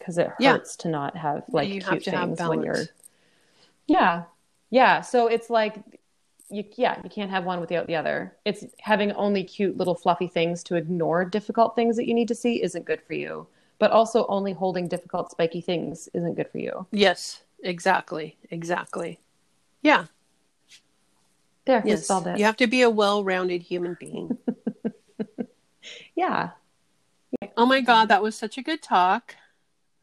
Because 0.00 0.18
it 0.18 0.30
Yeah. 0.40 0.54
hurts 0.54 0.74
to 0.76 0.88
not 0.88 1.16
have 1.16 1.44
like 1.48 1.68
you 1.68 1.74
cute 1.74 1.84
have 1.84 2.02
to 2.02 2.10
have 2.10 2.28
things 2.36 2.48
when 2.48 2.62
you're. 2.62 2.84
Yeah. 3.86 4.24
Yeah. 4.70 5.02
So 5.02 5.28
it's 5.28 5.48
like 5.50 5.76
you 6.48 6.64
yeah, 6.74 7.00
you 7.04 7.08
can't 7.10 7.30
have 7.30 7.44
one 7.44 7.60
without 7.60 7.86
the 7.86 7.94
other. 7.94 8.36
It's 8.44 8.64
having 8.80 9.12
only 9.12 9.44
cute 9.44 9.76
little 9.76 9.94
fluffy 9.94 10.26
things 10.26 10.64
to 10.64 10.74
ignore 10.74 11.24
difficult 11.24 11.76
things 11.76 11.94
that 11.96 12.08
you 12.08 12.14
need 12.14 12.26
to 12.28 12.34
see 12.34 12.60
isn't 12.62 12.84
good 12.84 13.00
for 13.02 13.14
you. 13.14 13.46
But 13.78 13.92
also 13.92 14.26
only 14.26 14.52
holding 14.52 14.88
difficult 14.88 15.30
spiky 15.30 15.60
things 15.60 16.08
isn't 16.12 16.34
good 16.34 16.48
for 16.50 16.58
you. 16.58 16.86
Yes. 16.90 17.42
Exactly. 17.62 18.36
Exactly. 18.50 19.20
Yeah. 19.82 20.06
There, 21.66 21.82
Yes. 21.86 22.06
solved 22.06 22.26
it. 22.26 22.38
You 22.38 22.44
have 22.46 22.56
to 22.56 22.66
be 22.66 22.82
a 22.82 22.90
well-rounded 22.90 23.62
human 23.62 23.96
being. 24.00 24.36
Yeah. 26.14 26.50
oh 27.56 27.64
my 27.64 27.80
god, 27.80 28.08
that 28.08 28.22
was 28.22 28.36
such 28.36 28.58
a 28.58 28.62
good 28.62 28.82
talk. 28.82 29.34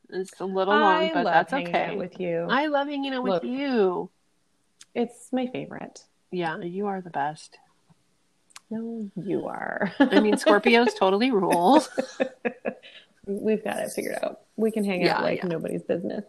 It's 0.09 0.39
a 0.39 0.45
little 0.45 0.73
long, 0.73 1.03
I 1.03 1.13
but 1.13 1.23
that's 1.23 1.53
okay. 1.53 1.95
with 1.95 2.19
you. 2.19 2.47
I 2.49 2.67
love 2.67 2.87
hanging 2.87 3.13
out 3.13 3.23
with 3.23 3.33
Look. 3.33 3.43
you. 3.43 4.09
It's 4.95 5.31
my 5.31 5.47
favorite. 5.47 6.03
Yeah, 6.31 6.57
you 6.59 6.87
are 6.87 7.01
the 7.01 7.09
best. 7.09 7.57
No, 8.69 9.09
you 9.15 9.47
are. 9.47 9.93
I 9.99 10.19
mean, 10.19 10.35
Scorpios 10.35 10.95
totally 10.99 11.31
rule. 11.31 11.83
We've 13.25 13.63
got 13.63 13.79
it 13.79 13.91
figured 13.91 14.17
out. 14.23 14.41
We 14.55 14.71
can 14.71 14.83
hang 14.83 15.07
out 15.07 15.21
like 15.21 15.39
yeah. 15.39 15.47
nobody's 15.47 15.83
business. 15.83 16.23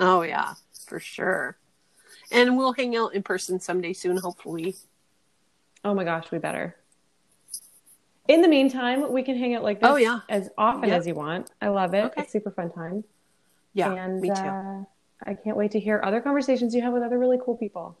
Oh 0.00 0.22
yeah, 0.22 0.54
for 0.86 0.98
sure. 1.00 1.56
And 2.32 2.56
we'll 2.56 2.72
hang 2.72 2.96
out 2.96 3.14
in 3.14 3.22
person 3.22 3.60
someday 3.60 3.92
soon, 3.92 4.16
hopefully. 4.16 4.76
Oh 5.84 5.94
my 5.94 6.04
gosh, 6.04 6.30
we 6.30 6.38
better. 6.38 6.76
In 8.26 8.40
the 8.40 8.48
meantime, 8.48 9.12
we 9.12 9.22
can 9.22 9.36
hang 9.36 9.54
out 9.54 9.62
like 9.62 9.78
oh, 9.82 9.94
this 9.94 9.94
Oh, 9.94 9.96
yeah. 9.96 10.20
as 10.28 10.48
often 10.56 10.88
Yep. 10.88 10.98
as 10.98 11.06
you 11.06 11.14
want. 11.14 11.50
I 11.60 11.68
love 11.68 11.92
it. 11.94 12.04
Okay. 12.06 12.22
It's 12.22 12.32
super 12.32 12.50
fun 12.50 12.72
time. 12.72 13.04
Yeah, 13.74 13.92
and 13.92 14.20
me 14.20 14.28
too. 14.28 14.34
Uh, 14.34 14.84
I 15.26 15.34
can't 15.34 15.56
wait 15.56 15.72
to 15.72 15.80
hear 15.80 16.00
other 16.02 16.20
conversations 16.20 16.74
you 16.74 16.82
have 16.82 16.92
with 16.92 17.02
other 17.02 17.18
really 17.18 17.38
cool 17.44 17.56
people. 17.56 17.98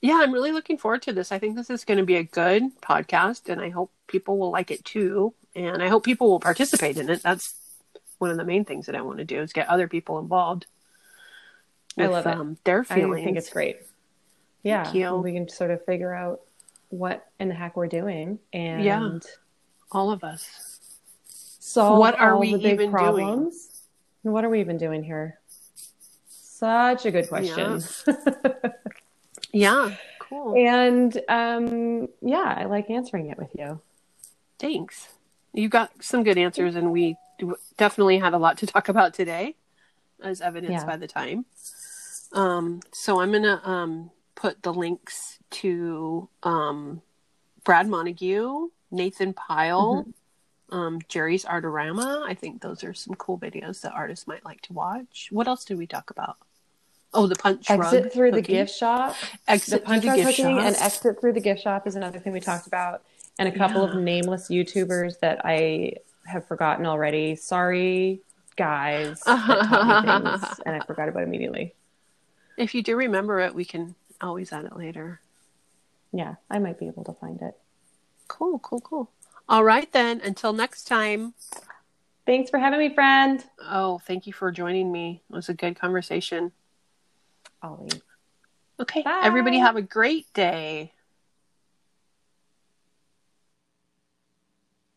yeah, 0.00 0.18
I'm 0.22 0.32
really 0.32 0.52
looking 0.52 0.78
forward 0.78 1.02
to 1.02 1.12
this. 1.12 1.30
I 1.32 1.38
think 1.38 1.54
this 1.56 1.70
is 1.70 1.84
going 1.84 1.98
to 1.98 2.04
be 2.04 2.16
a 2.16 2.24
good 2.24 2.62
podcast, 2.80 3.48
and 3.48 3.60
I 3.60 3.68
hope 3.70 3.92
people 4.08 4.38
will 4.38 4.50
like 4.50 4.70
it 4.70 4.84
too. 4.84 5.32
And 5.54 5.82
I 5.82 5.88
hope 5.88 6.02
people 6.04 6.28
will 6.30 6.40
participate 6.40 6.96
in 6.96 7.08
it. 7.10 7.22
That's 7.22 7.54
one 8.18 8.30
of 8.30 8.36
the 8.36 8.44
main 8.44 8.64
things 8.64 8.86
that 8.86 8.94
I 8.96 9.02
want 9.02 9.18
to 9.18 9.24
do 9.24 9.40
is 9.40 9.52
get 9.52 9.68
other 9.68 9.86
people 9.86 10.18
involved. 10.18 10.66
I 11.98 12.06
love 12.06 12.26
it. 12.26 12.34
Um, 12.34 12.56
their 12.64 12.84
feelings. 12.84 13.20
I 13.20 13.24
think 13.24 13.36
it's 13.36 13.50
great. 13.50 13.76
Yeah, 14.62 15.12
we 15.12 15.32
can 15.32 15.48
sort 15.48 15.70
of 15.70 15.84
figure 15.84 16.14
out 16.14 16.40
what 16.88 17.26
in 17.38 17.48
the 17.48 17.54
heck 17.54 17.76
we're 17.76 17.86
doing 17.86 18.38
and 18.52 18.82
Yeah. 18.84 19.18
All 19.90 20.10
of 20.10 20.24
us. 20.24 20.78
solve 21.26 21.98
What 21.98 22.18
are 22.18 22.38
we 22.38 22.52
the 22.52 22.58
big 22.58 22.64
even 22.74 22.78
doing? 22.78 22.90
problems. 22.92 23.68
And 23.68 23.71
What 24.22 24.44
are 24.44 24.48
we 24.48 24.60
even 24.60 24.78
doing 24.78 25.02
here? 25.02 25.38
Such 26.28 27.06
a 27.06 27.10
good 27.10 27.28
question. 27.28 27.82
Yeah. 29.54 29.96
Cool. 30.18 30.54
and 30.56 31.20
um, 31.28 32.08
yeah, 32.22 32.54
I 32.56 32.64
like 32.64 32.88
answering 32.88 33.28
it 33.28 33.36
with 33.36 33.50
you. 33.54 33.80
Thanks. 34.58 35.08
You 35.52 35.68
got 35.68 35.90
some 36.02 36.24
good 36.24 36.38
answers, 36.38 36.74
and 36.74 36.90
we 36.90 37.16
definitely 37.76 38.18
had 38.18 38.32
a 38.32 38.38
lot 38.38 38.56
to 38.58 38.66
talk 38.74 38.88
about 38.88 39.12
today, 39.12 39.56
as 40.24 40.40
evidenced 40.40 40.84
Yeah. 40.84 40.86
by 40.86 40.96
the 40.96 41.06
time. 41.06 41.44
Um, 42.32 42.80
so 42.92 43.20
I'm 43.20 43.30
gonna 43.30 43.60
um, 43.62 44.10
put 44.34 44.62
the 44.62 44.72
links 44.72 45.38
to 45.50 46.30
um, 46.44 47.02
Brad 47.62 47.88
Montague, 47.88 48.68
Nathan 48.90 49.34
Pyle, 49.34 50.06
um, 50.72 51.00
Jerry's 51.08 51.44
Artarama. 51.44 52.22
I 52.26 52.34
think 52.34 52.62
those 52.62 52.82
are 52.82 52.94
some 52.94 53.14
cool 53.14 53.38
videos 53.38 53.80
that 53.82 53.92
artists 53.92 54.26
might 54.26 54.44
like 54.44 54.60
to 54.62 54.72
watch. 54.72 55.28
What 55.30 55.46
else 55.46 55.64
did 55.64 55.78
we 55.78 55.86
talk 55.86 56.10
about? 56.10 56.36
Oh, 57.14 57.26
the 57.26 57.36
punch 57.36 57.70
Exit 57.70 58.04
rug 58.04 58.12
through 58.12 58.32
the 58.32 58.40
gift 58.42 58.74
shop. 58.74 59.14
Exit 59.46 59.80
the 59.82 59.86
punch 59.86 60.02
through 60.02 60.10
rug 60.10 60.18
the 60.18 60.24
gift 60.24 60.38
shop. 60.38 60.62
and 60.62 60.76
exit 60.76 61.20
through 61.20 61.32
the 61.34 61.40
gift 61.40 61.62
shop 61.62 61.86
is 61.86 61.94
another 61.94 62.18
thing 62.18 62.32
we 62.32 62.40
talked 62.40 62.66
about 62.66 63.02
and 63.38 63.48
a 63.48 63.52
couple 63.52 63.82
Yeah. 63.86 63.90
of 63.96 64.02
nameless 64.02 64.48
youtubers 64.48 65.18
that 65.20 65.40
i 65.44 65.92
have 66.26 66.46
forgotten 66.46 66.86
already 66.86 67.34
sorry 67.36 68.20
guys 68.56 69.20
that 69.22 69.36
taught 69.46 70.24
me 70.24 70.30
things, 70.30 70.60
and 70.66 70.76
I 70.80 70.84
forgot 70.86 71.08
about 71.08 71.20
it 71.22 71.28
immediately. 71.28 71.74
If 72.58 72.74
you 72.74 72.82
do 72.82 72.94
remember 72.96 73.40
it, 73.40 73.54
we 73.54 73.64
can 73.64 73.94
always 74.20 74.52
add 74.52 74.66
it 74.66 74.76
later. 74.76 75.20
Yeah, 76.12 76.34
I 76.50 76.58
might 76.58 76.78
be 76.78 76.86
able 76.86 77.04
to 77.04 77.14
find 77.14 77.40
it. 77.40 77.56
Cool, 78.28 78.58
cool, 78.58 78.80
cool. 78.82 79.10
All 79.48 79.64
right, 79.64 79.90
then. 79.92 80.20
Until 80.20 80.52
next 80.52 80.84
time. 80.84 81.34
Thanks 82.26 82.50
for 82.50 82.58
having 82.58 82.78
me, 82.78 82.94
friend. 82.94 83.44
Oh, 83.60 84.00
thank 84.06 84.26
you 84.26 84.32
for 84.32 84.52
joining 84.52 84.92
me. 84.92 85.22
It 85.28 85.34
was 85.34 85.48
a 85.48 85.54
good 85.54 85.78
conversation. 85.78 86.52
Always. 87.62 88.00
Okay. 88.78 89.02
Bye. 89.02 89.20
Everybody 89.24 89.58
have 89.58 89.76
a 89.76 89.82
great 89.82 90.32
day. 90.32 90.92